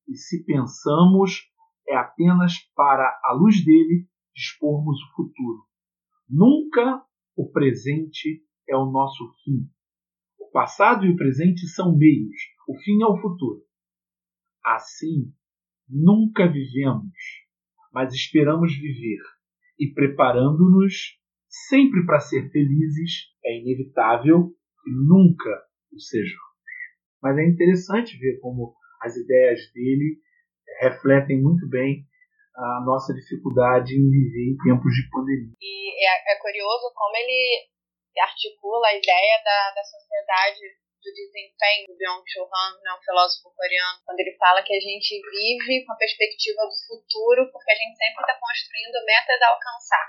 E 0.09 0.17
se 0.17 0.43
pensamos, 0.43 1.39
é 1.87 1.95
apenas 1.95 2.57
para 2.75 3.17
a 3.23 3.33
luz 3.33 3.63
dele 3.63 4.09
dispormos 4.35 4.97
o 5.01 5.15
futuro. 5.15 5.63
Nunca 6.29 7.01
o 7.37 7.49
presente 7.49 8.43
é 8.67 8.75
o 8.75 8.91
nosso 8.91 9.33
fim. 9.43 9.69
O 10.37 10.51
passado 10.51 11.05
e 11.05 11.11
o 11.11 11.15
presente 11.15 11.65
são 11.67 11.95
meios, 11.95 12.35
o 12.67 12.77
fim 12.79 13.01
é 13.01 13.05
o 13.05 13.17
futuro. 13.21 13.61
Assim, 14.63 15.33
nunca 15.89 16.47
vivemos, 16.47 17.13
mas 17.91 18.13
esperamos 18.13 18.73
viver 18.73 19.21
e 19.79 19.91
preparando-nos 19.93 21.19
sempre 21.47 22.05
para 22.05 22.19
ser 22.19 22.49
felizes, 22.51 23.33
é 23.43 23.57
inevitável 23.59 24.53
que 24.83 24.91
nunca 24.91 25.49
o 25.91 25.99
sejamos. 25.99 26.51
Mas 27.21 27.37
é 27.37 27.45
interessante 27.45 28.17
ver 28.17 28.39
como 28.39 28.73
as 29.01 29.15
ideias 29.15 29.59
dele 29.73 30.17
refletem 30.79 31.41
muito 31.41 31.67
bem 31.67 32.05
a 32.55 32.83
nossa 32.85 33.13
dificuldade 33.13 33.93
em 33.93 34.09
viver 34.09 34.53
em 34.53 34.57
tempos 34.57 34.93
de 34.93 35.09
pandemia. 35.09 35.55
E 35.59 36.05
é, 36.05 36.33
é 36.33 36.35
curioso 36.39 36.91
como 36.95 37.15
ele 37.17 37.69
articula 38.19 38.87
a 38.87 38.97
ideia 38.97 39.41
da, 39.43 39.73
da 39.75 39.83
sociedade 39.83 40.59
do 41.01 41.11
desempenho 41.11 41.87
do 41.89 41.97
Byung-Chul 41.97 42.45
Han, 42.45 42.71
né, 42.81 42.93
um 42.93 43.03
filósofo 43.03 43.49
coreano, 43.57 43.99
quando 44.05 44.19
ele 44.21 44.37
fala 44.37 44.61
que 44.61 44.73
a 44.73 44.79
gente 44.79 45.17
vive 45.17 45.85
com 45.85 45.93
a 45.93 45.97
perspectiva 45.97 46.61
do 46.61 46.77
futuro 46.87 47.51
porque 47.51 47.71
a 47.71 47.75
gente 47.75 47.97
sempre 47.97 48.21
está 48.21 48.37
construindo 48.37 49.05
metas 49.05 49.41
a 49.41 49.49
alcançar. 49.49 50.07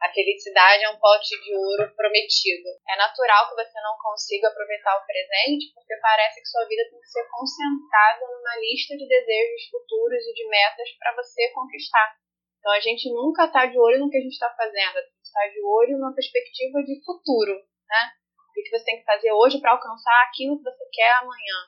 A 0.00 0.08
felicidade 0.08 0.84
é 0.84 0.88
um 0.88 0.96
pote 0.96 1.36
de 1.44 1.52
ouro 1.54 1.92
prometido. 1.94 2.72
É 2.88 2.96
natural 2.96 3.50
que 3.50 3.56
você 3.60 3.78
não 3.82 3.98
consiga 4.00 4.48
aproveitar 4.48 4.96
o 4.96 5.04
presente 5.04 5.74
porque 5.74 5.94
parece 6.00 6.40
que 6.40 6.48
sua 6.48 6.64
vida 6.64 6.88
tem 6.88 7.00
que 7.00 7.12
ser 7.12 7.28
concentrada 7.28 8.24
numa 8.32 8.56
lista 8.64 8.96
de 8.96 9.06
desejos 9.06 9.68
futuros 9.68 10.24
e 10.24 10.32
de 10.32 10.48
metas 10.48 10.88
para 10.98 11.14
você 11.16 11.52
conquistar. 11.52 12.16
Então 12.60 12.72
a 12.72 12.80
gente 12.80 13.12
nunca 13.12 13.44
está 13.44 13.66
de 13.66 13.78
olho 13.78 14.00
no 14.00 14.08
que 14.08 14.16
a 14.16 14.20
gente 14.20 14.32
está 14.32 14.48
fazendo, 14.56 14.96
a 14.96 15.02
gente 15.02 15.20
está 15.20 15.46
de 15.48 15.60
olho 15.60 15.98
numa 15.98 16.14
perspectiva 16.14 16.80
de 16.80 17.04
futuro, 17.04 17.60
né? 17.88 18.19
O 18.60 18.64
que 18.64 18.70
você 18.70 18.84
tem 18.84 18.98
que 18.98 19.04
fazer 19.04 19.32
hoje 19.32 19.60
para 19.60 19.72
alcançar 19.72 20.22
aquilo 20.24 20.58
que 20.58 20.64
você 20.64 20.84
quer 20.92 21.12
amanhã. 21.18 21.58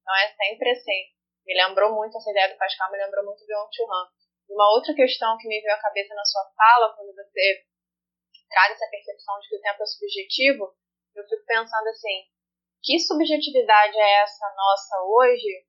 Então 0.00 0.14
é 0.16 0.34
sempre 0.34 0.70
assim. 0.70 1.00
Me 1.46 1.54
lembrou 1.54 1.94
muito, 1.94 2.16
essa 2.16 2.30
ideia 2.30 2.52
do 2.52 2.58
Pascal 2.58 2.90
me 2.90 2.98
lembrou 2.98 3.24
muito 3.24 3.44
do 3.44 3.52
Yong 3.52 3.70
Han. 3.90 4.06
Uma 4.50 4.70
outra 4.74 4.94
questão 4.94 5.38
que 5.38 5.48
me 5.48 5.60
veio 5.60 5.74
à 5.74 5.80
cabeça 5.80 6.14
na 6.14 6.24
sua 6.24 6.44
fala, 6.56 6.94
quando 6.94 7.14
você 7.14 7.64
traz 8.48 8.72
essa 8.72 8.90
percepção 8.90 9.38
de 9.40 9.48
que 9.48 9.56
o 9.56 9.60
tempo 9.60 9.82
é 9.82 9.86
subjetivo, 9.86 10.74
eu 11.14 11.24
fico 11.24 11.44
pensando 11.46 11.88
assim, 11.88 12.26
que 12.82 12.98
subjetividade 12.98 13.96
é 13.96 14.22
essa 14.22 14.46
nossa 14.56 15.02
hoje 15.04 15.66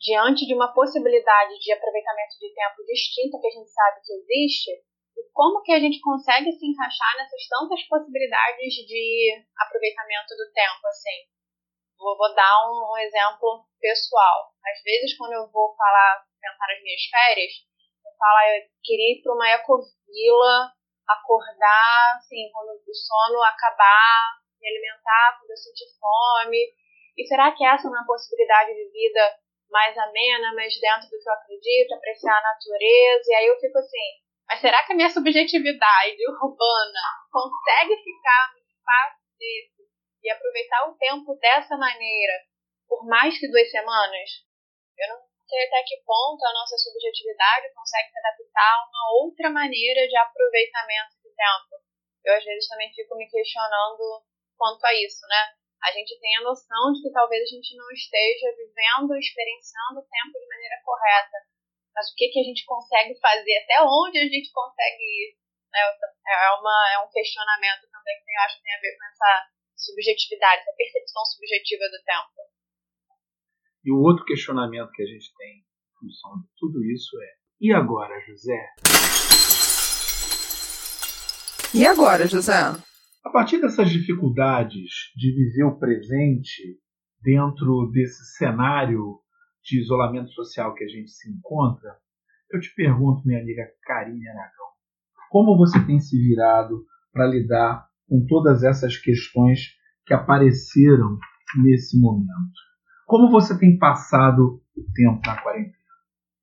diante 0.00 0.46
de 0.46 0.54
uma 0.54 0.72
possibilidade 0.72 1.58
de 1.58 1.72
aproveitamento 1.72 2.38
de 2.38 2.54
tempo 2.54 2.84
distinta 2.84 3.38
que 3.40 3.46
a 3.46 3.50
gente 3.50 3.70
sabe 3.70 4.00
que 4.04 4.12
existe 4.12 4.70
como 5.32 5.62
que 5.62 5.72
a 5.72 5.80
gente 5.80 6.00
consegue 6.00 6.52
se 6.52 6.66
encaixar 6.66 7.16
nessas 7.16 7.46
tantas 7.48 7.82
possibilidades 7.88 8.74
de 8.88 9.44
aproveitamento 9.58 10.32
do 10.36 10.52
tempo, 10.52 10.86
assim. 10.88 11.28
Vou, 11.98 12.16
vou 12.16 12.34
dar 12.34 12.56
um, 12.68 12.92
um, 12.92 12.98
exemplo 12.98 13.64
pessoal. 13.80 14.52
Às 14.64 14.82
vezes, 14.82 15.16
quando 15.16 15.32
eu 15.32 15.50
vou 15.50 15.74
falar, 15.76 16.24
pensar 16.40 16.66
nas 16.68 16.82
minhas 16.82 17.04
férias, 17.08 17.52
eu 18.04 18.12
falo, 18.18 18.36
ah, 18.36 18.56
eu 18.56 18.62
queria 18.84 19.16
ir 19.16 19.22
para 19.22 19.32
uma 19.32 19.48
ecovila, 19.48 20.72
acordar, 21.08 22.16
assim, 22.16 22.50
quando 22.52 22.76
o 22.76 22.94
sono 22.94 23.42
acabar, 23.42 24.40
me 24.60 24.68
alimentar 24.68 25.38
quando 25.38 25.50
eu 25.50 25.56
sentir 25.56 25.86
fome. 26.00 26.60
E 27.16 27.26
será 27.26 27.52
que 27.52 27.64
essa 27.64 27.88
é 27.88 27.90
uma 27.90 28.04
possibilidade 28.04 28.74
de 28.74 28.90
vida 28.90 29.40
mais 29.70 29.96
amena, 29.96 30.54
mais 30.54 30.78
dentro 30.80 31.08
do 31.08 31.18
que 31.18 31.28
eu 31.28 31.32
acredito, 31.32 31.94
apreciar 31.94 32.36
a 32.36 32.42
natureza? 32.42 33.24
E 33.28 33.34
aí 33.34 33.46
eu 33.46 33.58
fico 33.58 33.78
assim, 33.78 34.25
mas 34.48 34.60
será 34.60 34.84
que 34.84 34.92
a 34.92 34.96
minha 34.96 35.10
subjetividade 35.10 36.22
urbana 36.28 37.02
consegue 37.30 37.96
ficar 38.02 38.52
no 38.54 38.58
espaço 38.58 39.22
desse 39.38 39.86
e 40.22 40.30
aproveitar 40.30 40.88
o 40.88 40.94
tempo 40.94 41.34
dessa 41.36 41.76
maneira 41.76 42.32
por 42.88 43.04
mais 43.06 43.38
que 43.38 43.50
duas 43.50 43.70
semanas? 43.70 44.30
Eu 44.96 45.08
não 45.08 45.20
sei 45.46 45.66
até 45.66 45.82
que 45.82 46.02
ponto 46.06 46.42
a 46.46 46.52
nossa 46.54 46.78
subjetividade 46.78 47.74
consegue 47.74 48.10
se 48.10 48.18
adaptar 48.18 48.72
a 48.74 48.86
uma 48.88 49.22
outra 49.22 49.50
maneira 49.50 50.06
de 50.06 50.16
aproveitamento 50.16 51.14
de 51.22 51.30
tempo. 51.34 51.82
Eu 52.24 52.34
às 52.34 52.44
vezes 52.44 52.68
também 52.68 52.92
fico 52.94 53.14
me 53.16 53.28
questionando 53.28 54.24
quanto 54.56 54.84
a 54.84 54.94
isso, 54.94 55.26
né? 55.28 55.54
A 55.82 55.92
gente 55.92 56.18
tem 56.18 56.36
a 56.38 56.42
noção 56.42 56.92
de 56.92 57.02
que 57.02 57.12
talvez 57.12 57.42
a 57.42 57.54
gente 57.54 57.76
não 57.76 57.90
esteja 57.90 58.50
vivendo, 58.56 59.14
experienciando 59.14 60.00
o 60.00 60.08
tempo 60.08 60.38
de 60.38 60.48
maneira 60.48 60.82
correta 60.82 61.38
mas 61.96 62.12
o 62.12 62.14
que, 62.14 62.28
que 62.28 62.40
a 62.40 62.44
gente 62.44 62.62
consegue 62.68 63.16
fazer, 63.18 63.56
até 63.64 63.80
onde 63.80 64.18
a 64.20 64.28
gente 64.28 64.52
consegue 64.52 65.00
ir. 65.00 65.32
Né? 65.72 65.80
É, 65.80 66.52
uma, 66.60 66.76
é 66.92 66.98
um 67.00 67.08
questionamento 67.08 67.88
também 67.88 68.14
que 68.20 68.28
eu 68.28 68.40
acho 68.44 68.56
que 68.58 68.62
tem 68.62 68.76
a 68.76 68.80
ver 68.80 68.92
com 68.92 69.04
essa 69.08 69.48
subjetividade, 69.74 70.60
essa 70.60 70.76
percepção 70.76 71.24
subjetiva 71.24 71.84
do 71.88 72.04
tempo. 72.04 72.36
E 73.82 73.92
o 73.92 74.00
outro 74.02 74.24
questionamento 74.26 74.92
que 74.92 75.02
a 75.02 75.06
gente 75.06 75.32
tem 75.36 75.56
em 75.56 75.98
função 75.98 76.36
de 76.36 76.48
tudo 76.58 76.84
isso 76.84 77.16
é: 77.22 77.32
e 77.60 77.72
agora, 77.72 78.20
José? 78.26 78.60
E 81.72 81.86
agora, 81.86 82.26
José? 82.26 82.52
A 83.24 83.30
partir 83.30 83.60
dessas 83.60 83.90
dificuldades 83.90 85.12
de 85.16 85.32
viver 85.32 85.64
o 85.64 85.78
presente 85.78 86.78
dentro 87.22 87.90
desse 87.90 88.36
cenário 88.36 89.20
de 89.66 89.80
isolamento 89.80 90.30
social 90.30 90.74
que 90.74 90.84
a 90.84 90.88
gente 90.88 91.10
se 91.10 91.28
encontra, 91.28 91.98
eu 92.52 92.60
te 92.60 92.72
pergunto, 92.74 93.26
minha 93.26 93.40
amiga 93.40 93.66
Karine 93.82 94.28
Aragão, 94.28 94.66
como 95.28 95.56
você 95.56 95.84
tem 95.84 95.98
se 95.98 96.16
virado 96.16 96.86
para 97.12 97.26
lidar 97.26 97.88
com 98.08 98.24
todas 98.28 98.62
essas 98.62 98.96
questões 98.96 99.74
que 100.06 100.14
apareceram 100.14 101.18
nesse 101.64 101.98
momento? 102.00 102.54
Como 103.06 103.30
você 103.30 103.58
tem 103.58 103.76
passado 103.78 104.62
o 104.76 104.82
tempo 104.94 105.20
na 105.26 105.42
quarentena? 105.42 105.74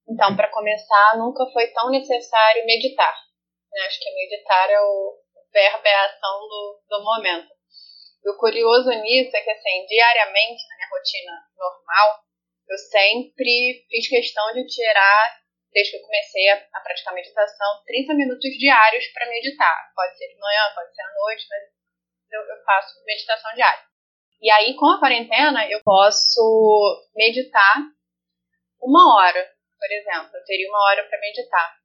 Então, 0.08 0.36
para 0.36 0.52
começar, 0.52 1.18
nunca 1.18 1.46
foi 1.54 1.68
tão 1.68 1.90
necessário 1.90 2.66
meditar. 2.66 3.14
Acho 3.88 4.00
que 4.00 4.14
meditar 4.14 4.70
é 4.70 4.80
o 4.82 5.16
verbo, 5.52 5.82
é 5.86 5.96
a 5.96 6.06
ação 6.06 6.40
do, 6.48 6.80
do 6.90 7.04
momento. 7.04 7.48
E 8.24 8.30
o 8.30 8.38
curioso 8.38 8.90
nisso 8.90 9.36
é 9.36 9.42
que, 9.42 9.50
assim, 9.50 9.86
diariamente, 9.88 10.64
na 10.68 10.76
minha 10.76 10.90
rotina 10.92 11.32
normal, 11.58 12.24
eu 12.68 12.78
sempre 12.78 13.86
fiz 13.90 14.08
questão 14.08 14.54
de 14.54 14.66
tirar, 14.68 15.42
desde 15.72 15.92
que 15.92 15.98
eu 15.98 16.06
comecei 16.06 16.50
a, 16.50 16.68
a 16.74 16.80
praticar 16.82 17.14
meditação, 17.14 17.84
30 17.86 18.14
minutos 18.14 18.50
diários 18.58 19.08
para 19.08 19.30
meditar. 19.30 19.92
Pode 19.96 20.18
ser 20.18 20.28
de 20.28 20.40
manhã, 20.40 20.72
pode 20.76 20.96
ser 20.96 21.02
à 21.02 21.14
noite, 21.14 21.46
mas 21.50 21.64
eu, 22.32 22.42
eu 22.42 22.64
faço 22.64 23.04
meditação 23.06 23.54
diária. 23.56 23.84
E 24.42 24.52
aí, 24.52 24.76
com 24.76 24.86
a 24.88 25.00
quarentena, 25.00 25.70
eu 25.70 25.82
posso 25.84 26.42
meditar 27.16 27.78
uma 28.82 29.16
hora, 29.16 29.50
por 29.80 29.92
exemplo. 29.92 30.36
Eu 30.36 30.44
teria 30.44 30.70
uma 30.70 30.84
hora 30.90 31.04
para 31.08 31.20
meditar. 31.20 31.78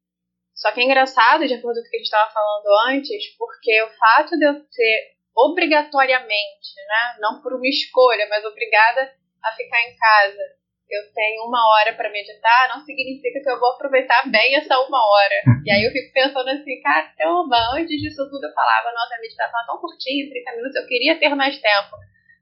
Só 0.55 0.73
que 0.73 0.81
é 0.81 0.85
engraçado, 0.85 1.47
de 1.47 1.55
acordo 1.55 1.81
com 1.81 1.87
o 1.87 1.91
que 1.91 1.97
a 1.97 1.99
gente 1.99 2.07
estava 2.07 2.33
falando 2.33 2.67
antes, 2.89 3.37
porque 3.37 3.81
o 3.83 3.91
fato 3.97 4.37
de 4.37 4.45
eu 4.45 4.55
ser 4.69 5.19
obrigatoriamente, 5.37 6.75
né, 6.89 7.17
não 7.21 7.41
por 7.41 7.55
uma 7.55 7.69
escolha, 7.69 8.27
mas 8.29 8.45
obrigada 8.45 9.15
a 9.45 9.53
ficar 9.53 9.81
em 9.83 9.97
casa, 9.97 10.58
eu 10.91 11.13
tenho 11.13 11.45
uma 11.45 11.61
hora 11.69 11.93
para 11.93 12.11
meditar, 12.11 12.69
não 12.69 12.81
significa 12.81 13.41
que 13.41 13.51
eu 13.51 13.61
vou 13.61 13.73
aproveitar 13.73 14.29
bem 14.31 14.57
essa 14.57 14.79
uma 14.81 14.99
hora. 14.99 15.35
E 15.65 15.71
aí 15.71 15.85
eu 15.85 15.93
fico 15.93 16.13
pensando 16.13 16.49
assim, 16.49 16.81
caramba, 16.81 17.57
antes 17.75 18.01
disso 18.01 18.29
tudo 18.31 18.45
eu 18.47 18.55
falava, 18.55 18.93
nossa, 18.93 19.15
a 19.15 19.21
meditação 19.21 19.61
é 19.61 19.67
tão 19.67 19.79
curtinha, 19.79 20.31
30 20.31 20.57
minutos, 20.57 20.77
eu 20.77 20.87
queria 20.87 21.19
ter 21.19 21.35
mais 21.35 21.59
tempo. 21.61 21.97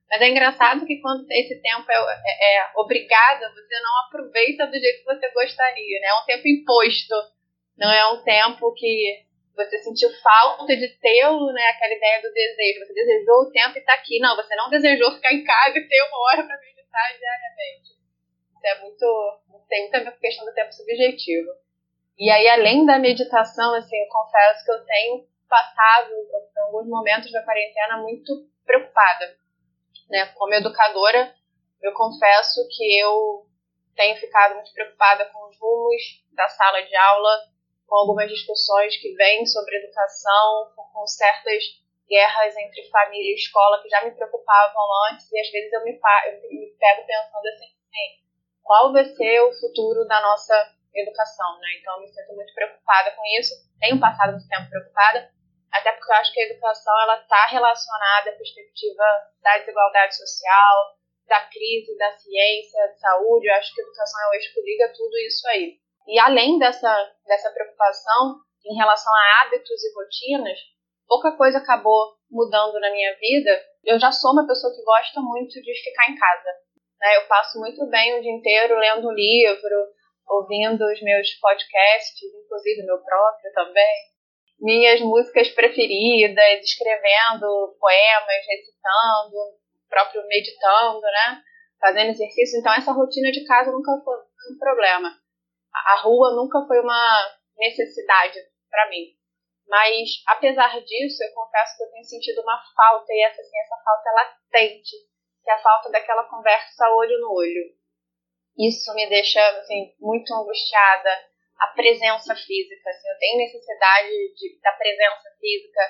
Mas 0.08 0.22
é 0.22 0.28
engraçado 0.28 0.86
que 0.86 1.00
quando 1.00 1.26
esse 1.30 1.60
tempo 1.60 1.90
é, 1.90 1.96
é, 1.96 2.58
é 2.58 2.70
obrigado, 2.76 3.40
você 3.52 3.80
não 3.80 4.06
aproveita 4.06 4.66
do 4.66 4.78
jeito 4.78 5.00
que 5.00 5.04
você 5.04 5.28
gostaria, 5.32 6.00
né? 6.00 6.06
É 6.06 6.14
um 6.14 6.24
tempo 6.24 6.46
imposto, 6.46 7.14
não 7.76 7.90
é 7.90 8.12
um 8.12 8.22
tempo 8.22 8.72
que 8.74 9.26
você 9.56 9.78
sentiu 9.78 10.10
falta 10.22 10.76
de 10.76 10.88
tê-lo, 11.00 11.52
né? 11.52 11.66
Aquela 11.68 11.94
ideia 11.94 12.22
do 12.22 12.32
desejo. 12.32 12.86
Você 12.86 12.92
desejou 12.92 13.34
o 13.40 13.50
tempo 13.50 13.76
e 13.76 13.80
está 13.80 13.94
aqui. 13.94 14.20
Não, 14.20 14.36
você 14.36 14.54
não 14.54 14.70
desejou 14.70 15.12
ficar 15.12 15.32
em 15.32 15.42
casa 15.42 15.78
e 15.78 15.88
ter 15.88 16.02
uma 16.02 16.20
hora 16.20 16.44
para 16.44 16.60
meditar 16.60 17.18
diariamente. 17.18 17.95
É 18.66 18.80
muito. 18.80 19.40
tem 19.68 19.82
muita 19.82 20.12
questão 20.12 20.44
do 20.44 20.54
tempo 20.54 20.72
subjetivo. 20.72 21.50
E 22.18 22.30
aí, 22.30 22.48
além 22.48 22.84
da 22.84 22.98
meditação, 22.98 23.74
assim, 23.74 23.96
eu 23.96 24.08
confesso 24.08 24.64
que 24.64 24.72
eu 24.72 24.84
tenho 24.84 25.26
passado, 25.48 26.12
alguns 26.64 26.88
momentos 26.88 27.30
da 27.30 27.42
quarentena, 27.42 27.98
muito 27.98 28.48
preocupada 28.64 29.36
né? 30.08 30.26
Como 30.34 30.54
educadora, 30.54 31.34
eu 31.82 31.92
confesso 31.92 32.66
que 32.70 33.00
eu 33.00 33.46
tenho 33.94 34.16
ficado 34.16 34.54
muito 34.54 34.72
preocupada 34.72 35.24
com 35.26 35.48
os 35.48 35.58
rumos 35.58 36.02
da 36.32 36.48
sala 36.48 36.82
de 36.82 36.94
aula, 36.96 37.48
com 37.86 37.96
algumas 37.96 38.28
discussões 38.28 38.96
que 38.96 39.14
vêm 39.14 39.46
sobre 39.46 39.76
educação, 39.76 40.72
com 40.76 41.06
certas 41.06 41.62
guerras 42.08 42.56
entre 42.56 42.88
família 42.88 43.32
e 43.32 43.34
escola 43.34 43.82
que 43.82 43.88
já 43.88 44.04
me 44.04 44.12
preocupavam 44.12 44.86
antes 45.10 45.30
e 45.32 45.40
às 45.40 45.50
vezes 45.50 45.72
eu 45.72 45.82
me, 45.82 45.90
eu 45.90 46.40
me 46.48 46.76
pego 46.78 47.06
pensando 47.06 47.46
assim, 47.48 47.66
qual 48.66 48.92
vai 48.92 49.04
ser 49.04 49.40
o 49.40 49.52
futuro 49.60 50.04
da 50.06 50.20
nossa 50.20 50.74
educação, 50.94 51.58
né? 51.60 51.68
Então 51.78 51.94
eu 51.94 52.00
me 52.00 52.08
sinto 52.08 52.34
muito 52.34 52.52
preocupada 52.52 53.12
com 53.12 53.22
isso, 53.38 53.54
tenho 53.78 54.00
passado 54.00 54.32
muito 54.32 54.48
tempo 54.48 54.68
preocupada, 54.68 55.30
até 55.72 55.92
porque 55.92 56.10
eu 56.10 56.16
acho 56.16 56.32
que 56.32 56.40
a 56.40 56.46
educação 56.46 57.00
ela 57.02 57.20
está 57.20 57.46
relacionada 57.46 58.30
à 58.30 58.32
perspectiva 58.34 59.04
da 59.42 59.58
desigualdade 59.58 60.16
social, 60.16 60.96
da 61.28 61.40
crise, 61.48 61.96
da 61.98 62.12
ciência, 62.16 62.88
de 62.88 63.00
saúde. 63.00 63.46
Eu 63.46 63.54
acho 63.54 63.74
que 63.74 63.80
a 63.80 63.84
educação 63.84 64.20
é 64.20 64.28
o 64.30 64.34
eixo 64.34 64.54
que 64.54 64.62
liga 64.62 64.92
tudo 64.96 65.16
isso 65.18 65.46
aí. 65.48 65.78
E 66.06 66.18
além 66.18 66.58
dessa, 66.58 67.12
dessa 67.26 67.50
preocupação 67.50 68.40
em 68.64 68.76
relação 68.76 69.12
a 69.12 69.42
hábitos 69.42 69.84
e 69.84 69.94
rotinas, 69.94 70.58
pouca 71.06 71.36
coisa 71.36 71.58
acabou 71.58 72.16
mudando 72.30 72.80
na 72.80 72.90
minha 72.90 73.14
vida. 73.16 73.50
Eu 73.84 73.98
já 73.98 74.10
sou 74.10 74.32
uma 74.32 74.46
pessoa 74.46 74.74
que 74.74 74.82
gosta 74.82 75.20
muito 75.20 75.60
de 75.60 75.74
ficar 75.82 76.10
em 76.10 76.16
casa. 76.16 76.65
Né? 77.00 77.16
Eu 77.16 77.26
passo 77.28 77.58
muito 77.58 77.86
bem 77.88 78.18
o 78.18 78.22
dia 78.22 78.32
inteiro 78.32 78.78
lendo 78.78 79.10
livro, 79.10 79.76
ouvindo 80.28 80.84
os 80.84 81.02
meus 81.02 81.30
podcasts, 81.40 82.22
inclusive 82.22 82.84
meu 82.84 82.98
próprio 83.02 83.52
também 83.52 84.16
minhas 84.60 85.00
músicas 85.00 85.48
preferidas, 85.50 86.62
escrevendo 86.62 87.76
poemas, 87.78 88.46
recitando, 88.48 89.36
próprio 89.88 90.26
meditando, 90.26 91.02
né? 91.02 91.42
Fazendo 91.80 92.10
exercício. 92.10 92.58
Então, 92.58 92.72
essa 92.72 92.92
rotina 92.92 93.30
de 93.30 93.44
casa 93.44 93.70
nunca 93.70 93.92
foi 94.02 94.16
um 94.16 94.58
problema. 94.58 95.12
A 95.74 96.00
rua 96.00 96.34
nunca 96.34 96.66
foi 96.66 96.80
uma 96.80 97.36
necessidade 97.58 98.38
para 98.70 98.88
mim. 98.88 99.14
Mas, 99.68 100.22
apesar 100.26 100.80
disso, 100.80 101.22
eu 101.22 101.34
confesso 101.34 101.76
que 101.76 101.82
eu 101.82 101.90
tenho 101.90 102.04
sentido 102.04 102.40
uma 102.40 102.58
falta, 102.74 103.12
e 103.12 103.22
essa, 103.24 103.40
assim, 103.40 103.58
essa 103.58 103.76
falta 103.84 104.08
é 104.08 104.12
latente, 104.12 104.96
que 105.46 105.50
a 105.52 105.62
falta 105.62 105.88
daquela 105.92 106.24
conversa 106.24 106.90
olho 106.90 107.20
no 107.20 107.30
olho. 107.38 107.70
Isso 108.58 108.92
me 108.94 109.06
deixa 109.08 109.38
assim, 109.60 109.94
muito 110.00 110.34
angustiada, 110.34 111.10
a 111.60 111.68
presença 111.68 112.34
física. 112.34 112.90
Assim, 112.90 113.08
eu 113.08 113.18
tenho 113.20 113.38
necessidade 113.38 114.10
de, 114.34 114.60
da 114.60 114.72
presença 114.72 115.30
física, 115.38 115.80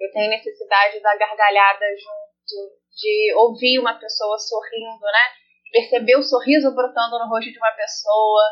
eu 0.00 0.10
tenho 0.10 0.30
necessidade 0.30 0.98
da 0.98 1.14
gargalhada 1.14 1.86
junto, 1.94 2.74
de 2.90 3.32
ouvir 3.36 3.78
uma 3.78 3.94
pessoa 4.00 4.36
sorrindo, 4.36 5.06
né? 5.06 5.30
Perceber 5.70 6.16
o 6.16 6.22
sorriso 6.22 6.74
brotando 6.74 7.16
no 7.16 7.30
rosto 7.30 7.52
de 7.52 7.58
uma 7.58 7.70
pessoa, 7.70 8.42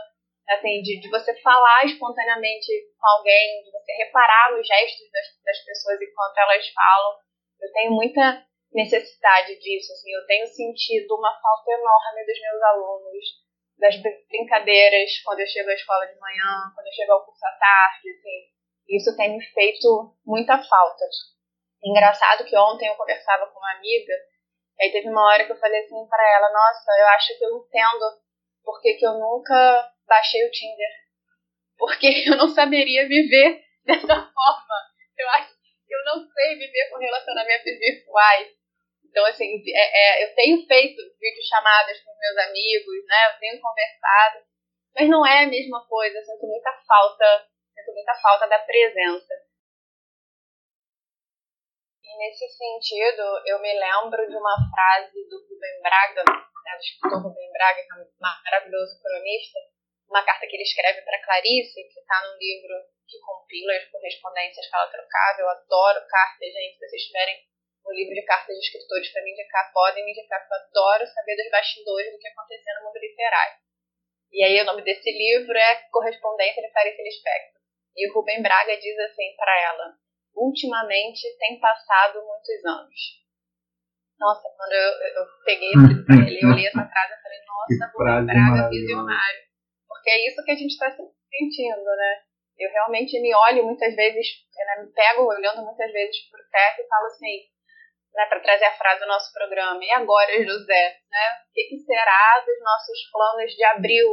assim, 0.49 0.81
de, 0.83 1.01
de 1.01 1.11
você 1.11 1.35
falar 1.41 1.87
espontaneamente 1.87 2.71
com 3.01 3.19
alguém, 3.19 3.65
de 3.65 3.71
você 3.73 3.93
reparar 3.95 4.53
nos 4.53 4.65
gestos 4.65 5.11
das, 5.11 5.27
das 5.45 5.65
pessoas 5.65 6.01
enquanto 6.01 6.39
elas 6.39 6.69
falam. 6.69 7.19
Eu 7.61 7.73
tenho 7.73 7.91
muita 7.91 8.47
necessidade 8.75 9.59
disso, 9.59 9.93
assim, 9.93 10.13
eu 10.13 10.27
tenho 10.27 10.47
sentido 10.47 11.15
uma 11.15 11.33
falta 11.41 11.73
enorme 11.73 12.25
dos 12.25 12.41
meus 12.41 12.63
alunos 12.63 13.25
das 13.79 13.97
brincadeiras 14.29 15.11
quando 15.25 15.41
eu 15.41 15.47
chego 15.47 15.69
à 15.69 15.75
escola 15.75 16.07
de 16.07 16.19
manhã, 16.19 16.73
quando 16.75 16.87
eu 16.87 16.93
chego 16.93 17.13
ao 17.13 17.25
curso 17.25 17.45
à 17.45 17.53
tarde, 17.59 18.11
assim. 18.11 18.53
Isso 18.89 19.17
tem 19.17 19.37
me 19.37 19.45
feito 19.45 20.15
muita 20.25 20.63
falta. 20.63 21.05
Engraçado 21.85 22.45
que 22.45 22.57
ontem 22.57 22.89
eu 22.89 22.95
conversava 22.95 23.47
com 23.47 23.59
uma 23.59 23.73
amiga, 23.73 24.15
aí 24.81 24.93
teve 24.93 25.09
uma 25.09 25.27
hora 25.27 25.45
que 25.45 25.53
eu 25.53 25.59
falei 25.59 25.81
assim 25.81 26.07
para 26.09 26.23
ela, 26.35 26.53
nossa, 26.53 26.93
eu 26.99 27.09
acho 27.09 27.39
que 27.39 27.45
eu 27.45 27.57
entendo 27.57 28.23
porque 28.65 28.95
que 28.95 29.07
eu 29.07 29.15
nunca 29.15 29.91
baixei 30.07 30.47
o 30.47 30.51
Tinder. 30.51 30.91
Porque 31.77 32.07
eu 32.27 32.37
não 32.37 32.49
saberia 32.49 33.09
viver 33.09 33.63
dessa 33.85 34.07
forma. 34.07 34.77
Eu 35.19 35.29
acho 35.31 35.53
que 35.87 35.95
eu 35.95 36.05
não 36.05 36.27
sei 36.27 36.57
viver 36.57 36.91
com 36.91 36.99
relacionamentos 36.99 37.79
virtuais. 37.79 38.62
Então, 39.13 39.27
assim, 39.27 39.61
é, 39.69 39.85
é, 39.93 40.25
eu 40.25 40.35
tenho 40.35 40.67
feito 40.67 40.97
videochamadas 41.21 42.01
com 42.01 42.17
meus 42.17 42.49
amigos, 42.49 42.97
né? 43.05 43.29
Eu 43.29 43.39
tenho 43.39 43.61
conversado, 43.61 44.41
mas 44.97 45.07
não 45.07 45.21
é 45.21 45.45
a 45.45 45.53
mesma 45.53 45.87
coisa. 45.87 46.17
Eu 46.17 46.25
sinto 46.25 46.47
muita 46.49 46.73
falta, 46.89 47.47
sinto 47.77 47.93
muita 47.93 48.15
falta 48.15 48.49
da 48.49 48.59
presença. 48.61 49.35
E 52.03 52.17
nesse 52.17 52.49
sentido, 52.57 53.23
eu 53.45 53.61
me 53.61 53.75
lembro 53.75 54.27
de 54.27 54.35
uma 54.35 54.57
frase 54.73 55.29
do 55.29 55.37
Rubem 55.45 55.83
Braga, 55.83 56.25
né, 56.25 56.73
do 56.73 56.81
escritor 56.81 57.23
Rubem 57.23 57.53
Braga, 57.53 57.83
que 57.85 57.93
é 57.93 57.97
um 58.01 58.09
maravilhoso 58.19 58.97
cronista, 58.99 59.59
uma 60.09 60.25
carta 60.25 60.47
que 60.47 60.57
ele 60.57 60.65
escreve 60.65 61.03
para 61.03 61.23
Clarice, 61.23 61.85
que 61.85 62.01
está 62.01 62.17
num 62.25 62.39
livro 62.39 62.81
que 63.07 63.21
compila 63.21 63.77
as 63.77 63.85
correspondências 63.91 64.67
que 64.67 64.75
ela 64.75 64.89
trocava. 64.89 65.41
Eu 65.41 65.49
adoro 65.51 66.01
cartas, 66.09 66.49
gente. 66.49 66.79
Se 66.79 66.89
vocês 66.89 67.03
tiverem 67.05 67.52
o 67.85 67.93
livro 67.93 68.15
de 68.15 68.23
cartas 68.23 68.55
de 68.55 68.63
escritores 68.63 69.13
para 69.13 69.23
me 69.23 69.33
indicar, 69.33 69.73
podem 69.73 70.05
me 70.05 70.13
indicar, 70.13 70.41
porque 70.41 70.55
eu 70.55 70.59
adoro 70.59 71.07
saber 71.07 71.37
dos 71.37 71.51
bastidores 71.51 72.13
do 72.13 72.19
que 72.19 72.29
aconteceu 72.29 72.75
no 72.79 72.87
mundo 72.87 72.99
literário. 72.99 73.57
E 74.33 74.43
aí 74.45 74.61
o 74.63 74.65
nome 74.65 74.83
desse 74.83 75.11
livro 75.11 75.57
é 75.57 75.83
Correspondência 75.91 76.63
de 76.63 76.73
Clarice 76.73 77.03
Lispector. 77.03 77.61
E 77.97 78.09
o 78.09 78.15
Rubem 78.15 78.41
Braga 78.41 78.77
diz 78.79 78.99
assim 78.99 79.35
para 79.37 79.53
ela, 79.61 79.95
ultimamente 80.35 81.29
tem 81.39 81.61
passado 81.61 82.25
muitos 82.25 82.65
anos. 82.65 83.23
Nossa, 84.19 84.49
quando 84.57 84.73
eu, 84.73 84.91
eu 85.21 85.27
peguei 85.45 85.69
esse 85.69 85.93
livro 85.93 86.29
ele, 86.29 86.41
eu 86.41 86.53
li 86.53 86.67
essa 86.67 86.87
frase 86.87 87.13
e 87.13 87.23
falei, 87.23 87.39
nossa, 87.45 87.93
Rubem 87.93 88.27
Braga 88.27 88.71
visionário. 88.71 89.43
Porque 89.87 90.11
é 90.11 90.27
isso 90.29 90.43
que 90.45 90.53
a 90.53 90.57
gente 90.57 90.73
está 90.73 90.91
sentindo, 90.91 91.85
né? 91.85 92.23
Eu 92.59 92.71
realmente 92.71 93.21
me 93.21 93.35
olho 93.35 93.65
muitas 93.65 93.95
vezes, 93.95 94.27
né, 94.55 94.83
me 94.85 94.93
pego 94.93 95.27
olhando 95.27 95.65
muitas 95.65 95.91
vezes 95.91 96.31
para 96.31 96.41
o 96.41 96.49
teto 96.51 96.81
e 96.81 96.89
falo 96.89 97.07
assim, 97.07 97.53
né, 98.15 98.27
para 98.27 98.41
trazer 98.41 98.65
a 98.65 98.77
frase 98.77 99.01
do 99.01 99.07
nosso 99.07 99.33
programa. 99.33 99.83
E 99.83 99.91
agora, 99.93 100.33
José, 100.45 101.01
né, 101.11 101.27
o 101.49 101.53
que, 101.53 101.65
que, 101.65 101.79
será 101.79 102.45
dos 102.45 102.61
nossos 102.63 103.11
planos 103.11 103.53
de 103.53 103.65
abril? 103.65 104.09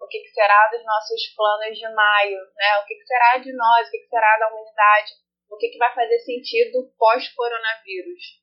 O 0.00 0.06
que, 0.06 0.20
que 0.20 0.30
será 0.30 0.68
dos 0.70 0.84
nossos 0.84 1.34
planos 1.36 1.76
de 1.76 1.88
maio? 1.94 2.40
Né? 2.56 2.78
O 2.82 2.86
que, 2.86 2.94
que 2.94 3.06
será 3.06 3.38
de 3.38 3.52
nós? 3.52 3.88
O 3.88 3.90
que, 3.90 3.98
que 3.98 4.08
será 4.08 4.38
da 4.38 4.48
humanidade? 4.48 5.12
O 5.50 5.56
que, 5.56 5.68
que 5.68 5.78
vai 5.78 5.92
fazer 5.94 6.18
sentido 6.20 6.90
pós-coronavírus? 6.96 8.40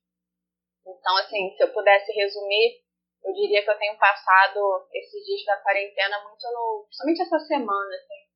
Então, 0.86 1.18
assim, 1.18 1.56
se 1.56 1.64
eu 1.64 1.74
pudesse 1.74 2.12
resumir, 2.14 2.80
eu 3.24 3.34
diria 3.34 3.64
que 3.64 3.70
eu 3.70 3.78
tenho 3.78 3.98
passado 3.98 4.88
esses 4.94 5.26
dias 5.26 5.44
da 5.46 5.58
quarentena 5.58 6.24
muito 6.24 6.44
no. 6.52 6.86
principalmente 6.86 7.22
essa 7.24 7.40
semana, 7.40 7.96
assim, 7.96 8.27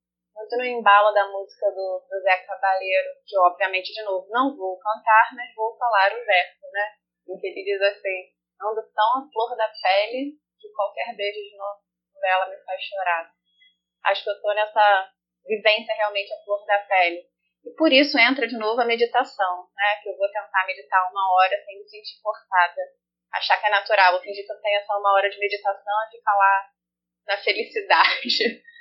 muito 0.41 0.57
no 0.57 0.65
embalo 0.65 1.13
da 1.13 1.27
música 1.29 1.69
do, 1.69 2.03
do 2.09 2.21
Zé 2.21 2.37
Cabaleiro, 2.37 3.09
que 3.25 3.37
obviamente, 3.37 3.93
de 3.93 4.01
novo, 4.01 4.27
não 4.29 4.57
vou 4.57 4.77
cantar, 4.79 5.29
mas 5.35 5.53
vou 5.55 5.77
falar 5.77 6.11
o 6.11 6.25
verso, 6.25 6.65
né? 6.73 6.95
Em 7.29 7.37
que 7.37 7.47
ele 7.47 7.63
diz 7.63 7.81
assim, 7.81 8.33
ando 8.59 8.81
tão 8.93 9.21
à 9.21 9.29
flor 9.31 9.55
da 9.55 9.69
pele 9.69 10.33
que 10.59 10.69
qualquer 10.73 11.15
beijo 11.15 11.39
de 11.39 11.55
novela 11.57 12.49
me 12.49 12.57
faz 12.65 12.81
chorar. 12.81 13.31
Acho 14.05 14.23
que 14.23 14.29
eu 14.31 14.41
tô 14.41 14.53
nessa 14.53 15.11
vivência 15.45 15.93
realmente 15.93 16.33
à 16.33 16.43
flor 16.43 16.65
da 16.65 16.79
pele. 16.79 17.21
E 17.63 17.75
por 17.75 17.93
isso 17.93 18.17
entra 18.17 18.47
de 18.47 18.57
novo 18.57 18.81
a 18.81 18.85
meditação, 18.85 19.69
né? 19.75 20.01
Que 20.01 20.09
eu 20.09 20.17
vou 20.17 20.27
tentar 20.27 20.65
meditar 20.65 21.07
uma 21.11 21.33
hora 21.35 21.55
sem 21.63 21.77
me 21.77 21.87
sentir 21.87 22.19
forçada. 22.21 22.81
Achar 23.31 23.61
que 23.61 23.67
é 23.67 23.69
natural, 23.69 24.13
vou 24.13 24.21
fingir 24.21 24.45
que 24.45 24.51
eu 24.51 24.61
tenho 24.61 24.83
só 24.85 24.97
uma 24.97 25.13
hora 25.13 25.29
de 25.29 25.37
meditação 25.37 25.93
e 26.07 26.17
ficar 26.17 26.33
lá 26.33 26.69
na 27.27 27.37
felicidade. 27.37 28.63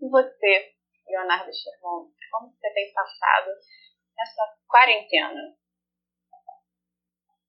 E 0.00 0.08
você, 0.10 0.73
Leonardo 1.06 1.50
Sherman, 1.52 2.10
Como 2.30 2.52
você 2.52 2.72
tem 2.72 2.92
passado 2.92 3.50
essa 4.18 4.42
quarentena? 4.66 5.54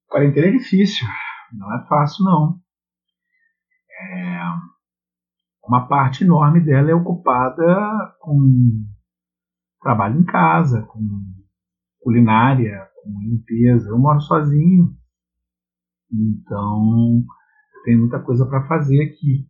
Quarentena 0.08 0.46
é 0.48 0.50
difícil, 0.50 1.06
não 1.52 1.74
é 1.74 1.86
fácil 1.88 2.24
não. 2.24 2.60
É... 3.90 4.76
Uma 5.64 5.88
parte 5.88 6.22
enorme 6.22 6.60
dela 6.60 6.90
é 6.90 6.94
ocupada 6.94 8.16
com 8.20 8.86
trabalho 9.80 10.20
em 10.20 10.24
casa, 10.24 10.82
com 10.82 11.00
culinária, 12.00 12.88
com 12.94 13.10
limpeza. 13.20 13.88
Eu 13.88 13.98
moro 13.98 14.20
sozinho, 14.20 14.96
então 16.12 17.24
eu 17.74 17.82
tenho 17.84 18.00
muita 18.00 18.22
coisa 18.22 18.46
para 18.46 18.66
fazer 18.68 19.02
aqui. 19.02 19.48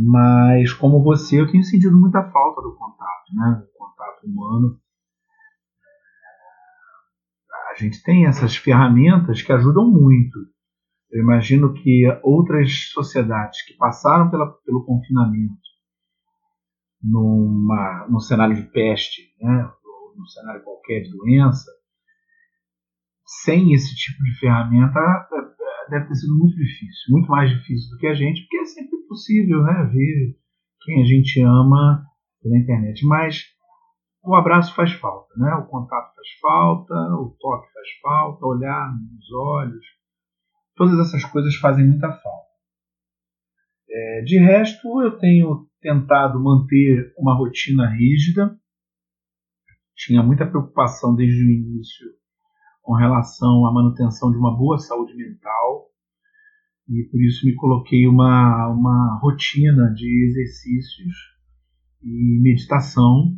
Mas 0.00 0.72
como 0.74 1.02
você, 1.02 1.40
eu 1.40 1.50
tenho 1.50 1.64
sentido 1.64 1.98
muita 1.98 2.22
falta 2.30 2.62
do 2.62 2.76
contato, 2.76 3.34
né? 3.34 3.60
Do 3.60 3.72
contato 3.76 4.24
humano. 4.24 4.80
A 7.72 7.74
gente 7.74 8.00
tem 8.04 8.26
essas 8.26 8.56
ferramentas 8.56 9.42
que 9.42 9.52
ajudam 9.52 9.90
muito. 9.90 10.38
Eu 11.10 11.22
imagino 11.22 11.74
que 11.74 12.04
outras 12.22 12.90
sociedades 12.92 13.64
que 13.66 13.74
passaram 13.74 14.30
pela, 14.30 14.46
pelo 14.64 14.84
confinamento 14.84 15.58
numa, 17.02 18.06
num 18.08 18.20
cenário 18.20 18.54
de 18.54 18.70
peste, 18.70 19.22
né, 19.40 19.70
ou 19.84 20.16
num 20.16 20.26
cenário 20.26 20.62
qualquer 20.62 21.02
de 21.02 21.10
doença, 21.10 21.70
sem 23.42 23.72
esse 23.72 23.96
tipo 23.96 24.22
de 24.22 24.38
ferramenta 24.38 25.00
é, 25.00 25.90
deve 25.90 26.06
ter 26.06 26.14
sido 26.14 26.36
muito 26.36 26.56
difícil, 26.56 27.10
muito 27.10 27.28
mais 27.28 27.50
difícil 27.50 27.90
do 27.90 27.98
que 27.98 28.06
a 28.06 28.14
gente, 28.14 28.42
porque 28.42 28.58
é 28.58 28.64
sempre 28.64 28.97
possível 29.08 29.62
né, 29.62 29.90
ver 29.92 30.36
quem 30.82 31.02
a 31.02 31.06
gente 31.06 31.40
ama 31.42 32.04
pela 32.42 32.58
internet. 32.58 33.04
Mas 33.06 33.44
o 34.22 34.34
abraço 34.34 34.74
faz 34.74 34.92
falta, 34.92 35.34
né? 35.36 35.54
o 35.54 35.66
contato 35.66 36.14
faz 36.14 36.28
falta, 36.40 36.94
o 36.94 37.36
toque 37.40 37.72
faz 37.72 37.88
falta, 38.02 38.46
olhar 38.46 38.92
nos 38.92 39.32
olhos, 39.32 39.84
todas 40.76 40.98
essas 40.98 41.24
coisas 41.24 41.54
fazem 41.56 41.86
muita 41.86 42.08
falta. 42.12 42.48
É, 43.90 44.22
de 44.22 44.38
resto, 44.38 45.02
eu 45.02 45.18
tenho 45.18 45.66
tentado 45.80 46.38
manter 46.42 47.12
uma 47.16 47.34
rotina 47.34 47.88
rígida. 47.88 48.56
Tinha 49.96 50.22
muita 50.22 50.46
preocupação 50.46 51.14
desde 51.14 51.42
o 51.42 51.50
início 51.50 52.06
com 52.82 52.94
relação 52.94 53.66
à 53.66 53.72
manutenção 53.72 54.30
de 54.30 54.36
uma 54.36 54.56
boa 54.56 54.78
saúde 54.78 55.14
mental 55.14 55.87
e 56.88 57.04
por 57.10 57.22
isso 57.22 57.44
me 57.44 57.54
coloquei 57.54 58.06
uma, 58.06 58.68
uma 58.68 59.18
rotina 59.20 59.92
de 59.92 60.26
exercícios 60.26 61.14
e 62.02 62.40
meditação 62.40 63.36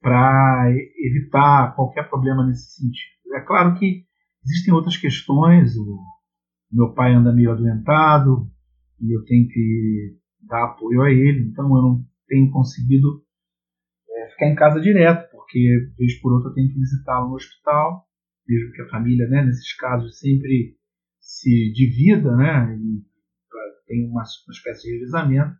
para 0.00 0.70
evitar 0.96 1.74
qualquer 1.74 2.08
problema 2.08 2.46
nesse 2.46 2.70
sentido. 2.76 3.34
É 3.34 3.40
claro 3.40 3.78
que 3.78 4.04
existem 4.44 4.72
outras 4.72 4.96
questões, 4.96 5.76
o 5.76 5.98
meu 6.70 6.94
pai 6.94 7.12
anda 7.14 7.32
meio 7.32 7.50
adoentado 7.50 8.48
e 9.00 9.14
eu 9.14 9.24
tenho 9.24 9.48
que 9.48 10.16
dar 10.42 10.64
apoio 10.64 11.02
a 11.02 11.10
ele, 11.10 11.48
então 11.48 11.64
eu 11.64 11.82
não 11.82 12.04
tenho 12.28 12.50
conseguido 12.50 13.24
é, 14.08 14.30
ficar 14.30 14.46
em 14.46 14.54
casa 14.54 14.80
direto, 14.80 15.30
porque 15.32 15.92
vez 15.98 16.20
por 16.20 16.32
outra 16.32 16.50
eu 16.50 16.54
tenho 16.54 16.68
que 16.68 16.78
visitá-lo 16.78 17.30
no 17.30 17.34
hospital, 17.34 18.06
mesmo 18.46 18.72
que 18.72 18.82
a 18.82 18.88
família, 18.88 19.28
né, 19.28 19.44
nesses 19.44 19.74
casos, 19.76 20.18
sempre 20.18 20.79
se 21.20 21.72
divida, 21.72 22.34
né, 22.36 22.76
e 22.76 23.02
tem 23.86 24.08
uma, 24.08 24.22
uma 24.22 24.52
espécie 24.52 24.82
de 24.82 24.94
revezamento, 24.94 25.54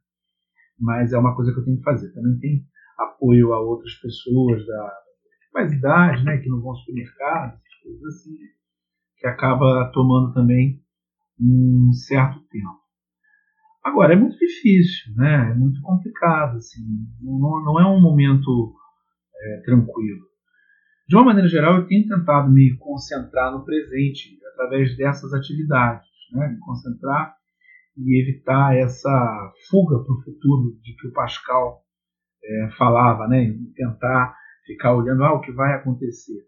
mas 0.79 1.13
é 1.13 1.19
uma 1.19 1.35
coisa 1.35 1.53
que 1.53 1.59
eu 1.59 1.65
tenho 1.65 1.79
que 1.79 1.83
fazer. 1.83 2.13
Também 2.13 2.39
tem 2.39 2.65
apoio 2.99 3.53
a 3.53 3.61
outras 3.61 3.95
pessoas 3.95 4.65
da 4.67 4.93
mais 5.53 5.73
idade, 5.73 6.25
né, 6.25 6.39
que 6.39 6.49
não 6.49 6.61
vão 6.61 6.71
ao 6.71 6.77
supermercado, 6.77 7.61
coisas 7.83 8.05
assim, 8.05 8.37
que 9.17 9.27
acaba 9.27 9.91
tomando 9.93 10.33
também 10.33 10.81
um 11.41 11.93
certo 11.93 12.41
tempo. 12.49 12.81
Agora, 13.83 14.13
é 14.13 14.17
muito 14.17 14.37
difícil, 14.39 15.15
né? 15.17 15.53
é 15.53 15.55
muito 15.55 15.81
complicado, 15.81 16.57
assim, 16.57 16.83
não, 17.21 17.65
não 17.65 17.81
é 17.81 17.87
um 17.87 18.01
momento 18.01 18.75
é, 19.35 19.63
tranquilo. 19.65 20.30
De 21.11 21.17
uma 21.17 21.25
maneira 21.25 21.49
geral, 21.49 21.75
eu 21.75 21.89
tenho 21.89 22.07
tentado 22.07 22.49
me 22.49 22.77
concentrar 22.77 23.51
no 23.51 23.65
presente 23.65 24.39
através 24.53 24.97
dessas 24.97 25.35
atividades, 25.35 26.07
né? 26.31 26.51
me 26.51 26.59
concentrar 26.61 27.35
e 27.97 28.23
evitar 28.23 28.77
essa 28.77 29.53
fuga 29.69 30.05
para 30.05 30.15
o 30.15 30.23
futuro 30.23 30.79
de 30.81 30.95
que 30.95 31.09
o 31.09 31.13
Pascal 31.13 31.83
é, 32.45 32.69
falava, 32.79 33.27
né? 33.27 33.53
tentar 33.75 34.37
ficar 34.65 34.95
olhando 34.95 35.25
ah, 35.25 35.35
o 35.35 35.41
que 35.41 35.51
vai 35.51 35.75
acontecer. 35.75 36.47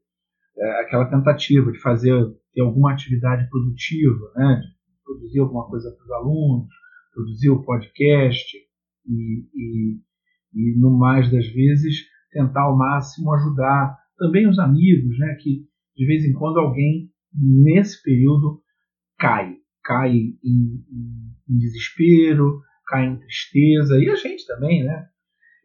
É, 0.56 0.82
aquela 0.82 1.06
tentativa 1.06 1.72
de 1.72 1.80
fazer 1.80 2.24
ter 2.54 2.60
alguma 2.60 2.92
atividade 2.92 3.50
produtiva, 3.50 4.30
né? 4.36 4.60
de 4.60 5.02
produzir 5.04 5.40
alguma 5.40 5.66
coisa 5.68 5.90
para 5.90 6.04
os 6.04 6.10
alunos, 6.12 6.68
produzir 7.12 7.50
o 7.50 7.64
podcast 7.64 8.56
e, 9.08 9.44
e, 9.56 10.00
e, 10.54 10.78
no 10.78 10.96
mais 10.96 11.28
das 11.32 11.48
vezes, 11.48 12.04
tentar 12.30 12.62
ao 12.62 12.78
máximo 12.78 13.34
ajudar 13.34 14.00
também 14.22 14.48
os 14.48 14.56
amigos, 14.60 15.18
né, 15.18 15.34
que 15.40 15.66
de 15.96 16.06
vez 16.06 16.24
em 16.24 16.32
quando 16.32 16.60
alguém 16.60 17.10
nesse 17.34 18.00
período 18.00 18.62
cai, 19.18 19.56
cai 19.82 20.10
em, 20.12 20.38
em, 20.44 20.84
em 21.50 21.58
desespero, 21.58 22.60
cai 22.86 23.06
em 23.06 23.18
tristeza, 23.18 23.98
e 23.98 24.08
a 24.08 24.14
gente 24.14 24.46
também, 24.46 24.84
né? 24.84 25.06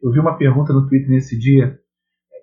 Eu 0.02 0.10
vi 0.10 0.18
uma 0.18 0.36
pergunta 0.36 0.72
no 0.72 0.88
Twitter 0.88 1.08
nesse 1.08 1.38
dia, 1.38 1.78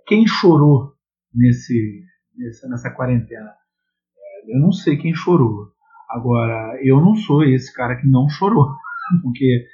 quem 0.07 0.25
chorou 0.25 0.93
nesse, 1.33 2.03
nessa, 2.37 2.69
nessa 2.69 2.91
quarentena? 2.91 3.49
É, 3.49 4.55
eu 4.55 4.59
não 4.59 4.71
sei 4.71 4.95
quem 4.95 5.13
chorou. 5.13 5.67
Agora, 6.09 6.79
eu 6.81 7.01
não 7.01 7.15
sou 7.15 7.43
esse 7.43 7.73
cara 7.73 7.99
que 7.99 8.07
não 8.07 8.29
chorou. 8.29 8.67
Porque, 9.21 9.65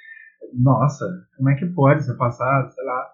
nossa, 0.53 1.05
como 1.37 1.49
é 1.49 1.55
que 1.55 1.67
pode 1.67 2.03
você 2.03 2.15
passar, 2.15 2.67
sei 2.69 2.83
lá, 2.83 3.07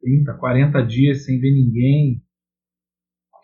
30, 0.00 0.34
40 0.34 0.82
dias 0.86 1.24
sem 1.24 1.40
ver 1.40 1.52
ninguém, 1.52 2.22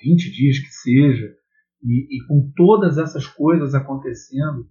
20 0.04 0.30
dias 0.30 0.58
que 0.58 0.70
seja, 0.70 1.34
e, 1.82 2.16
e 2.16 2.26
com 2.26 2.52
todas 2.56 2.98
essas 2.98 3.26
coisas 3.26 3.74
acontecendo, 3.74 4.68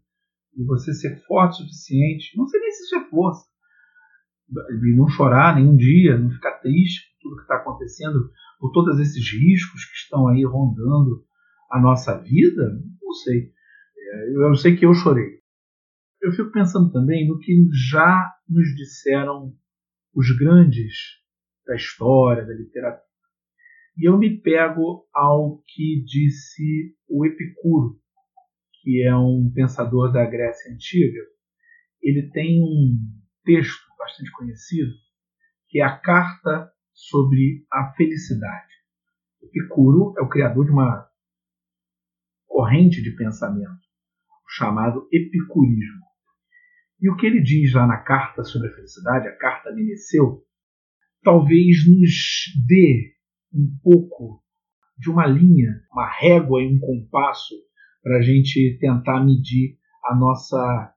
e 0.56 0.64
você 0.64 0.94
ser 0.94 1.18
forte 1.26 1.56
o 1.56 1.66
suficiente, 1.66 2.38
não 2.38 2.48
sei 2.48 2.60
nem 2.60 2.72
se 2.72 2.84
isso 2.84 2.96
é 2.96 3.10
força, 3.10 3.46
e 4.50 4.96
não 4.96 5.08
chorar 5.08 5.56
nenhum 5.56 5.76
dia, 5.76 6.18
não 6.18 6.30
ficar 6.30 6.60
triste 6.60 7.02
por 7.02 7.30
tudo 7.30 7.36
que 7.38 7.42
está 7.44 7.56
acontecendo, 7.56 8.30
por 8.60 8.72
todos 8.72 9.00
esses 9.00 9.32
riscos 9.32 9.86
que 9.86 9.96
estão 9.96 10.28
aí 10.28 10.44
rondando 10.46 11.26
a 11.72 11.82
nossa 11.82 12.18
vida, 12.20 12.80
não 13.02 13.14
sei. 13.14 13.52
É, 13.98 14.36
eu 14.36 14.56
sei 14.56 14.76
que 14.76 14.86
eu 14.86 14.94
chorei 14.94 15.44
eu 16.24 16.32
fico 16.32 16.52
pensando 16.52 16.90
também 16.90 17.28
no 17.28 17.38
que 17.38 17.68
já 17.92 18.34
nos 18.48 18.74
disseram 18.76 19.54
os 20.16 20.32
grandes 20.38 20.94
da 21.68 21.76
história, 21.76 22.46
da 22.46 22.54
literatura. 22.54 23.04
E 23.96 24.10
eu 24.10 24.18
me 24.18 24.42
pego 24.42 25.08
ao 25.14 25.62
que 25.68 26.04
disse 26.04 26.96
o 27.08 27.26
Epicuro, 27.26 28.00
que 28.82 29.04
é 29.04 29.16
um 29.16 29.52
pensador 29.54 30.12
da 30.12 30.26
Grécia 30.26 30.74
Antiga. 30.74 31.20
Ele 32.02 32.30
tem 32.32 32.62
um 32.62 32.98
texto 33.44 33.88
bastante 33.98 34.32
conhecido, 34.32 34.92
que 35.68 35.80
é 35.80 35.84
a 35.84 35.98
Carta 35.98 36.72
sobre 36.92 37.66
a 37.72 37.94
Felicidade. 37.96 38.74
Epicuro 39.42 40.14
é 40.18 40.22
o 40.22 40.30
criador 40.30 40.66
de 40.66 40.72
uma 40.72 41.08
corrente 42.48 43.02
de 43.02 43.12
pensamento, 43.16 43.82
chamado 44.48 45.08
epicurismo. 45.12 46.04
E 47.02 47.10
o 47.10 47.16
que 47.18 47.26
ele 47.26 47.42
diz 47.42 47.74
lá 47.74 47.86
na 47.86 47.98
carta 47.98 48.44
sobre 48.44 48.70
a 48.70 48.74
felicidade, 48.74 49.28
a 49.28 49.36
carta 49.36 49.74
Meneceu, 49.74 50.44
talvez 51.22 51.78
nos 51.90 52.66
dê 52.68 53.13
um 53.54 53.78
pouco 53.84 54.42
de 54.98 55.10
uma 55.10 55.26
linha, 55.26 55.82
uma 55.92 56.08
régua 56.08 56.62
e 56.62 56.68
um 56.68 56.80
compasso 56.80 57.56
para 58.02 58.18
a 58.18 58.22
gente 58.22 58.78
tentar 58.80 59.24
medir 59.24 59.78
a 60.06 60.16
nossa 60.16 60.94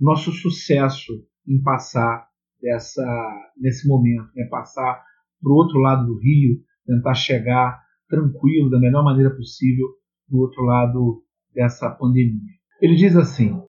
nosso 0.00 0.32
sucesso 0.32 1.12
em 1.46 1.62
passar 1.62 2.26
dessa 2.60 3.52
nesse 3.56 3.86
momento, 3.86 4.30
né? 4.34 4.46
passar 4.50 5.04
para 5.40 5.52
o 5.52 5.54
outro 5.54 5.78
lado 5.78 6.06
do 6.06 6.18
rio, 6.18 6.60
tentar 6.86 7.14
chegar 7.14 7.82
tranquilo 8.08 8.70
da 8.70 8.78
melhor 8.78 9.04
maneira 9.04 9.34
possível 9.34 9.86
do 10.28 10.38
outro 10.38 10.62
lado 10.62 11.24
dessa 11.54 11.90
pandemia. 11.90 12.54
Ele 12.80 12.96
diz 12.96 13.16
assim: 13.16 13.62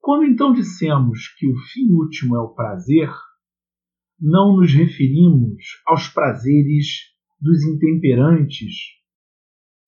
quando 0.00 0.24
então 0.24 0.52
dissemos 0.52 1.28
que 1.38 1.46
o 1.46 1.56
fim 1.72 1.92
último 1.92 2.36
é 2.36 2.40
o 2.40 2.54
prazer, 2.54 3.10
não 4.20 4.56
nos 4.56 4.72
referimos 4.72 5.62
aos 5.86 6.08
prazeres 6.08 7.16
dos 7.40 7.62
intemperantes 7.64 8.74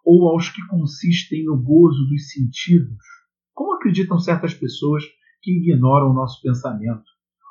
ou 0.05 0.29
aos 0.29 0.49
que 0.49 0.67
consistem 0.69 1.45
no 1.45 1.57
gozo 1.57 2.07
dos 2.09 2.33
sentidos, 2.33 3.05
como 3.53 3.75
acreditam 3.75 4.19
certas 4.19 4.55
pessoas 4.55 5.05
que 5.43 5.51
ignoram 5.53 6.11
o 6.11 6.15
nosso 6.15 6.41
pensamento, 6.43 7.05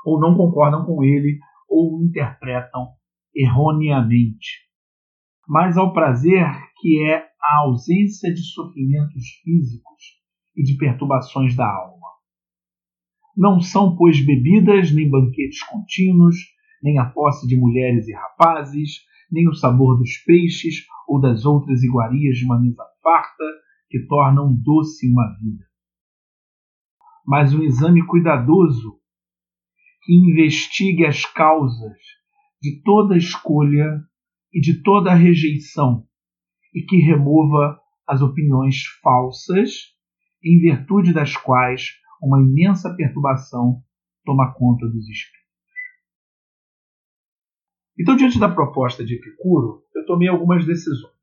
ou 0.06 0.20
não 0.20 0.36
concordam 0.36 0.86
com 0.86 1.04
ele, 1.04 1.40
ou 1.68 1.98
o 1.98 2.04
interpretam 2.04 2.88
erroneamente, 3.36 4.68
mas 5.48 5.78
ao 5.78 5.94
prazer 5.94 6.46
que 6.80 7.04
é 7.08 7.30
a 7.42 7.64
ausência 7.64 8.34
de 8.34 8.42
sofrimentos 8.42 9.24
físicos 9.44 10.04
e 10.56 10.64
de 10.64 10.78
perturbações 10.78 11.56
da 11.56 11.66
alma. 11.66 12.08
Não 13.36 13.62
são, 13.62 13.96
pois, 13.96 14.20
bebidas 14.26 14.92
nem 14.92 15.10
banquetes 15.10 15.64
contínuos, 15.64 16.36
nem 16.82 16.98
a 17.00 17.06
posse 17.06 17.48
de 17.48 17.56
mulheres 17.56 18.08
e 18.08 18.14
rapazes, 18.14 19.02
nem 19.32 19.48
o 19.48 19.54
sabor 19.54 19.98
dos 19.98 20.18
peixes 20.26 20.86
ou 21.08 21.20
das 21.20 21.46
outras 21.46 21.84
iguarias 21.84 22.38
de 22.38 22.46
uma 22.46 22.60
mesa 22.60 22.84
farta 23.02 23.44
que 23.90 24.06
tornam 24.08 24.54
doce 24.54 25.12
uma 25.12 25.28
vida. 25.42 25.66
Mas 27.26 27.54
um 27.54 27.64
exame 27.64 28.06
cuidadoso 28.06 29.00
que 30.04 30.14
investigue 30.14 31.06
as 31.06 31.26
causas 31.26 31.98
de 32.62 32.82
toda 32.84 33.18
escolha 33.18 34.02
e 34.54 34.60
de 34.60 34.82
toda 34.82 35.14
rejeição 35.14 36.06
e 36.74 36.82
que 36.82 36.98
remova 36.98 37.80
as 38.08 38.22
opiniões 38.22 38.84
falsas 39.02 39.72
em 40.44 40.60
virtude 40.60 41.14
das 41.14 41.36
quais 41.36 41.92
uma 42.22 42.42
imensa 42.42 42.94
perturbação 42.96 43.82
toma 44.26 44.54
conta 44.54 44.88
dos 44.88 45.08
espíritos. 45.08 45.39
Então, 48.00 48.16
diante 48.16 48.40
da 48.40 48.48
proposta 48.48 49.04
de 49.04 49.16
Epicuro, 49.16 49.84
eu 49.94 50.06
tomei 50.06 50.30
algumas 50.30 50.66
decisões. 50.66 51.14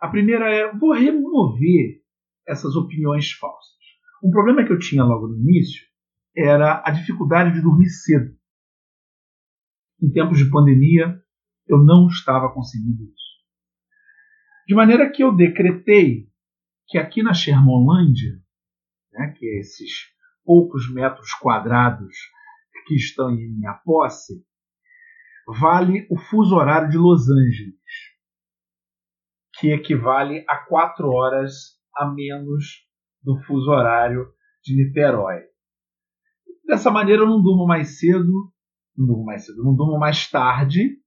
A 0.00 0.08
primeira 0.08 0.48
é: 0.48 0.72
vou 0.76 0.92
remover 0.92 2.02
essas 2.46 2.76
opiniões 2.76 3.32
falsas. 3.32 3.76
Um 4.22 4.30
problema 4.30 4.64
que 4.64 4.72
eu 4.72 4.78
tinha 4.78 5.04
logo 5.04 5.26
no 5.26 5.36
início 5.36 5.86
era 6.36 6.82
a 6.86 6.90
dificuldade 6.92 7.54
de 7.54 7.62
dormir 7.62 7.88
cedo. 7.88 8.36
Em 10.00 10.10
tempos 10.10 10.38
de 10.38 10.48
pandemia, 10.48 11.20
eu 11.66 11.78
não 11.78 12.06
estava 12.06 12.52
conseguindo 12.52 13.02
isso. 13.02 13.28
De 14.68 14.74
maneira 14.74 15.10
que 15.10 15.24
eu 15.24 15.34
decretei 15.34 16.28
que 16.86 16.96
aqui 16.96 17.22
na 17.22 17.34
Shermanlândia, 17.34 18.40
né, 19.12 19.34
que 19.36 19.44
é 19.44 19.58
esses 19.58 20.14
poucos 20.44 20.92
metros 20.92 21.32
quadrados 21.34 22.16
que 22.88 22.94
estão 22.94 23.30
em 23.30 23.52
minha 23.52 23.74
posse, 23.84 24.42
vale 25.60 26.08
o 26.10 26.18
fuso 26.18 26.56
horário 26.56 26.88
de 26.88 26.96
Los 26.96 27.28
Angeles, 27.28 27.76
que 29.58 29.70
equivale 29.70 30.42
a 30.48 30.56
quatro 30.64 31.10
horas 31.10 31.78
a 31.94 32.06
menos 32.06 32.86
do 33.22 33.38
fuso 33.42 33.70
horário 33.70 34.26
de 34.64 34.74
Niterói. 34.74 35.42
Dessa 36.66 36.90
maneira 36.90 37.22
eu 37.22 37.26
não 37.26 37.42
durmo 37.42 37.66
mais 37.66 37.98
cedo, 37.98 38.50
não 38.96 39.06
durmo 39.06 39.24
mais 39.24 39.44
cedo, 39.44 39.62
não 39.62 39.74
durmo 39.74 39.98
mais 39.98 40.30
tarde 40.30 40.98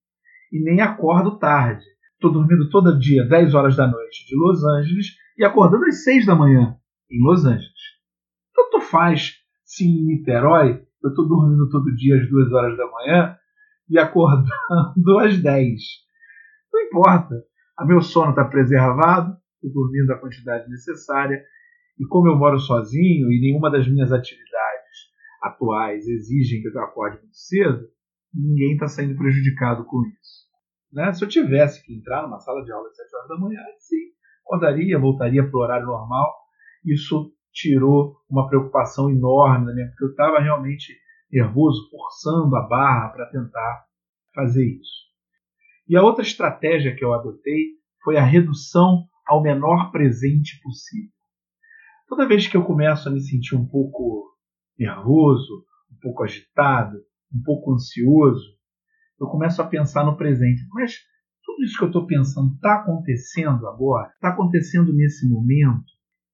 e 0.52 0.64
nem 0.64 0.82
acordo 0.82 1.40
tarde. 1.40 1.84
Estou 2.14 2.32
dormindo 2.32 2.70
todo 2.70 3.00
dia 3.00 3.28
10 3.28 3.56
horas 3.56 3.76
da 3.76 3.88
noite 3.88 4.28
de 4.28 4.36
Los 4.36 4.64
Angeles 4.64 5.08
e 5.36 5.44
acordando 5.44 5.86
às 5.86 6.04
6 6.04 6.28
da 6.28 6.36
manhã 6.36 6.78
em 7.10 7.24
Los 7.24 7.44
Angeles. 7.46 7.72
Tanto 8.54 8.82
faz 8.82 9.38
se 9.64 9.86
em 9.86 10.06
Niterói 10.06 10.86
eu 11.04 11.10
estou 11.10 11.28
dormindo 11.28 11.70
todo 11.70 11.96
dia 11.96 12.16
às 12.16 12.30
2 12.30 12.52
horas 12.52 12.78
da 12.78 12.90
manhã 12.90 13.38
e 13.90 13.98
acordando 13.98 14.50
às 15.22 15.38
10. 15.38 15.82
Não 16.74 16.82
importa. 16.82 17.36
A 17.78 17.86
meu 17.86 18.02
sono 18.02 18.30
está 18.32 18.46
preservado, 18.46 19.36
estou 19.56 19.84
dormindo 19.84 20.12
a 20.12 20.20
quantidade 20.20 20.70
necessária. 20.70 21.44
E 22.00 22.06
como 22.06 22.28
eu 22.28 22.36
moro 22.36 22.60
sozinho 22.60 23.32
e 23.32 23.42
nenhuma 23.42 23.70
das 23.70 23.88
minhas 23.88 24.12
atividades 24.12 24.52
atuais 25.42 26.08
exigem 26.08 26.62
que 26.62 26.68
eu 26.68 26.84
acorde 26.84 27.18
muito 27.18 27.36
cedo, 27.36 27.88
ninguém 28.34 28.74
está 28.74 28.88
sendo 28.88 29.18
prejudicado 29.18 29.84
com 29.86 30.02
isso. 30.06 30.42
Né? 30.94 31.12
Se 31.14 31.24
eu 31.24 31.30
tivesse 31.30 31.84
que 31.84 31.96
entrar 31.96 32.24
numa 32.24 32.40
sala 32.40 32.64
de 32.64 32.72
aula 32.72 32.88
às 32.88 32.96
7 32.96 33.16
horas 33.16 33.28
da 33.30 33.38
manhã, 33.38 33.60
sim, 33.80 34.12
acordaria, 34.46 35.00
voltaria 35.00 35.44
para 35.44 35.58
o 35.58 35.62
horário 35.62 35.88
normal. 35.88 36.32
Isso 36.86 37.34
tirou 37.52 38.18
uma 38.30 38.48
preocupação 38.48 39.10
enorme 39.10 39.66
na 39.66 39.74
minha, 39.74 39.88
porque 39.88 40.06
eu 40.06 40.12
estava 40.12 40.40
realmente 40.40 40.94
nervoso, 41.32 41.90
forçando 41.90 42.56
a 42.56 42.68
barra 42.68 43.10
para 43.10 43.30
tentar 43.30 43.86
fazer 44.34 44.66
isso. 44.66 45.12
E 45.88 45.96
a 45.96 46.04
outra 46.04 46.24
estratégia 46.24 46.96
que 46.96 47.04
eu 47.04 47.14
adotei 47.14 47.78
foi 48.04 48.18
a 48.18 48.24
redução 48.24 49.06
ao 49.28 49.42
menor 49.42 49.92
presente 49.92 50.60
possível. 50.62 51.12
Toda 52.08 52.28
vez 52.28 52.48
que 52.48 52.58
eu 52.58 52.64
começo 52.64 53.08
a 53.08 53.12
me 53.12 53.22
sentir 53.22 53.56
um 53.56 53.66
pouco 53.66 54.36
nervoso, 54.78 55.66
um 55.92 56.00
pouco 56.02 56.24
agitado, 56.24 56.98
um 57.34 57.42
pouco 57.44 57.74
ansioso, 57.74 58.58
eu 59.20 59.28
começo 59.28 59.62
a 59.62 59.68
pensar 59.68 60.04
no 60.06 60.18
presente. 60.18 60.62
Mas 60.74 60.96
tudo 61.44 61.64
isso 61.64 61.78
que 61.78 61.84
eu 61.84 61.88
estou 61.88 62.06
pensando 62.06 62.54
está 62.54 62.76
acontecendo 62.76 63.68
agora? 63.68 64.10
Está 64.10 64.30
acontecendo 64.30 64.94
nesse 64.94 65.30
momento? 65.30 65.86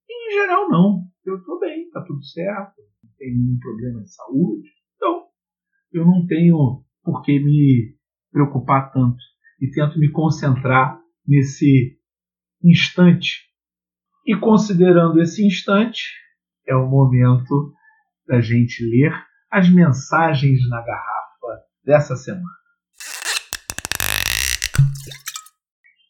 Em 0.09 0.32
geral, 0.34 0.70
não. 0.70 1.07
Eu 1.28 1.39
estou 1.39 1.59
bem, 1.59 1.84
está 1.84 2.01
tudo 2.03 2.23
certo, 2.23 2.82
não 3.03 3.11
tem 3.17 3.36
nenhum 3.36 3.59
problema 3.59 4.01
de 4.01 4.15
saúde. 4.15 4.69
Então, 4.95 5.25
eu 5.91 6.05
não 6.05 6.25
tenho 6.25 6.86
por 7.03 7.21
que 7.21 7.38
me 7.38 7.97
preocupar 8.32 8.93
tanto 8.93 9.17
e 9.59 9.69
tento 9.69 9.99
me 9.99 10.09
concentrar 10.09 10.97
nesse 11.28 11.99
instante. 12.63 13.45
E 14.25 14.38
considerando 14.38 15.21
esse 15.21 15.45
instante, 15.45 16.01
é 16.65 16.73
o 16.73 16.88
momento 16.88 17.73
da 18.25 18.39
gente 18.39 18.82
ler 18.86 19.11
as 19.51 19.69
mensagens 19.69 20.59
na 20.69 20.82
garrafa 20.82 21.61
dessa 21.84 22.15
semana. 22.15 22.57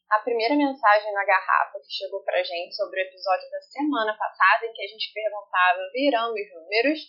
A 0.09 0.19
primeira 0.19 0.55
mensagem 0.55 1.11
na 1.11 1.25
garrafa 1.25 1.79
que 1.79 1.91
chegou 1.91 2.23
pra 2.23 2.41
gente 2.41 2.75
sobre 2.75 3.01
o 3.01 3.03
episódio 3.03 3.49
da 3.51 3.61
semana 3.61 4.17
passada, 4.17 4.65
em 4.65 4.73
que 4.73 4.81
a 4.81 4.87
gente 4.87 5.11
perguntava 5.13 5.79
viramos 5.91 6.39
números, 6.53 6.99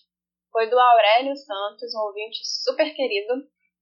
foi 0.51 0.69
do 0.69 0.79
Aurélio 0.79 1.37
Santos, 1.37 1.95
um 1.95 2.07
ouvinte 2.07 2.41
super 2.45 2.93
querido, 2.95 3.35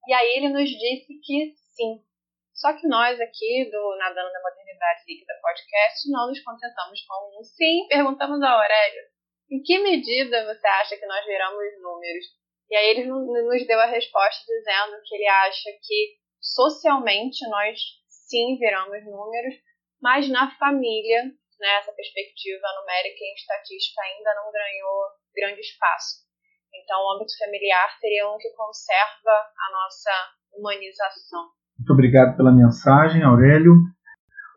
e 0.06 0.12
aí 0.12 0.36
ele 0.36 0.50
nos 0.50 0.68
disse 0.68 1.18
que 1.24 1.54
sim. 1.74 2.04
Só 2.52 2.74
que 2.74 2.86
nós 2.86 3.18
aqui 3.18 3.70
do 3.70 3.96
Nadando 3.96 4.32
na 4.32 4.42
Modernidade 4.42 5.04
Líquida 5.08 5.32
Podcast 5.40 6.10
não 6.10 6.28
nos 6.28 6.42
contentamos 6.42 7.00
com 7.06 7.40
um 7.40 7.42
sim, 7.42 7.86
perguntamos 7.88 8.42
ao 8.42 8.60
Aurélio, 8.60 9.02
em 9.50 9.62
que 9.62 9.78
medida 9.78 10.44
você 10.44 10.66
acha 10.66 10.96
que 10.96 11.06
nós 11.06 11.24
viramos 11.24 11.64
números? 11.80 12.24
E 12.68 12.76
aí 12.76 12.86
ele 12.90 13.06
nos 13.06 13.66
deu 13.66 13.80
a 13.80 13.86
resposta 13.86 14.44
dizendo 14.44 15.00
que 15.06 15.14
ele 15.14 15.26
acha 15.26 15.70
que 15.82 16.16
socialmente 16.40 17.48
nós 17.48 17.78
sim 18.26 18.58
viramos 18.58 19.04
números, 19.06 19.54
mas 20.02 20.28
na 20.28 20.50
família, 20.58 21.24
né, 21.24 21.70
essa 21.80 21.92
perspectiva 21.92 22.66
numérica 22.80 23.22
e 23.22 23.34
estatística 23.34 24.02
ainda 24.02 24.34
não 24.34 24.52
ganhou 24.52 24.98
grande 25.34 25.60
espaço. 25.60 26.26
Então, 26.74 26.98
o 27.00 27.16
âmbito 27.16 27.32
familiar 27.38 27.88
seria 27.98 28.28
um 28.28 28.36
que 28.36 28.50
conserva 28.50 29.30
a 29.32 29.72
nossa 29.72 30.10
humanização. 30.52 31.48
Muito 31.78 31.92
obrigado 31.92 32.36
pela 32.36 32.52
mensagem, 32.52 33.22
Aurélio. 33.22 33.74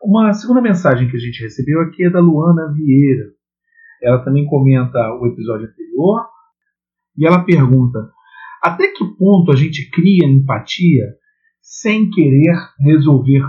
Uma 0.02 0.32
segunda 0.32 0.60
mensagem 0.60 1.08
que 1.10 1.16
a 1.16 1.20
gente 1.20 1.42
recebeu 1.42 1.80
aqui 1.82 2.04
é 2.04 2.10
da 2.10 2.20
Luana 2.20 2.72
Vieira. 2.72 3.32
Ela 4.02 4.24
também 4.24 4.46
comenta 4.46 4.98
o 5.20 5.26
episódio 5.26 5.66
anterior 5.66 6.28
e 7.16 7.26
ela 7.26 7.44
pergunta: 7.44 7.98
até 8.62 8.88
que 8.88 9.04
ponto 9.18 9.52
a 9.52 9.56
gente 9.56 9.90
cria 9.90 10.26
empatia 10.26 11.20
sem 11.60 12.10
querer 12.10 12.56
resolver. 12.80 13.42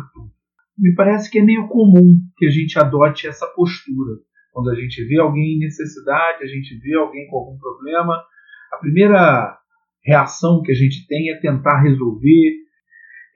Me 0.78 0.94
parece 0.96 1.30
que 1.30 1.40
é 1.40 1.44
meio 1.44 1.68
comum 1.68 2.20
que 2.38 2.46
a 2.46 2.50
gente 2.50 2.80
adote 2.80 3.28
essa 3.28 3.46
postura. 3.48 4.18
Quando 4.52 4.70
a 4.70 4.76
gente 4.76 5.04
vê 5.06 5.20
alguém 5.20 5.56
em 5.56 5.60
necessidade, 5.60 6.44
a 6.44 6.48
gente 6.48 6.78
vê 6.80 6.96
alguém 6.96 7.28
com 7.28 7.38
algum 7.38 7.58
problema, 7.58 8.22
a 8.74 8.78
primeira 8.78 9.58
reação 10.04 10.62
que 10.62 10.72
a 10.72 10.76
gente 10.76 11.06
tem 11.08 11.30
é 11.30 11.40
tentar 11.40 11.82
resolver, 11.82 12.56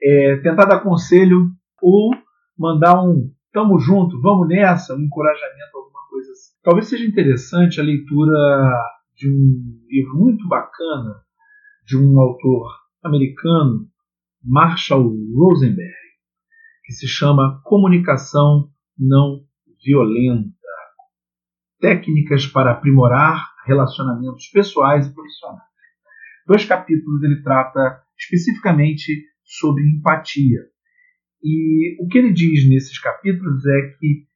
é 0.02 0.36
tentar 0.36 0.66
dar 0.66 0.80
conselho 0.80 1.50
ou 1.80 2.10
mandar 2.58 3.02
um 3.02 3.30
tamo 3.52 3.78
junto, 3.78 4.20
vamos 4.20 4.48
nessa, 4.48 4.94
um 4.94 5.00
encorajamento, 5.00 5.76
alguma 5.76 6.00
coisa 6.10 6.30
assim. 6.32 6.52
Talvez 6.62 6.88
seja 6.88 7.06
interessante 7.06 7.80
a 7.80 7.84
leitura 7.84 8.70
de 9.14 9.30
um 9.30 9.86
livro 9.88 10.14
muito 10.16 10.46
bacana 10.46 11.22
de 11.86 11.96
um 11.96 12.20
autor 12.20 12.68
americano 13.02 13.88
Marshall 14.44 15.10
Rosenberg, 15.34 16.05
que 16.86 16.92
se 16.92 17.08
chama 17.08 17.60
Comunicação 17.64 18.70
Não 18.96 19.44
Violenta 19.84 20.54
Técnicas 21.80 22.46
para 22.46 22.70
Aprimorar 22.70 23.44
Relacionamentos 23.66 24.46
Pessoais 24.46 25.08
e 25.08 25.12
Profissionais. 25.12 25.62
Dois 26.46 26.64
capítulos 26.64 27.24
ele 27.24 27.42
trata 27.42 28.00
especificamente 28.16 29.26
sobre 29.42 29.82
empatia. 29.82 30.60
E 31.42 31.96
o 32.00 32.06
que 32.06 32.18
ele 32.18 32.32
diz 32.32 32.68
nesses 32.68 32.98
capítulos 33.00 33.66
é 33.66 33.90
que 33.98 34.26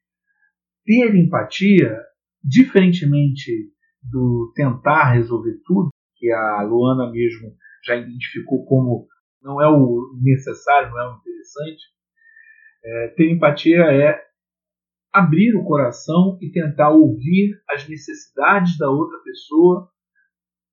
ter 0.85 1.15
empatia, 1.15 1.99
diferentemente 2.43 3.73
do 4.03 4.53
tentar 4.57 5.13
resolver 5.13 5.61
tudo, 5.65 5.91
que 6.17 6.31
a 6.33 6.63
Luana 6.63 7.11
mesmo 7.13 7.55
já 7.85 7.95
identificou 7.95 8.65
como 8.65 9.07
não 9.41 9.63
é 9.63 9.69
o 9.69 10.19
necessário, 10.21 10.91
não 10.91 11.01
é 11.01 11.15
o 11.15 11.17
interessante. 11.19 12.00
É, 12.83 13.09
ter 13.09 13.31
empatia 13.31 13.83
é 13.93 14.25
abrir 15.13 15.55
o 15.57 15.65
coração 15.65 16.39
e 16.41 16.51
tentar 16.51 16.91
ouvir 16.91 17.61
as 17.69 17.89
necessidades 17.89 18.79
da 18.79 18.89
outra 18.89 19.19
pessoa 19.25 19.91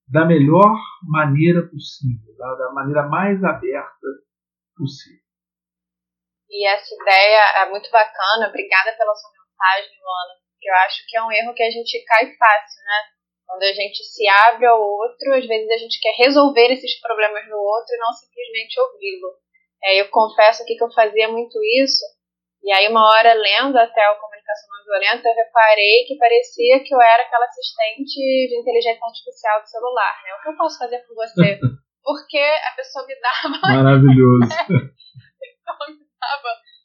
da 0.08 0.24
melhor 0.24 0.74
maneira 1.02 1.68
possível, 1.68 2.34
da, 2.36 2.54
da 2.54 2.72
maneira 2.72 3.02
mais 3.08 3.42
aberta 3.44 4.08
possível. 4.76 5.28
E 6.48 6.66
essa 6.66 6.94
ideia 6.94 7.62
é 7.62 7.70
muito 7.70 7.90
bacana. 7.90 8.48
Obrigada 8.48 8.96
pela 8.96 9.14
sua 9.14 9.30
mensagem, 9.30 9.92
Luana. 10.00 10.34
Porque 10.54 10.70
eu 10.70 10.74
acho 10.86 11.04
que 11.06 11.16
é 11.16 11.22
um 11.22 11.30
erro 11.30 11.54
que 11.54 11.62
a 11.62 11.70
gente 11.70 12.02
cai 12.04 12.24
fácil, 12.34 12.82
né? 12.84 13.18
Quando 13.46 13.62
a 13.62 13.72
gente 13.72 14.02
se 14.02 14.26
abre 14.28 14.66
ao 14.66 14.80
outro, 14.80 15.34
às 15.34 15.46
vezes 15.46 15.70
a 15.70 15.78
gente 15.78 16.00
quer 16.00 16.14
resolver 16.16 16.72
esses 16.72 17.00
problemas 17.00 17.46
no 17.48 17.56
outro 17.56 17.94
e 17.94 17.98
não 17.98 18.12
simplesmente 18.12 18.80
ouvi-lo. 18.80 19.36
É, 19.84 20.00
eu 20.00 20.08
confesso 20.10 20.62
aqui 20.62 20.76
que 20.76 20.84
eu 20.84 20.92
fazia 20.92 21.28
muito 21.28 21.58
isso. 21.82 22.04
E 22.62 22.72
aí, 22.72 22.88
uma 22.88 23.06
hora 23.08 23.34
lendo 23.34 23.76
até 23.78 24.10
o 24.10 24.18
Comunicação 24.18 24.68
Não 24.76 24.84
Violenta, 24.84 25.28
eu 25.28 25.34
reparei 25.34 26.04
que 26.06 26.18
parecia 26.18 26.82
que 26.84 26.94
eu 26.94 27.00
era 27.00 27.22
aquela 27.22 27.46
assistente 27.46 28.18
de 28.18 28.58
inteligência 28.58 29.04
artificial 29.04 29.62
do 29.62 29.68
celular. 29.68 30.20
Né? 30.24 30.34
O 30.34 30.42
que 30.42 30.48
eu 30.48 30.56
posso 30.56 30.76
fazer 30.78 30.98
por 31.06 31.14
você? 31.14 31.60
Porque 32.02 32.38
a 32.38 32.72
pessoa 32.74 33.06
me 33.06 33.14
dava. 33.20 33.60
Maravilhoso. 33.84 34.48
estava 34.48 34.88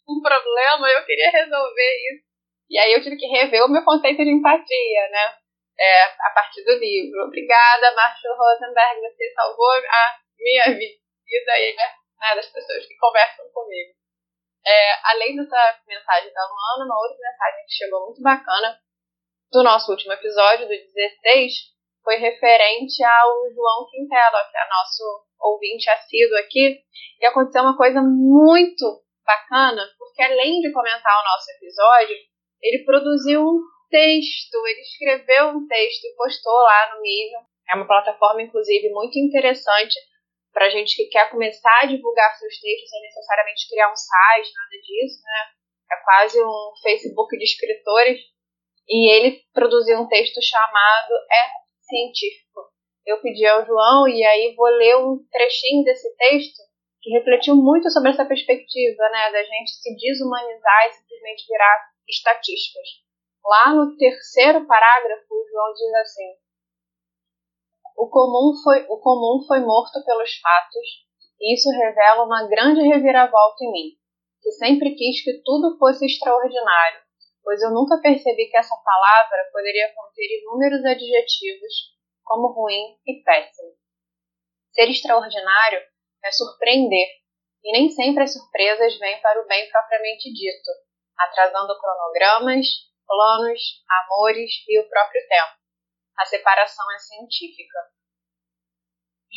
um 0.07 0.21
problema, 0.21 0.87
eu 0.89 1.03
queria 1.05 1.31
resolver 1.31 1.95
isso. 2.11 2.23
E 2.69 2.77
aí 2.77 2.93
eu 2.93 3.01
tive 3.01 3.17
que 3.17 3.25
rever 3.27 3.63
o 3.63 3.69
meu 3.69 3.83
conceito 3.83 4.23
de 4.23 4.31
empatia, 4.31 5.09
né? 5.09 5.35
É, 5.79 6.03
a 6.03 6.31
partir 6.35 6.63
do 6.63 6.77
livro. 6.77 7.23
Obrigada, 7.25 7.95
Marshall 7.95 8.37
Rosenberg, 8.37 9.01
você 9.01 9.33
salvou 9.33 9.71
a 9.71 10.19
minha 10.37 10.65
vida 10.65 10.99
e 11.25 11.75
né, 12.23 12.35
das 12.35 12.47
pessoas 12.47 12.85
que 12.87 12.95
conversam 12.97 13.45
comigo. 13.53 13.91
É, 14.65 15.11
além 15.11 15.35
dessa 15.35 15.79
mensagem 15.85 16.31
da 16.31 16.47
Luana, 16.47 16.85
uma 16.85 16.99
outra 16.99 17.17
mensagem 17.19 17.65
que 17.65 17.73
chegou 17.73 18.05
muito 18.05 18.21
bacana 18.21 18.79
do 19.51 19.61
nosso 19.61 19.91
último 19.91 20.13
episódio, 20.13 20.65
do 20.65 20.73
16, 20.73 21.53
foi 22.01 22.15
referente 22.15 23.03
ao 23.03 23.51
João 23.53 23.85
Quintela, 23.91 24.49
que 24.49 24.57
é 24.57 24.69
nosso 24.69 25.25
ouvinte 25.39 25.89
assíduo 25.89 26.37
aqui, 26.37 26.79
e 27.19 27.25
aconteceu 27.25 27.61
uma 27.61 27.77
coisa 27.77 28.01
muito 28.01 29.03
bacana, 29.25 29.83
porque 29.97 30.23
além 30.23 30.61
de 30.61 30.71
comentar 30.71 31.21
o 31.21 31.25
nosso 31.25 31.51
episódio, 31.51 32.15
ele 32.61 32.85
produziu 32.85 33.41
um 33.41 33.59
texto, 33.89 34.55
ele 34.65 34.81
escreveu 34.81 35.49
um 35.49 35.67
texto 35.67 36.05
e 36.05 36.15
postou 36.15 36.53
lá 36.53 36.95
no 36.95 37.01
Medium. 37.01 37.41
É 37.69 37.75
uma 37.75 37.87
plataforma, 37.87 38.41
inclusive, 38.41 38.89
muito 38.89 39.19
interessante 39.19 39.95
para 40.53 40.69
gente 40.69 40.95
que 40.95 41.09
quer 41.09 41.29
começar 41.29 41.81
a 41.81 41.85
divulgar 41.87 42.37
seus 42.37 42.59
textos 42.59 42.89
sem 42.89 43.01
necessariamente 43.01 43.67
criar 43.67 43.91
um 43.91 43.95
site, 43.95 44.53
nada 44.53 44.77
disso, 44.81 45.21
né? 45.23 45.51
É 45.91 45.95
quase 46.03 46.41
um 46.41 46.71
Facebook 46.81 47.37
de 47.37 47.43
escritores. 47.43 48.21
E 48.87 49.11
ele 49.11 49.41
produziu 49.53 49.99
um 49.99 50.07
texto 50.07 50.39
chamado 50.41 51.13
É 51.31 51.63
Científico. 51.81 52.61
Eu 53.05 53.21
pedi 53.21 53.45
ao 53.45 53.65
João 53.65 54.07
e 54.07 54.23
aí 54.23 54.55
vou 54.55 54.67
ler 54.67 54.95
um 54.97 55.19
trechinho 55.31 55.83
desse 55.83 56.15
texto 56.15 56.61
que 57.01 57.09
refletiu 57.11 57.55
muito 57.55 57.91
sobre 57.91 58.11
essa 58.11 58.23
perspectiva, 58.23 59.09
né, 59.09 59.31
da 59.31 59.43
gente 59.43 59.71
se 59.71 59.93
desumanizar 59.93 60.87
e 60.87 60.93
simplesmente 60.93 61.45
virar 61.47 61.91
estatísticas. 62.07 62.87
Lá 63.43 63.73
no 63.73 63.97
terceiro 63.97 64.65
parágrafo, 64.65 65.33
o 65.33 65.47
João 65.49 65.73
diz 65.73 65.93
assim: 65.95 66.42
o 67.95 68.09
comum 68.09 68.53
foi, 68.63 68.85
o 68.89 68.97
comum 68.99 69.45
foi 69.47 69.59
morto 69.59 70.03
pelos 70.05 70.35
fatos, 70.39 70.87
e 71.39 71.53
isso 71.53 71.69
revela 71.69 72.25
uma 72.25 72.47
grande 72.47 72.81
reviravolta 72.81 73.63
em 73.63 73.71
mim, 73.71 73.89
que 74.41 74.51
sempre 74.51 74.95
quis 74.95 75.23
que 75.23 75.41
tudo 75.43 75.77
fosse 75.77 76.05
extraordinário, 76.05 77.01
pois 77.43 77.61
eu 77.61 77.71
nunca 77.71 77.99
percebi 78.01 78.47
que 78.47 78.57
essa 78.57 78.75
palavra 78.83 79.49
poderia 79.51 79.93
conter 79.93 80.41
inúmeros 80.41 80.83
adjetivos, 80.85 81.93
como 82.23 82.53
ruim 82.53 82.97
e 83.05 83.21
péssimo. 83.23 83.73
Ser 84.71 84.89
extraordinário 84.89 85.79
é 86.23 86.31
surpreender, 86.31 87.07
e 87.63 87.71
nem 87.71 87.89
sempre 87.89 88.23
as 88.23 88.33
surpresas 88.33 88.97
vêm 88.97 89.21
para 89.21 89.41
o 89.41 89.47
bem 89.47 89.69
propriamente 89.69 90.31
dito, 90.33 90.71
atrasando 91.17 91.79
cronogramas, 91.79 92.65
planos, 93.05 93.61
amores 94.03 94.51
e 94.67 94.79
o 94.79 94.89
próprio 94.89 95.21
tempo. 95.27 95.62
A 96.19 96.25
separação 96.25 96.85
é 96.91 96.99
científica. 96.99 97.79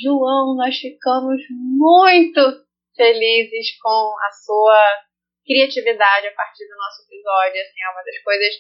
João, 0.03 0.57
nós 0.57 0.77
ficamos 0.77 1.41
muito 1.51 2.67
felizes 2.95 3.79
com 3.81 4.15
a 4.29 4.31
sua 4.33 5.07
criatividade 5.47 6.27
a 6.27 6.35
partir 6.35 6.67
do 6.69 6.77
nosso 6.77 7.03
episódio. 7.09 7.61
Assim, 7.61 7.81
é 7.81 7.91
uma 7.91 8.05
das 8.05 8.23
coisas 8.23 8.55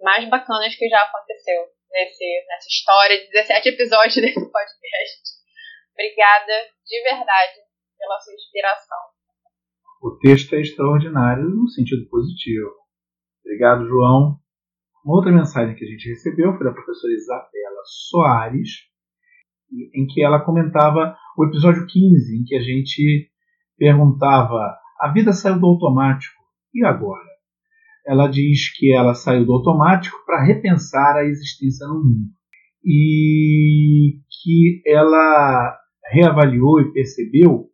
mais 0.00 0.28
bacanas 0.28 0.74
que 0.74 0.88
já 0.88 1.02
aconteceu 1.02 1.68
nesse, 1.90 2.46
nessa 2.48 2.68
história 2.68 3.20
de 3.20 3.30
17 3.30 3.68
episódios 3.68 4.16
desse 4.20 4.50
podcast. 4.50 5.22
Obrigada 5.92 6.70
de 6.84 7.02
verdade 7.02 7.60
pela 7.98 8.20
sua 8.20 8.34
inspiração. 8.34 8.98
O 10.02 10.18
texto 10.18 10.54
é 10.54 10.60
extraordinário 10.60 11.44
no 11.44 11.68
sentido 11.68 12.08
positivo. 12.08 12.70
Obrigado, 13.44 13.86
João. 13.86 14.38
Uma 15.06 15.18
outra 15.18 15.30
mensagem 15.30 15.76
que 15.76 15.84
a 15.84 15.88
gente 15.88 16.08
recebeu 16.08 16.52
foi 16.56 16.66
da 16.66 16.72
professora 16.72 17.12
Isabela 17.12 17.82
Soares, 18.08 18.70
em 19.94 20.04
que 20.08 20.20
ela 20.20 20.44
comentava 20.44 21.16
o 21.38 21.44
episódio 21.46 21.86
15, 21.86 22.36
em 22.36 22.42
que 22.42 22.56
a 22.56 22.60
gente 22.60 23.30
perguntava: 23.78 24.76
a 25.00 25.12
vida 25.12 25.32
saiu 25.32 25.60
do 25.60 25.66
automático, 25.66 26.42
e 26.74 26.84
agora? 26.84 27.24
Ela 28.04 28.26
diz 28.26 28.76
que 28.76 28.92
ela 28.92 29.14
saiu 29.14 29.46
do 29.46 29.52
automático 29.52 30.16
para 30.26 30.42
repensar 30.42 31.16
a 31.18 31.24
existência 31.24 31.86
no 31.86 32.02
mundo. 32.02 32.28
E 32.84 34.18
que 34.42 34.82
ela 34.84 35.78
reavaliou 36.10 36.80
e 36.80 36.92
percebeu 36.92 37.70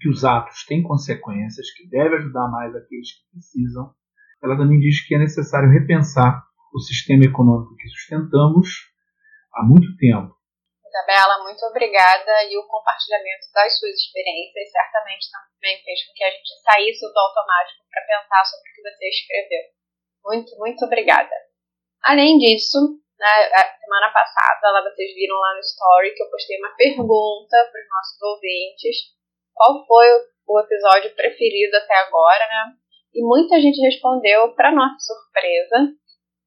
que 0.00 0.08
os 0.08 0.24
atos 0.24 0.64
têm 0.64 0.80
consequências, 0.80 1.72
que 1.72 1.88
deve 1.88 2.14
ajudar 2.16 2.48
mais 2.52 2.72
aqueles 2.76 3.10
que 3.10 3.30
precisam, 3.32 3.92
ela 4.42 4.56
também 4.56 4.78
diz 4.78 5.06
que 5.06 5.14
é 5.14 5.18
necessário 5.18 5.70
repensar 5.70 6.44
o 6.74 6.80
sistema 6.80 7.24
econômico 7.24 7.76
que 7.76 7.88
sustentamos 7.88 8.68
há 9.54 9.62
muito 9.64 9.88
tempo. 9.96 10.36
Isabela, 10.84 11.44
muito 11.44 11.60
obrigada 11.66 12.44
e 12.48 12.56
o 12.56 12.66
compartilhamento 12.66 13.52
das 13.52 13.78
suas 13.78 13.92
experiências 13.92 14.70
certamente 14.72 15.28
também 15.28 15.76
fez 15.84 16.06
com 16.06 16.12
que 16.14 16.24
a 16.24 16.30
gente 16.30 16.52
saísse 16.62 17.04
do 17.12 17.18
automático 17.18 17.84
para 17.90 18.06
pensar 18.06 18.44
sobre 18.44 18.70
o 18.70 18.74
que 18.74 18.82
você 18.82 19.08
escreveu. 19.08 19.64
Muito, 20.24 20.56
muito 20.58 20.84
obrigada. 20.84 21.34
Além 22.02 22.38
disso, 22.38 22.78
na 23.18 23.32
semana 23.80 24.12
passada, 24.12 24.82
vocês 24.88 25.14
viram 25.14 25.36
lá 25.36 25.54
no 25.54 25.60
story 25.60 26.14
que 26.14 26.22
eu 26.22 26.30
postei 26.30 26.58
uma 26.58 26.76
pergunta 26.76 27.56
para 27.72 27.80
os 27.80 27.88
nossos 27.88 28.22
ouvintes. 28.22 28.96
Qual 29.54 29.86
foi 29.86 30.06
o 30.46 30.60
episódio 30.60 31.14
preferido 31.14 31.76
até 31.76 31.94
agora, 32.06 32.46
né? 32.46 32.76
E 33.16 33.22
muita 33.24 33.58
gente 33.58 33.80
respondeu, 33.80 34.52
para 34.54 34.74
nossa 34.74 34.98
surpresa, 35.00 35.90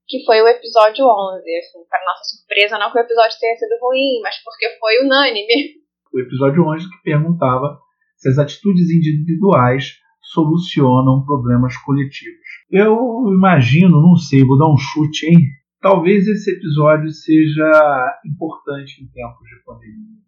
que 0.07 0.23
foi 0.23 0.39
o 0.39 0.47
episódio 0.47 1.03
11. 1.03 1.41
Assim, 1.41 1.79
para 1.89 2.05
nossa 2.05 2.23
surpresa, 2.29 2.77
não 2.77 2.91
que 2.91 2.99
o 2.99 3.01
episódio 3.01 3.39
tenha 3.39 3.55
sido 3.55 3.73
ruim, 3.81 4.21
mas 4.21 4.35
porque 4.43 4.77
foi 4.79 5.03
unânime. 5.03 5.81
O 6.13 6.19
episódio 6.19 6.63
11 6.63 6.87
que 6.87 7.03
perguntava 7.03 7.79
se 8.17 8.29
as 8.29 8.37
atitudes 8.37 8.87
individuais 8.91 9.97
solucionam 10.21 11.25
problemas 11.25 11.75
coletivos. 11.77 12.45
Eu 12.69 12.95
imagino, 13.33 13.99
não 13.99 14.15
sei, 14.15 14.45
vou 14.45 14.59
dar 14.59 14.69
um 14.69 14.77
chute, 14.77 15.25
hein? 15.25 15.39
Talvez 15.81 16.27
esse 16.27 16.51
episódio 16.51 17.09
seja 17.09 18.19
importante 18.25 19.01
em 19.01 19.07
tempos 19.07 19.47
de 19.49 19.63
pandemia, 19.65 20.21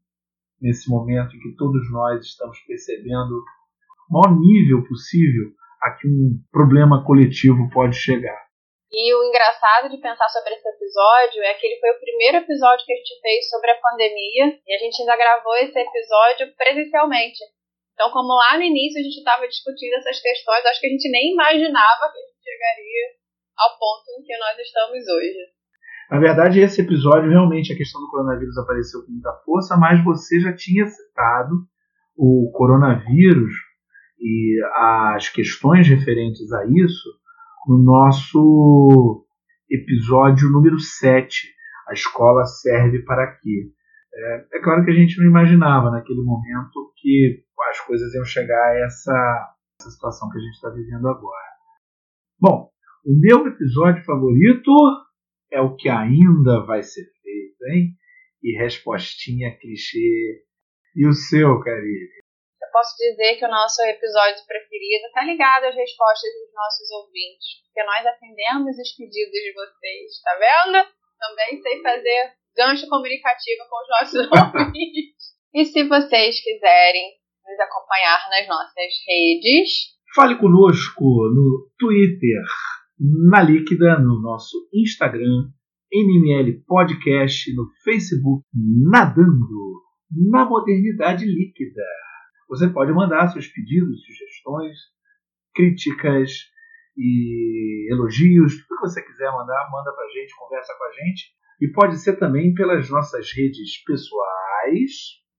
nesse 0.59 0.89
momento 0.89 1.35
em 1.35 1.39
que 1.39 1.55
todos 1.55 1.91
nós 1.91 2.25
estamos 2.25 2.57
percebendo 2.65 3.43
o 4.09 4.13
maior 4.13 4.39
nível 4.39 4.83
possível 4.87 5.51
a 5.82 5.91
que 5.91 6.07
um 6.07 6.38
problema 6.51 7.03
coletivo 7.05 7.69
pode 7.73 7.95
chegar. 7.95 8.51
E 8.91 9.15
o 9.15 9.23
engraçado 9.23 9.89
de 9.89 9.97
pensar 10.03 10.27
sobre 10.27 10.53
esse 10.53 10.67
episódio 10.67 11.41
é 11.43 11.53
que 11.55 11.65
ele 11.65 11.79
foi 11.79 11.91
o 11.91 11.99
primeiro 11.99 12.38
episódio 12.43 12.86
que 12.86 12.91
a 12.91 12.97
gente 12.97 13.21
fez 13.21 13.49
sobre 13.49 13.71
a 13.71 13.79
pandemia 13.79 14.59
e 14.67 14.75
a 14.75 14.79
gente 14.79 14.99
ainda 14.99 15.15
gravou 15.15 15.55
esse 15.55 15.79
episódio 15.79 16.51
presencialmente. 16.59 17.39
Então, 17.93 18.11
como 18.11 18.36
lá 18.36 18.57
no 18.57 18.63
início 18.63 18.99
a 18.99 19.03
gente 19.03 19.17
estava 19.17 19.47
discutindo 19.47 19.95
essas 19.95 20.19
questões, 20.19 20.65
acho 20.65 20.82
que 20.82 20.88
a 20.88 20.89
gente 20.89 21.09
nem 21.09 21.32
imaginava 21.32 22.11
que 22.11 22.19
a 22.19 22.25
gente 22.27 22.43
chegaria 22.43 23.05
ao 23.57 23.79
ponto 23.79 24.11
em 24.19 24.23
que 24.23 24.38
nós 24.38 24.59
estamos 24.59 25.07
hoje. 25.07 25.39
Na 26.11 26.19
verdade, 26.19 26.59
esse 26.59 26.82
episódio 26.82 27.29
realmente 27.29 27.71
a 27.71 27.77
questão 27.77 28.01
do 28.01 28.09
coronavírus 28.09 28.57
apareceu 28.57 29.05
com 29.05 29.11
muita 29.13 29.32
força, 29.45 29.77
mas 29.77 30.03
você 30.03 30.41
já 30.41 30.53
tinha 30.53 30.86
citado 30.86 31.63
o 32.17 32.51
coronavírus 32.51 33.70
e 34.22 34.61
as 34.76 35.30
questões 35.30 35.88
referentes 35.88 36.51
a 36.53 36.65
isso 36.65 37.09
no 37.67 37.80
nosso 37.80 39.26
episódio 39.69 40.49
número 40.49 40.80
7. 40.80 41.47
A 41.89 41.93
escola 41.93 42.45
serve 42.45 43.03
para 43.03 43.36
quê? 43.38 43.72
É, 44.13 44.57
é 44.57 44.61
claro 44.61 44.86
que 44.86 44.91
a 44.91 44.93
gente 44.93 45.17
não 45.19 45.26
imaginava 45.26 45.89
naquele 45.89 46.22
momento 46.22 46.93
que 46.97 47.43
as 47.69 47.80
coisas 47.82 48.13
iam 48.13 48.26
chegar 48.26 48.63
a 48.63 48.86
essa, 48.86 49.55
essa 49.80 49.89
situação 49.89 50.30
que 50.30 50.38
a 50.38 50.41
gente 50.41 50.53
está 50.53 50.69
vivendo 50.69 51.07
agora. 51.07 51.51
Bom, 52.39 52.69
o 53.05 53.19
meu 53.19 53.47
episódio 53.47 54.03
favorito 54.03 54.72
é 55.51 55.59
o 55.61 55.76
que 55.76 55.89
ainda 55.89 56.63
vai 56.65 56.84
ser 56.84 57.03
feito, 57.24 57.65
hein? 57.67 57.95
E 58.43 58.57
respostinha 58.57 59.57
clichê. 59.59 60.43
E 60.95 61.07
o 61.07 61.13
seu, 61.13 61.59
Caribe? 61.59 62.20
Posso 62.72 62.95
dizer 62.97 63.36
que 63.36 63.45
o 63.45 63.51
nosso 63.51 63.82
episódio 63.84 64.45
preferido 64.47 65.05
está 65.07 65.24
ligado 65.24 65.65
às 65.65 65.76
respostas 65.76 66.32
dos 66.39 66.53
nossos 66.53 66.91
ouvintes, 66.91 67.61
porque 67.67 67.84
nós 67.84 68.05
atendemos 68.05 68.78
os 68.80 68.91
pedidos 68.95 69.39
de 69.43 69.53
vocês, 69.53 70.22
tá 70.24 70.34
vendo? 70.39 70.88
Também 71.19 71.61
sei 71.61 71.82
fazer 71.82 72.34
gancho 72.55 72.88
comunicativo 72.88 73.63
com 73.69 73.78
os 73.82 73.89
nossos 73.89 74.24
ouvintes. 74.32 75.36
E 75.53 75.65
se 75.65 75.84
vocês 75.84 76.41
quiserem 76.41 77.11
nos 77.45 77.59
acompanhar 77.59 78.30
nas 78.30 78.47
nossas 78.47 78.91
redes, 79.05 79.91
fale 80.15 80.38
conosco 80.39 81.03
no 81.03 81.69
Twitter, 81.78 82.41
na 83.30 83.43
Líquida, 83.43 83.99
no 83.99 84.22
nosso 84.22 84.69
Instagram, 84.74 85.51
NML 85.91 86.63
Podcast, 86.65 87.53
no 87.53 87.67
Facebook, 87.84 88.45
Nadando 88.53 89.82
na 90.11 90.45
Modernidade 90.45 91.26
Líquida. 91.26 91.84
Você 92.52 92.68
pode 92.68 92.91
mandar 92.91 93.30
seus 93.30 93.47
pedidos, 93.47 94.04
sugestões, 94.04 94.76
críticas 95.56 96.52
e 96.97 97.88
elogios, 97.89 98.60
tudo 98.68 98.76
que 98.76 98.89
você 98.89 99.02
quiser 99.02 99.32
mandar, 99.32 99.70
manda 99.72 99.89
pra 99.95 100.06
gente, 100.12 100.36
conversa 100.36 100.76
com 100.78 100.84
a 100.84 100.91
gente. 100.91 101.32
E 101.62 101.72
pode 101.72 101.95
ser 101.97 102.20
também 102.20 102.54
pelas 102.54 102.89
nossas 102.89 103.32
redes 103.32 103.82
pessoais. 103.86 104.91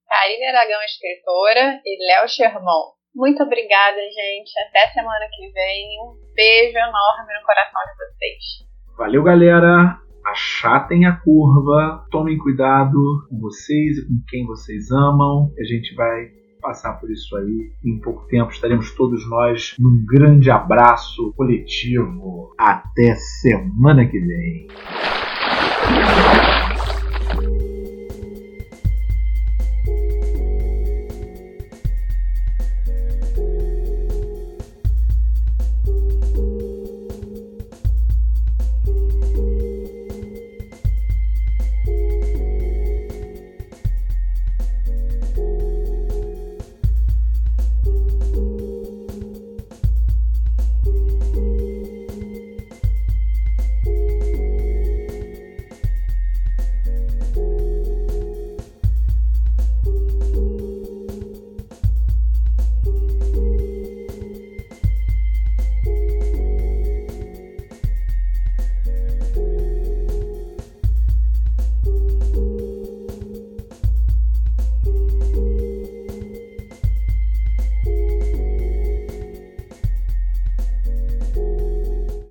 Karine 0.08 0.46
Aragão, 0.46 0.80
escritora, 0.84 1.82
e 1.84 1.98
Léo 2.00 2.28
Sherman. 2.28 2.96
Muito 3.14 3.42
obrigada, 3.42 4.00
gente. 4.00 4.50
Até 4.68 4.92
semana 4.94 5.28
que 5.36 5.52
vem. 5.52 6.00
Um 6.00 6.16
beijo 6.34 6.78
enorme 6.78 7.34
no 7.34 7.44
coração 7.44 7.80
de 7.90 8.06
vocês. 8.06 8.96
Valeu, 8.96 9.22
galera. 9.22 10.00
Achatem 10.24 11.04
a 11.04 11.20
curva, 11.20 12.06
tomem 12.10 12.38
cuidado 12.38 12.96
com 13.28 13.38
vocês 13.38 13.98
e 13.98 14.06
com 14.06 14.24
quem 14.30 14.46
vocês 14.46 14.90
amam. 14.90 15.52
A 15.58 15.64
gente 15.64 15.94
vai 15.94 16.41
passar 16.62 16.94
por 16.94 17.10
isso 17.10 17.36
aí. 17.36 17.72
Em 17.84 17.98
pouco 17.98 18.26
tempo 18.28 18.52
estaremos 18.52 18.94
todos 18.94 19.28
nós 19.28 19.74
num 19.78 20.02
grande 20.06 20.50
abraço 20.50 21.34
coletivo. 21.36 22.54
Até 22.56 23.16
semana 23.16 24.06
que 24.06 24.18
vem. 24.18 24.68